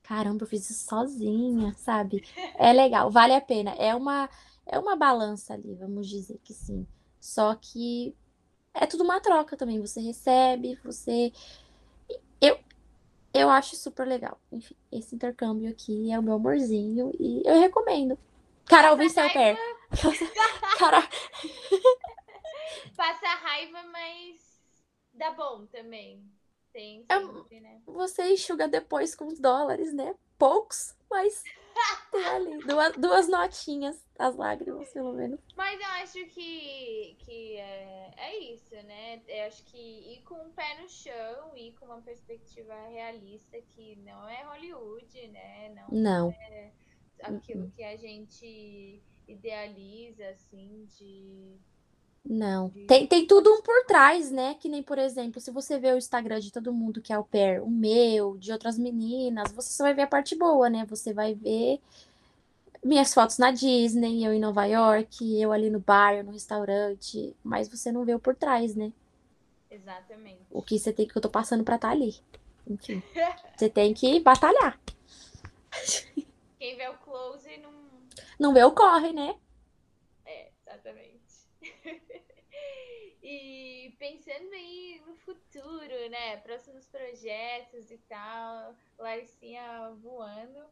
caramba, 0.03 0.43
eu 0.43 0.47
fiz 0.47 0.69
isso 0.69 0.87
sozinha, 0.87 1.73
sabe? 1.77 2.23
É 2.59 2.73
legal, 2.73 3.11
vale 3.11 3.33
a 3.33 3.41
pena. 3.41 3.71
É 3.71 3.93
uma 3.95 4.29
é 4.65 4.77
uma 4.77 4.95
balança 4.95 5.53
ali, 5.53 5.75
vamos 5.75 6.07
dizer 6.07 6.39
que 6.43 6.53
sim. 6.53 6.85
Só 7.19 7.55
que 7.55 8.13
é 8.79 8.85
tudo 8.85 9.03
uma 9.03 9.19
troca 9.19 9.57
também. 9.57 9.79
Você 9.81 9.99
recebe, 9.99 10.79
você. 10.83 11.31
Eu, 12.41 12.59
eu 13.33 13.49
acho 13.49 13.75
super 13.75 14.07
legal. 14.07 14.39
Enfim, 14.51 14.75
esse 14.91 15.15
intercâmbio 15.15 15.69
aqui 15.69 16.11
é 16.11 16.19
o 16.19 16.23
meu 16.23 16.35
amorzinho 16.35 17.11
e 17.19 17.41
eu 17.45 17.59
recomendo. 17.59 18.17
Carol 18.65 18.97
Vincel 18.97 19.29
Per. 19.31 19.57
Carol. 20.77 21.03
Passa 22.95 23.27
raiva, 23.27 23.83
mas 23.91 24.59
dá 25.13 25.31
bom 25.31 25.65
também. 25.67 26.23
Tem 26.73 27.05
sempre, 27.09 27.57
é, 27.57 27.61
né? 27.61 27.81
Você 27.85 28.33
enxuga 28.33 28.67
depois 28.67 29.15
com 29.15 29.27
os 29.27 29.39
dólares, 29.39 29.93
né? 29.93 30.13
Poucos, 30.37 30.95
mas 31.09 31.43
ali 32.13 32.57
duas, 32.65 32.97
duas 32.97 33.27
notinhas, 33.27 34.05
as 34.17 34.35
lágrimas, 34.35 34.89
pelo 34.91 35.13
menos. 35.13 35.39
Mas 35.55 35.79
eu 35.79 35.87
acho 35.87 36.25
que, 36.33 37.15
que 37.19 37.57
é, 37.57 38.13
é 38.17 38.39
isso, 38.53 38.75
né? 38.75 39.21
Eu 39.27 39.47
acho 39.47 39.63
que 39.65 39.77
ir 39.77 40.21
com 40.23 40.35
o 40.35 40.49
pé 40.51 40.81
no 40.81 40.89
chão, 40.89 41.55
ir 41.55 41.73
com 41.73 41.85
uma 41.85 42.01
perspectiva 42.01 42.73
realista 42.89 43.61
que 43.61 43.95
não 43.97 44.27
é 44.27 44.43
Hollywood, 44.43 45.27
né? 45.27 45.69
Não, 45.75 45.87
não. 45.91 46.31
é 46.31 46.71
aquilo 47.21 47.69
que 47.71 47.83
a 47.83 47.95
gente 47.95 49.01
idealiza, 49.27 50.29
assim, 50.29 50.85
de 50.97 51.59
Não. 52.25 52.69
Tem, 52.87 53.07
tem 53.07 53.25
tudo 53.25 53.49
um 53.53 53.61
por 53.61 53.85
trás, 53.85 54.31
né? 54.31 54.55
Que 54.59 54.67
nem, 54.67 54.83
por 54.83 54.97
exemplo, 54.97 55.39
se 55.39 55.49
você 55.49 55.79
vê 55.79 55.93
o 55.93 55.97
Instagram 55.97 56.39
de 56.39 56.51
todo 56.51 56.73
mundo 56.73 57.01
que 57.01 57.13
é 57.13 57.15
au 57.15 57.23
pair, 57.23 57.61
o 57.61 57.69
meu, 57.69 58.37
de 58.37 58.51
outras 58.51 58.77
meninas, 58.77 59.51
você 59.53 59.71
só 59.71 59.83
vai 59.83 59.93
ver 59.93 60.03
a 60.03 60.07
parte 60.07 60.35
boa, 60.35 60.69
né? 60.69 60.85
Você 60.89 61.13
vai 61.13 61.33
ver 61.33 61.79
minhas 62.83 63.13
fotos 63.13 63.37
na 63.37 63.51
Disney, 63.51 64.25
eu 64.25 64.33
em 64.33 64.39
Nova 64.39 64.65
York, 64.65 65.39
eu 65.39 65.51
ali 65.51 65.69
no 65.69 65.79
bar, 65.79 66.23
no 66.23 66.31
restaurante, 66.31 67.35
mas 67.43 67.67
você 67.67 67.91
não 67.91 68.05
vê 68.05 68.13
o 68.13 68.19
por 68.19 68.35
trás, 68.35 68.75
né? 68.75 68.91
Exatamente. 69.69 70.41
O 70.51 70.61
que 70.61 70.79
você 70.79 70.93
tem 70.93 71.07
que 71.07 71.17
eu 71.17 71.21
tô 71.21 71.29
passando 71.29 71.63
pra 71.63 71.75
estar 71.75 71.89
tá 71.89 71.93
ali. 71.93 72.15
Enfim. 72.65 73.01
você 73.55 73.69
tem 73.69 73.93
que 73.93 74.19
batalhar. 74.19 74.79
Quem 76.57 76.75
vê 76.75 76.87
o 76.87 76.97
close 76.97 77.57
não. 77.57 77.71
Não 78.39 78.53
vê 78.53 78.63
o 78.63 78.71
corre, 78.71 79.11
né? 79.13 79.35
É, 80.25 80.49
exatamente. 80.61 81.16
E 83.29 83.91
pensando 83.99 84.53
aí 84.53 85.03
no 85.05 85.13
futuro, 85.15 86.09
né? 86.09 86.37
Próximos 86.37 86.87
projetos 86.87 87.91
e 87.91 87.97
tal, 88.07 88.73
Laricinha 88.97 89.91
voando. 90.01 90.63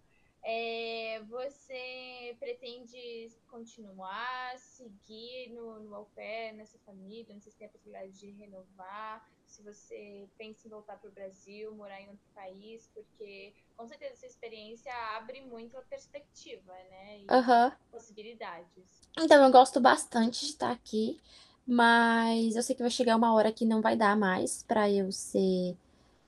É, 0.41 1.22
você 1.28 2.38
pretende 2.39 3.32
continuar, 3.47 4.58
seguir 4.60 5.49
no, 5.49 5.80
no 5.80 5.95
au 5.95 6.06
pair, 6.16 6.53
nessa 6.53 6.78
família? 6.86 7.34
Não 7.34 7.41
sei 7.41 7.51
se 7.51 7.58
tem 7.58 7.68
a 7.68 7.72
possibilidade 7.72 8.12
de 8.20 8.30
renovar, 8.32 9.28
se 9.45 9.64
você 9.64 10.30
pensa 10.38 10.68
em 10.68 10.70
voltar 10.70 10.97
para 10.97 11.10
o 11.10 11.14
Brasil, 11.14 11.74
morar 11.74 11.99
em 11.99 12.10
outro 12.10 12.28
país, 12.34 12.89
porque 12.93 13.53
com 13.76 13.88
certeza 13.88 14.14
essa 14.14 14.28
experiência 14.28 14.93
abre 15.18 15.41
muito 15.41 15.78
a 15.78 15.82
perspectiva, 15.82 16.74
né? 16.74 17.20
E 17.20 17.22
uhum. 17.24 17.72
possibilidades. 17.91 19.01
Então, 19.18 19.43
eu 19.43 19.51
gosto 19.51 19.82
bastante 19.82 20.41
de 20.41 20.51
estar 20.51 20.72
aqui, 20.72 21.20
mas 21.68 22.55
eu 22.55 22.63
sei 22.63 22.76
que 22.76 22.82
vai 22.82 22.91
chegar 22.91 23.16
uma 23.16 23.34
hora 23.34 23.51
que 23.51 23.66
não 23.66 23.82
vai 23.82 23.95
dar 23.95 24.16
mais 24.18 24.63
para 24.63 24.89
eu 24.89 25.11
ser 25.11 25.76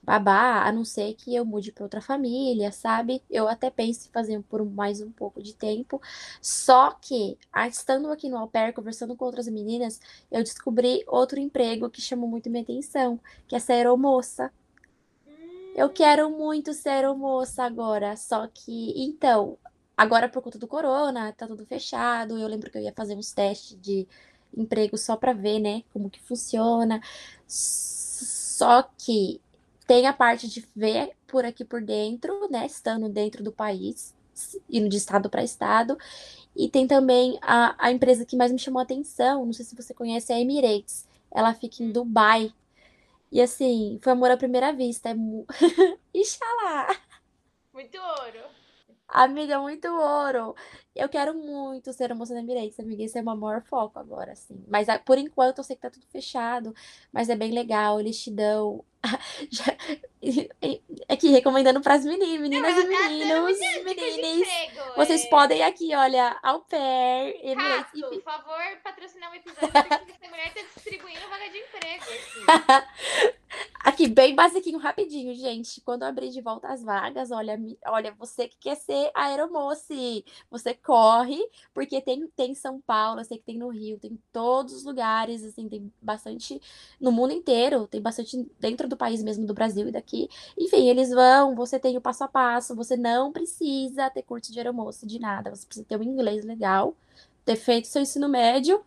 babá, 0.08 0.64
a 0.64 0.72
não 0.72 0.86
ser 0.86 1.14
que 1.16 1.36
eu 1.36 1.46
mude 1.46 1.72
para 1.72 1.84
outra 1.84 2.02
família, 2.02 2.72
sabe? 2.72 3.22
Eu 3.30 3.48
até 3.48 3.70
penso 3.70 4.08
em 4.08 4.12
fazer 4.12 4.42
por 4.44 4.64
mais 4.66 5.02
um 5.02 5.12
pouco 5.12 5.44
de 5.44 5.54
tempo. 5.54 6.02
Só 6.42 6.92
que, 6.92 7.38
estando 7.70 8.10
aqui 8.10 8.30
no 8.30 8.38
Au 8.38 8.48
Pair, 8.48 8.74
conversando 8.74 9.16
com 9.18 9.26
outras 9.26 9.48
meninas, 9.50 10.00
eu 10.32 10.42
descobri 10.44 11.04
outro 11.08 11.40
emprego 11.40 11.90
que 11.90 12.02
chamou 12.02 12.30
muito 12.30 12.50
minha 12.50 12.64
atenção, 12.64 13.20
que 13.48 13.56
é 13.56 13.60
ser 13.60 13.74
aeromoça. 13.74 14.52
Eu 15.76 15.90
quero 15.90 16.30
muito 16.32 16.74
ser 16.74 16.90
aeromoça 16.90 17.64
agora, 17.64 18.16
só 18.16 18.48
que, 18.48 18.94
então, 18.96 19.58
agora 19.96 20.30
por 20.30 20.42
conta 20.42 20.58
do 20.58 20.68
corona, 20.68 21.34
tá 21.34 21.46
tudo 21.48 21.66
fechado. 21.66 22.38
Eu 22.38 22.48
lembro 22.48 22.72
que 22.72 22.78
eu 22.78 22.82
ia 22.82 22.94
fazer 22.94 23.16
uns 23.16 23.34
testes 23.34 23.80
de 23.80 24.08
emprego 24.56 24.98
só 24.98 25.16
para 25.16 25.34
ver, 25.34 25.60
né, 25.60 25.84
como 25.94 26.10
que 26.10 26.22
funciona. 26.22 27.02
Só 27.48 28.84
que 28.98 29.42
tem 29.88 30.06
a 30.06 30.14
parte 30.14 30.48
de 30.48 30.68
ver 30.76 31.12
por 31.28 31.46
aqui 31.46 31.64
por 31.64 31.82
dentro, 31.82 32.48
né? 32.50 32.66
Estando 32.66 33.08
dentro 33.10 33.44
do 33.44 33.52
país, 33.52 34.14
indo 34.70 34.90
de 34.90 34.98
estado 34.98 35.30
para 35.30 35.44
estado. 35.44 35.98
E 36.56 36.70
tem 36.70 36.88
também 36.88 37.40
a, 37.42 37.76
a 37.78 37.92
empresa 37.92 38.26
que 38.26 38.36
mais 38.36 38.52
me 38.52 38.60
chamou 38.60 38.80
a 38.80 38.84
atenção, 38.84 39.46
não 39.46 39.54
sei 39.54 39.64
se 39.66 39.76
você 39.76 39.94
conhece, 39.94 40.34
é 40.34 40.36
a 40.36 40.40
Emirates. 40.40 41.08
Ela 41.32 41.54
fica 41.54 41.84
em 41.84 41.92
Dubai. 41.92 42.54
E 43.32 43.42
assim, 43.42 44.00
foi 44.02 44.14
amor 44.14 44.32
à 44.32 44.38
primeira 44.38 44.72
vista. 44.74 45.10
É 45.10 45.14
mu... 45.14 45.46
Ixalá! 46.14 46.96
Muito 47.74 47.98
ouro! 47.98 48.57
Amiga, 49.08 49.60
muito 49.60 49.88
ouro. 49.88 50.54
Eu 50.94 51.08
quero 51.08 51.34
muito 51.34 51.94
ser 51.94 52.14
moça 52.14 52.34
da 52.34 52.42
Emirates, 52.42 52.80
amiga. 52.80 53.04
Esse 53.04 53.18
é 53.18 53.22
o 53.22 53.26
meu 53.26 53.38
maior 53.38 53.62
foco 53.62 53.98
agora, 53.98 54.34
assim. 54.34 54.62
Mas 54.68 54.90
ah, 54.90 55.00
por 55.00 55.18
enquanto 55.18 55.60
eu 55.60 55.64
sei 55.64 55.76
que 55.76 55.82
tá 55.82 55.90
tudo 55.90 56.06
fechado, 56.08 56.74
mas 57.12 57.30
é 57.30 57.36
bem 57.36 57.52
legal. 57.52 58.00
Eles 58.00 58.22
te 58.22 58.30
dão. 58.32 58.84
aqui, 61.08 61.30
recomendando 61.30 61.80
para 61.80 61.94
as 61.94 62.04
meninas, 62.04 62.42
meninas 62.42 62.78
e 62.78 62.88
meninos, 62.88 63.58
menines. 63.86 64.48
Vocês 64.98 65.24
é... 65.24 65.30
podem 65.30 65.64
aqui, 65.64 65.96
olha, 65.96 66.38
ao 66.44 66.62
pé. 66.62 67.34
Emirates. 67.42 68.02
Rato, 68.02 68.10
por 68.10 68.24
favor, 68.24 68.62
patrocinar 68.84 69.32
um 69.32 69.36
episódio 69.36 69.70
porque 69.72 70.12
essa 70.12 70.28
mulher 70.28 70.54
tá 70.54 70.62
distribuindo 70.76 71.30
vaga 71.30 71.50
de 71.50 71.58
emprego 71.60 72.04
aqui. 72.04 73.38
Aqui, 73.88 74.08
bem 74.08 74.36
basiquinho, 74.36 74.78
rapidinho, 74.80 75.34
gente. 75.34 75.80
Quando 75.82 76.02
eu 76.02 76.10
abrir 76.10 76.30
de 76.30 76.42
volta 76.42 76.68
as 76.68 76.84
vagas, 76.84 77.32
olha, 77.32 77.58
olha, 77.86 78.14
você 78.20 78.48
que 78.48 78.58
quer 78.58 78.76
ser 78.76 79.10
aeromoce, 79.14 80.26
você 80.52 80.74
corre, 80.74 81.40
porque 81.74 82.02
tem, 82.02 82.28
tem 82.36 82.54
São 82.54 82.82
Paulo, 82.82 83.22
eu 83.22 83.26
sei 83.26 83.38
que 83.38 83.46
tem 83.46 83.58
no 83.58 83.70
Rio, 83.70 83.98
tem 83.98 84.20
todos 84.34 84.74
os 84.74 84.84
lugares, 84.84 85.44
assim, 85.44 85.70
tem 85.70 85.92
bastante 86.02 86.62
no 87.00 87.12
mundo 87.12 87.32
inteiro, 87.34 87.88
tem 87.88 88.02
bastante 88.02 88.46
dentro 88.60 88.88
do 88.88 88.98
país 88.98 89.24
mesmo, 89.24 89.46
do 89.46 89.54
Brasil 89.54 89.88
e 89.88 89.92
daqui. 89.92 90.30
Enfim, 90.58 90.90
eles 90.90 91.10
vão, 91.10 91.56
você 91.56 91.80
tem 91.80 91.96
o 91.96 92.02
passo 92.02 92.26
a 92.26 92.28
passo, 92.28 92.76
você 92.76 92.98
não 92.98 93.32
precisa 93.32 94.10
ter 94.10 94.24
curso 94.24 94.52
de 94.52 94.60
aeromoça, 94.60 95.08
de 95.08 95.18
nada, 95.18 95.56
você 95.56 95.66
precisa 95.66 95.86
ter 95.88 95.98
um 95.98 96.04
inglês 96.04 96.44
legal, 96.44 96.94
ter 97.46 97.56
feito 97.56 97.88
seu 97.88 98.02
ensino 98.02 98.28
médio 98.28 98.84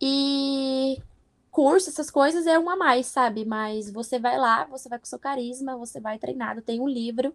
e 0.00 0.98
curso, 1.54 1.88
essas 1.88 2.10
coisas 2.10 2.46
é 2.48 2.58
um 2.58 2.68
a 2.68 2.76
mais, 2.76 3.06
sabe? 3.06 3.44
Mas 3.44 3.88
você 3.90 4.18
vai 4.18 4.36
lá, 4.36 4.64
você 4.64 4.88
vai 4.88 4.98
com 4.98 5.06
seu 5.06 5.20
carisma, 5.20 5.76
você 5.76 6.00
vai 6.00 6.18
treinado. 6.18 6.60
Tem 6.60 6.80
um 6.80 6.88
livro 6.88 7.32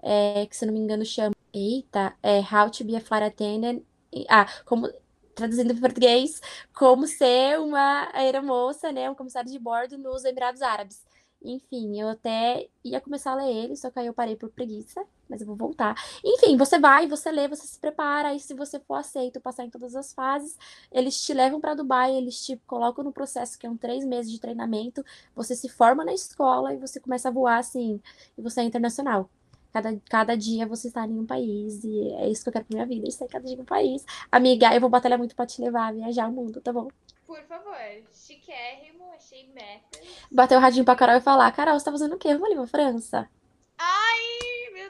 é, 0.00 0.46
que, 0.46 0.56
se 0.56 0.64
não 0.64 0.72
me 0.72 0.78
engano, 0.80 1.04
chama. 1.04 1.34
Eita, 1.52 2.14
é 2.22 2.40
How 2.40 2.70
to 2.70 2.84
be 2.84 2.96
a 2.96 3.00
Flight 3.00 3.24
Attendant. 3.26 3.82
Ah, 4.28 4.46
como. 4.64 4.88
Traduzindo 5.34 5.74
para 5.74 5.82
português, 5.82 6.40
como 6.74 7.06
ser 7.06 7.60
uma 7.60 8.08
aeromoça, 8.14 8.90
né? 8.90 9.10
Um 9.10 9.14
comissário 9.14 9.50
de 9.50 9.58
bordo 9.58 9.98
nos 9.98 10.24
Emirados 10.24 10.62
Árabes. 10.62 11.04
Enfim, 11.42 12.00
eu 12.00 12.08
até 12.08 12.68
ia 12.82 13.02
começar 13.02 13.32
a 13.32 13.34
ler 13.34 13.54
ele, 13.54 13.76
só 13.76 13.90
que 13.90 13.98
aí 13.98 14.06
eu 14.06 14.14
parei 14.14 14.34
por 14.34 14.48
preguiça, 14.48 15.04
mas 15.28 15.40
eu 15.40 15.46
vou 15.46 15.56
voltar. 15.56 15.94
Enfim, 16.24 16.56
você 16.56 16.78
vai, 16.78 17.06
você 17.06 17.30
lê, 17.30 17.48
você 17.48 17.66
se 17.66 17.78
prepara, 17.78 18.34
e 18.34 18.40
se 18.40 18.54
você 18.54 18.78
for 18.80 18.94
aceito 18.94 19.40
passar 19.40 19.64
em 19.64 19.70
todas 19.70 19.94
as 19.94 20.12
fases, 20.12 20.56
eles 20.90 21.20
te 21.20 21.32
levam 21.32 21.60
para 21.60 21.74
Dubai, 21.74 22.14
eles 22.14 22.44
te 22.44 22.56
colocam 22.66 23.04
no 23.04 23.12
processo 23.12 23.58
que 23.58 23.66
é 23.66 23.70
um 23.70 23.76
três 23.76 24.04
meses 24.04 24.30
de 24.30 24.40
treinamento, 24.40 25.04
você 25.34 25.54
se 25.54 25.68
forma 25.68 26.04
na 26.04 26.14
escola 26.14 26.72
e 26.74 26.76
você 26.76 27.00
começa 27.00 27.28
a 27.28 27.32
voar 27.32 27.58
assim, 27.58 28.00
e 28.36 28.42
você 28.42 28.60
é 28.60 28.64
internacional. 28.64 29.28
Cada, 29.72 30.00
cada 30.08 30.36
dia 30.36 30.66
você 30.66 30.88
está 30.88 31.06
em 31.06 31.18
um 31.18 31.26
país, 31.26 31.84
e 31.84 32.12
é 32.14 32.28
isso 32.28 32.42
que 32.42 32.48
eu 32.48 32.52
quero 32.52 32.64
pra 32.64 32.74
minha 32.74 32.86
vida, 32.86 33.06
é 33.08 33.26
cada 33.28 33.44
dia 33.44 33.56
em 33.56 33.60
um 33.60 33.64
país. 33.64 34.04
Amiga, 34.32 34.74
eu 34.74 34.80
vou 34.80 34.88
batalhar 34.88 35.18
muito 35.18 35.36
para 35.36 35.46
te 35.46 35.60
levar 35.60 35.88
a 35.88 35.92
viajar 35.92 36.28
o 36.28 36.32
mundo, 36.32 36.60
tá 36.60 36.72
bom? 36.72 36.88
Por 37.26 37.42
favor, 37.42 37.76
chiquérrimo, 38.12 39.04
achei 39.14 39.48
metas. 39.52 40.00
Bater 40.30 40.56
o 40.56 40.60
radinho 40.60 40.84
pra 40.84 40.94
Carol 40.94 41.16
e 41.16 41.20
falar: 41.20 41.50
Carol, 41.50 41.78
você 41.78 41.84
tá 41.84 41.90
fazendo 41.90 42.14
o 42.14 42.18
quê? 42.18 42.32
Vamos 42.32 42.46
ali 42.46 42.54
pra 42.54 42.66
França. 42.68 43.28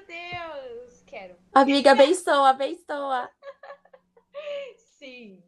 Deus, 0.06 1.02
quero. 1.06 1.36
Amiga, 1.52 1.92
abençoa, 1.92 2.50
abençoa. 2.50 3.30
Sim. 4.98 5.42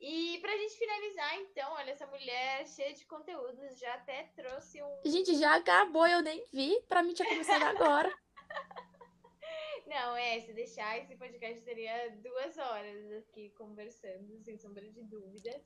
E 0.00 0.38
pra 0.40 0.56
gente 0.56 0.76
finalizar, 0.76 1.38
então, 1.38 1.72
olha, 1.72 1.90
essa 1.90 2.06
mulher 2.06 2.66
cheia 2.66 2.92
de 2.92 3.06
conteúdos 3.06 3.78
já 3.78 3.94
até 3.94 4.24
trouxe 4.36 4.82
um. 4.82 5.00
Gente, 5.04 5.34
já 5.36 5.56
acabou, 5.56 6.06
eu 6.06 6.22
nem 6.22 6.44
vi. 6.52 6.80
Pra 6.88 7.02
mim 7.02 7.14
tinha 7.14 7.28
começado 7.28 7.62
agora. 7.62 8.12
Não, 9.86 10.16
é, 10.16 10.40
se 10.40 10.52
deixar, 10.52 10.98
esse 10.98 11.16
podcast 11.16 11.60
teria 11.62 12.10
duas 12.16 12.56
horas 12.58 13.12
aqui 13.12 13.50
conversando, 13.50 14.38
sem 14.42 14.58
sombra 14.58 14.88
de 14.90 15.02
dúvidas 15.02 15.62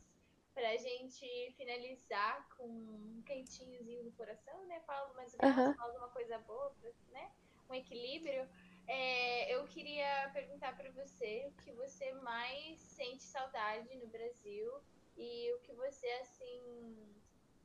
pra 0.59 0.77
gente 0.77 1.55
finalizar 1.57 2.49
com 2.57 2.67
um 2.67 3.23
quentinhozinho 3.25 4.03
do 4.03 4.13
coração, 4.13 4.67
né? 4.67 4.81
Fala 4.81 5.15
mais 5.15 5.33
ou 5.35 5.41
menos, 5.41 5.69
uhum. 5.69 5.75
fala 5.75 5.99
uma 5.99 6.09
coisa 6.09 6.37
boa, 6.39 6.75
né? 7.13 7.31
Um 7.69 7.75
equilíbrio. 7.75 8.49
É, 8.87 9.55
eu 9.55 9.67
queria 9.67 10.31
perguntar 10.33 10.75
para 10.77 10.91
você 10.93 11.47
o 11.47 11.63
que 11.63 11.73
você 11.73 12.11
mais 12.15 12.81
sente 12.81 13.23
saudade 13.23 13.95
no 13.97 14.07
Brasil 14.07 14.81
e 15.17 15.53
o 15.55 15.59
que 15.61 15.73
você, 15.75 16.07
assim, 16.23 16.97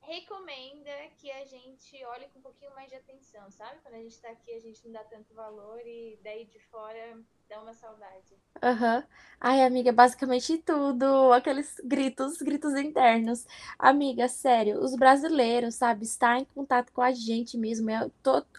recomenda 0.01 0.91
que 1.17 1.31
a 1.31 1.45
gente 1.45 2.03
olhe 2.05 2.27
com 2.27 2.39
um 2.39 2.41
pouquinho 2.41 2.73
mais 2.75 2.89
de 2.89 2.95
atenção, 2.95 3.49
sabe? 3.51 3.79
Quando 3.81 3.95
a 3.95 4.01
gente 4.01 4.19
tá 4.19 4.29
aqui, 4.31 4.53
a 4.53 4.59
gente 4.59 4.83
não 4.85 4.91
dá 4.91 5.03
tanto 5.05 5.33
valor 5.33 5.79
e 5.85 6.19
daí 6.21 6.45
de 6.45 6.59
fora 6.59 7.23
dá 7.53 7.61
uma 7.61 7.73
saudade. 7.73 8.35
Aham. 8.61 8.97
Uhum. 8.97 9.03
Ai, 9.45 9.61
amiga, 9.61 9.91
basicamente 9.91 10.57
tudo. 10.59 11.33
Aqueles 11.33 11.75
gritos, 11.83 12.37
gritos 12.37 12.73
internos. 12.75 13.45
Amiga, 13.77 14.27
sério, 14.29 14.79
os 14.79 14.95
brasileiros, 14.95 15.75
sabe, 15.75 16.05
estar 16.05 16.39
em 16.39 16.45
contato 16.45 16.91
com 16.93 17.01
a 17.01 17.11
gente 17.11 17.57
mesmo 17.57 17.89
é 17.89 18.09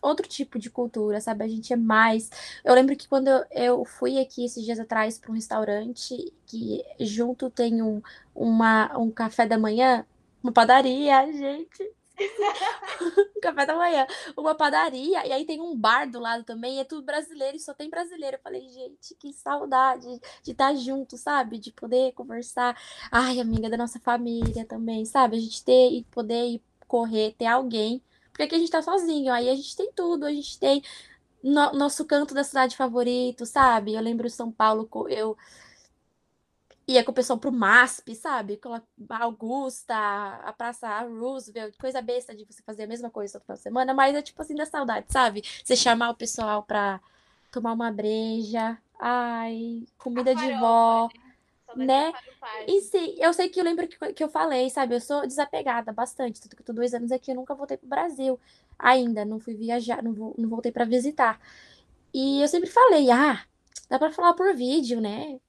outro 0.03 0.29
tipo 0.29 0.59
de 0.59 0.69
cultura, 0.71 1.21
sabe? 1.23 1.43
A 1.45 1.49
gente 1.49 1.73
é 1.73 1.77
mais. 1.77 2.31
Eu 2.63 2.75
lembro 2.75 2.95
que 2.97 3.09
quando 3.09 3.29
eu, 3.29 3.45
eu 3.51 3.85
fui 3.85 4.19
aqui 4.19 4.45
esses 4.45 4.63
dias 4.63 4.79
atrás 4.79 5.19
para 5.19 5.31
um 5.31 5.35
restaurante 5.35 6.33
que 6.47 6.85
junto 7.01 7.49
tem 7.51 7.83
um, 7.83 8.03
uma, 8.35 8.97
um 8.99 9.11
café 9.11 9.47
da 9.47 9.59
manhã, 9.59 10.07
uma 10.43 10.53
padaria, 10.53 11.33
gente 11.33 11.95
um 12.21 13.41
café 13.43 13.67
da 13.67 13.77
manhã, 13.77 14.07
uma 14.37 14.55
padaria, 14.55 15.27
e 15.27 15.33
aí 15.33 15.45
tem 15.45 15.61
um 15.61 15.77
bar 15.77 16.09
do 16.09 16.21
lado 16.21 16.45
também, 16.45 16.79
é 16.79 16.85
tudo 16.85 17.03
brasileiro, 17.03 17.57
e 17.57 17.61
só 17.61 17.75
tem 17.75 17.91
brasileiro. 17.91 18.37
Eu 18.37 18.41
falei, 18.41 18.69
gente, 18.69 19.15
que 19.19 19.33
saudade 19.33 20.07
de 20.43 20.53
estar 20.53 20.75
junto, 20.75 21.17
sabe? 21.17 21.59
De 21.59 21.73
poder 21.73 22.13
conversar. 22.13 22.77
Ai, 23.11 23.41
amiga 23.41 23.69
da 23.69 23.77
nossa 23.77 23.99
família 24.01 24.65
também, 24.65 25.05
sabe? 25.05 25.37
A 25.37 25.41
gente 25.41 25.65
ter 25.65 25.91
e 25.93 26.05
poder 26.05 26.47
ir 26.47 26.63
correr, 26.87 27.35
ter 27.37 27.47
alguém. 27.47 28.03
Porque 28.31 28.45
aqui 28.45 28.55
a 28.57 28.59
gente 28.59 28.71
tá 28.71 28.83
sozinho, 28.83 29.33
aí 29.33 29.49
a 29.49 29.55
gente 29.55 29.77
tem 29.77 29.93
tudo, 29.93 30.27
a 30.27 30.33
gente 30.33 30.59
tem 30.59 30.83
no, 31.43 31.73
nosso 31.73 32.05
canto 32.05 32.35
da 32.35 32.43
cidade 32.43 32.77
favorito, 32.77 33.47
sabe? 33.47 33.95
Eu 33.95 34.01
lembro 34.01 34.29
São 34.31 34.51
Paulo, 34.51 34.89
eu 35.09 35.37
ia 36.87 37.05
com 37.05 37.11
o 37.11 37.15
pessoal 37.15 37.39
pro 37.39 37.53
MASP, 37.53 38.15
sabe? 38.15 38.57
Com 38.59 38.75
a 38.75 38.83
Augusta, 39.23 39.95
a 39.97 40.53
Praça 40.53 41.01
Roosevelt, 41.01 41.77
coisa 41.79 42.03
besta 42.03 42.35
de 42.35 42.45
você 42.45 42.63
fazer 42.63 42.85
a 42.85 42.87
mesma 42.87 43.11
coisa 43.11 43.41
toda 43.41 43.57
semana, 43.57 43.95
mas 43.95 44.15
é 44.15 44.23
tipo 44.23 44.41
assim 44.43 44.55
da 44.55 44.67
saudade, 44.67 45.07
sabe? 45.11 45.43
Você 45.65 45.77
chamar 45.77 46.11
o 46.11 46.17
pessoal 46.17 46.63
pra 46.63 47.01
tomar 47.51 47.73
uma 47.73 47.91
breja, 47.93 48.79
ai, 48.99 49.85
comida 49.99 50.35
de 50.35 50.51
vó, 50.53 51.11
né? 51.75 52.15
E 52.67 52.81
sim, 52.83 53.17
eu 53.19 53.33
sei 53.33 53.49
que 53.49 53.61
eu 53.61 53.65
lembro 53.65 53.89
que, 53.89 54.13
que 54.13 54.25
eu 54.25 54.29
falei, 54.29 54.71
sabe? 54.71 54.95
Eu 54.95 55.01
sou 55.01 55.27
desapegada 55.27 55.93
bastante, 55.93 56.41
tanto 56.41 56.57
que 56.57 56.63
eu 56.63 56.67
tô 56.67 56.73
dois 56.73 56.95
anos 56.95 57.13
aqui, 57.13 57.31
eu 57.31 57.37
nunca 57.37 57.55
voltei 57.55 57.77
pro 57.77 57.89
Brasil 57.89 58.39
ainda, 58.79 59.25
não 59.25 59.41
fui 59.41 59.55
viajar, 59.55 60.03
não, 60.03 60.13
vou, 60.15 60.35
não 60.39 60.49
voltei 60.49 60.73
para 60.73 60.85
visitar. 60.85 61.41
E 62.13 62.41
eu 62.43 62.49
sempre 62.49 62.71
falei, 62.71 63.11
ah, 63.11 63.45
dá 63.89 63.99
para 63.99 64.13
falar 64.13 64.35
por 64.35 64.55
vídeo, 64.55 65.01
né? 65.01 65.41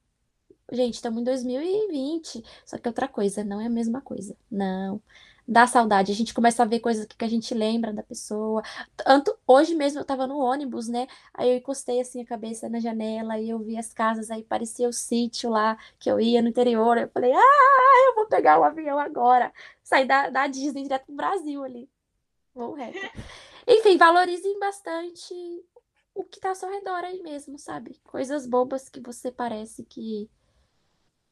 Gente, 0.72 0.94
estamos 0.94 1.20
em 1.20 1.24
2020. 1.24 2.42
Só 2.64 2.78
que 2.78 2.88
outra 2.88 3.06
coisa, 3.08 3.44
não 3.44 3.60
é 3.60 3.66
a 3.66 3.70
mesma 3.70 4.00
coisa. 4.00 4.36
Não. 4.50 5.00
Dá 5.46 5.64
saudade. 5.66 6.10
A 6.10 6.14
gente 6.14 6.34
começa 6.34 6.62
a 6.62 6.66
ver 6.66 6.80
coisas 6.80 7.06
que 7.06 7.24
a 7.24 7.28
gente 7.28 7.54
lembra 7.54 7.92
da 7.92 8.02
pessoa. 8.02 8.62
Tanto 8.96 9.38
hoje 9.46 9.76
mesmo 9.76 10.00
eu 10.00 10.04
tava 10.04 10.26
no 10.26 10.38
ônibus, 10.38 10.88
né? 10.88 11.06
Aí 11.32 11.50
eu 11.50 11.56
encostei 11.58 12.00
assim 12.00 12.20
a 12.20 12.26
cabeça 12.26 12.68
na 12.68 12.80
janela 12.80 13.38
e 13.38 13.48
eu 13.50 13.60
vi 13.60 13.78
as 13.78 13.92
casas, 13.92 14.30
aí 14.30 14.42
parecia 14.42 14.88
o 14.88 14.92
sítio 14.92 15.50
lá 15.50 15.78
que 16.00 16.10
eu 16.10 16.18
ia 16.18 16.42
no 16.42 16.48
interior. 16.48 16.98
Eu 16.98 17.08
falei, 17.10 17.32
ah, 17.32 18.08
eu 18.08 18.14
vou 18.16 18.26
pegar 18.26 18.58
o 18.58 18.64
avião 18.64 18.98
agora. 18.98 19.52
Sair 19.84 20.06
da, 20.06 20.30
da 20.30 20.46
Disney 20.48 20.82
direto 20.82 21.06
pro 21.06 21.14
Brasil 21.14 21.62
ali. 21.62 21.88
Vou 22.52 22.72
reto. 22.74 22.98
Enfim, 23.68 23.96
valorizem 23.96 24.58
bastante 24.58 25.34
o 26.14 26.24
que 26.24 26.40
tá 26.40 26.48
ao 26.48 26.54
seu 26.56 26.70
redor 26.70 27.04
aí 27.04 27.22
mesmo, 27.22 27.58
sabe? 27.58 28.00
Coisas 28.02 28.46
bobas 28.46 28.88
que 28.88 29.00
você 29.00 29.30
parece 29.30 29.84
que 29.84 30.28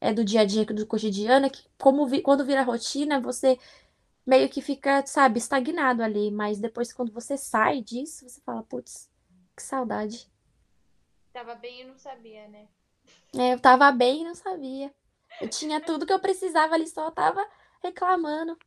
é 0.05 0.13
do 0.13 0.23
dia 0.23 0.41
a 0.41 0.45
dia, 0.45 0.65
do 0.65 0.85
cotidiano, 0.85 1.47
é 1.47 1.49
que 1.49 1.63
como 1.79 2.05
vi, 2.05 2.21
quando 2.21 2.45
vira 2.45 2.61
rotina, 2.61 3.19
você 3.19 3.57
meio 4.25 4.49
que 4.49 4.61
fica, 4.61 5.05
sabe, 5.05 5.39
estagnado 5.39 6.03
ali. 6.03 6.31
Mas 6.31 6.59
depois, 6.59 6.93
quando 6.93 7.11
você 7.11 7.37
sai 7.37 7.81
disso, 7.81 8.27
você 8.27 8.39
fala, 8.41 8.63
putz, 8.63 9.09
que 9.55 9.63
saudade. 9.63 10.29
Tava 11.33 11.55
bem 11.55 11.81
e 11.81 11.83
não 11.85 11.97
sabia, 11.97 12.47
né? 12.47 12.67
É, 13.35 13.53
eu 13.53 13.59
tava 13.59 13.91
bem 13.91 14.21
e 14.21 14.23
não 14.23 14.35
sabia. 14.35 14.93
Eu 15.41 15.49
tinha 15.49 15.81
tudo 15.81 16.05
que 16.05 16.13
eu 16.13 16.19
precisava 16.19 16.75
ali, 16.75 16.87
só 16.87 17.11
tava 17.11 17.45
reclamando. 17.83 18.57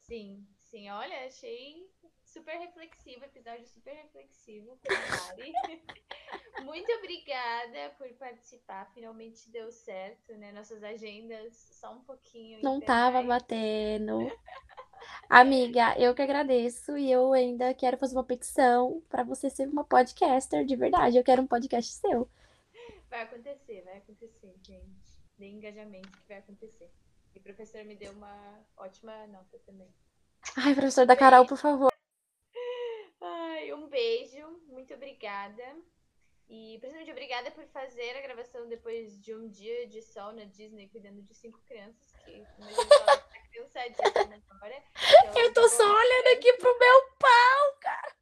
Sim, 0.00 0.46
sim. 0.70 0.88
Olha, 0.88 1.26
achei 1.26 1.86
super 2.24 2.56
reflexivo, 2.58 3.24
episódio 3.24 3.66
super 3.66 3.94
reflexivo 3.94 4.78
Muito 6.64 6.90
obrigada 6.92 7.90
por 7.96 8.08
participar. 8.14 8.90
Finalmente 8.94 9.50
deu 9.50 9.70
certo, 9.70 10.34
né? 10.34 10.52
Nossas 10.52 10.82
agendas 10.82 11.54
só 11.72 11.92
um 11.92 12.00
pouquinho. 12.00 12.60
Não 12.62 12.80
tava 12.80 13.22
batendo. 13.22 14.18
Amiga, 15.28 15.94
eu 15.98 16.14
que 16.14 16.22
agradeço 16.22 16.96
e 16.96 17.10
eu 17.10 17.32
ainda 17.32 17.72
quero 17.74 17.96
fazer 17.96 18.16
uma 18.16 18.24
petição 18.24 19.02
para 19.08 19.22
você 19.22 19.48
ser 19.48 19.68
uma 19.68 19.84
podcaster 19.84 20.64
de 20.64 20.76
verdade. 20.76 21.16
Eu 21.16 21.24
quero 21.24 21.42
um 21.42 21.46
podcast 21.46 21.92
seu. 21.92 22.28
Vai 23.08 23.22
acontecer, 23.22 23.82
vai 23.82 23.98
acontecer, 23.98 24.54
gente. 24.62 25.18
De 25.38 25.46
engajamento 25.46 26.10
que 26.10 26.28
vai 26.28 26.38
acontecer. 26.38 26.90
E 27.34 27.38
o 27.38 27.42
professor 27.42 27.84
me 27.84 27.94
deu 27.94 28.12
uma 28.12 28.64
ótima 28.76 29.26
nota 29.28 29.58
também. 29.64 29.88
Ai, 30.56 30.74
professor 30.74 31.06
da 31.06 31.16
Carol, 31.16 31.46
por 31.46 31.58
favor. 31.58 31.92
Ai, 33.20 33.72
um 33.72 33.86
beijo, 33.88 34.48
muito 34.68 34.94
obrigada. 34.94 35.62
E 36.48 36.78
principalmente 36.78 37.10
obrigada 37.10 37.50
por 37.50 37.66
fazer 37.66 38.16
a 38.16 38.22
gravação 38.22 38.66
depois 38.68 39.20
de 39.20 39.34
um 39.34 39.48
dia 39.48 39.86
de 39.86 40.00
sol 40.00 40.32
na 40.32 40.44
Disney 40.44 40.88
cuidando 40.88 41.20
de 41.22 41.34
cinco 41.34 41.58
crianças, 41.66 42.10
que 42.24 42.42
tá 43.04 43.18
cansadíssima 43.52 44.42
agora. 44.50 44.82
Então, 45.24 45.42
eu 45.42 45.52
tô 45.52 45.68
só 45.68 45.84
olhando 45.84 46.26
aqui 46.38 46.52
pro 46.54 46.78
meu 46.78 47.02
pau, 47.18 47.78
cara. 47.80 48.16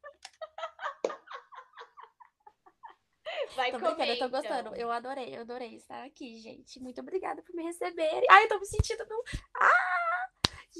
Vai 3.54 3.70
tô 3.70 3.78
comer, 3.78 4.08
eu 4.08 4.18
tô 4.18 4.26
então. 4.26 4.30
gostando. 4.30 4.74
Eu 4.74 4.90
adorei, 4.90 5.36
eu 5.36 5.42
adorei 5.42 5.76
estar 5.76 6.04
aqui, 6.04 6.36
gente. 6.38 6.80
Muito 6.80 7.00
obrigada 7.00 7.42
por 7.42 7.54
me 7.54 7.62
receberem. 7.62 8.26
Ai, 8.28 8.44
eu 8.44 8.48
tô 8.48 8.58
me 8.58 8.66
sentindo 8.66 9.06
no. 9.06 9.22
Ah! 9.56 10.30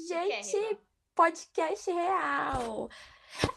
Gente, 0.07 0.79
podcast 1.15 1.89
real. 1.91 2.89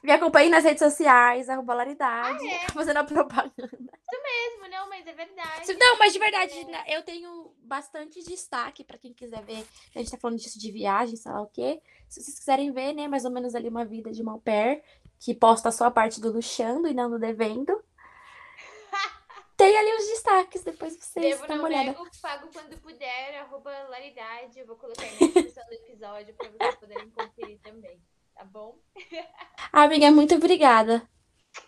Me 0.03 0.13
acompanhe 0.13 0.51
nas 0.51 0.65
redes 0.65 0.81
sociais, 0.81 1.49
arroba 1.49 1.75
Laridade. 1.75 2.49
Ah, 2.49 2.65
é? 2.65 2.69
Fazendo 2.73 2.99
a 2.99 3.05
propaganda. 3.05 3.59
Isso 3.63 4.23
mesmo, 4.23 4.69
não, 4.71 4.89
mas 4.89 5.07
é 5.07 5.13
verdade. 5.13 5.75
Não, 5.75 5.99
mas 5.99 6.13
de 6.13 6.19
verdade, 6.19 6.53
é. 6.53 6.97
eu 6.97 7.03
tenho 7.03 7.55
bastante 7.63 8.23
destaque 8.23 8.85
para 8.85 8.99
quem 8.99 9.13
quiser 9.13 9.43
ver. 9.45 9.67
A 9.95 9.99
gente 9.99 10.11
tá 10.11 10.19
falando 10.19 10.39
disso 10.39 10.59
de 10.59 10.71
viagem, 10.71 11.17
sei 11.17 11.33
lá 11.33 11.43
o 11.43 11.47
quê. 11.47 11.81
Se 12.09 12.23
vocês 12.23 12.39
quiserem 12.39 12.73
ver, 12.73 12.93
né, 12.93 13.09
mais 13.09 13.25
ou 13.25 13.31
menos 13.31 13.55
ali 13.55 13.69
uma 13.69 13.85
vida 13.85 14.11
de 14.11 14.23
uma 14.23 14.33
au 14.33 14.41
pair, 14.41 14.83
que 15.19 15.35
posta 15.35 15.71
só 15.71 15.85
a 15.87 15.91
parte 15.91 16.21
do 16.21 16.33
luxando 16.33 16.89
e 16.89 16.95
não 16.95 17.11
do 17.11 17.19
devendo. 17.19 17.83
Tem 19.57 19.77
ali 19.77 19.93
os 19.95 20.07
destaques, 20.07 20.63
depois 20.63 20.97
vocês 20.97 21.37
Devo, 21.37 21.47
dão 21.47 21.57
uma 21.57 21.67
olhada. 21.67 21.85
Nego, 21.85 22.07
pago 22.21 22.49
quando 22.53 22.81
puder, 22.81 23.41
arroba 23.41 23.71
Laridade. 23.89 24.59
Eu 24.59 24.67
vou 24.67 24.77
colocar 24.77 25.05
na 25.05 25.19
descrição 25.19 25.65
do 25.67 25.75
episódio 25.75 26.35
para 26.35 26.49
vocês 26.49 26.75
poderem 26.77 27.11
conferir 27.11 27.59
também 27.61 28.01
tá 28.41 28.45
bom? 28.45 28.79
Amiga, 29.71 30.11
muito 30.11 30.35
obrigada. 30.35 31.07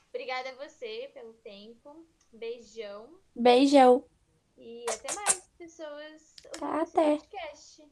Obrigada 0.09 0.51
a 0.51 0.55
você 0.55 1.11
pelo 1.13 1.35
tempo. 1.35 2.07
Beijão. 2.33 3.19
Beijão. 3.35 4.05
E 4.57 4.87
até 4.89 5.13
mais, 5.15 5.51
pessoas. 5.59 6.35
Até. 6.63 7.17
Podcast. 7.19 7.85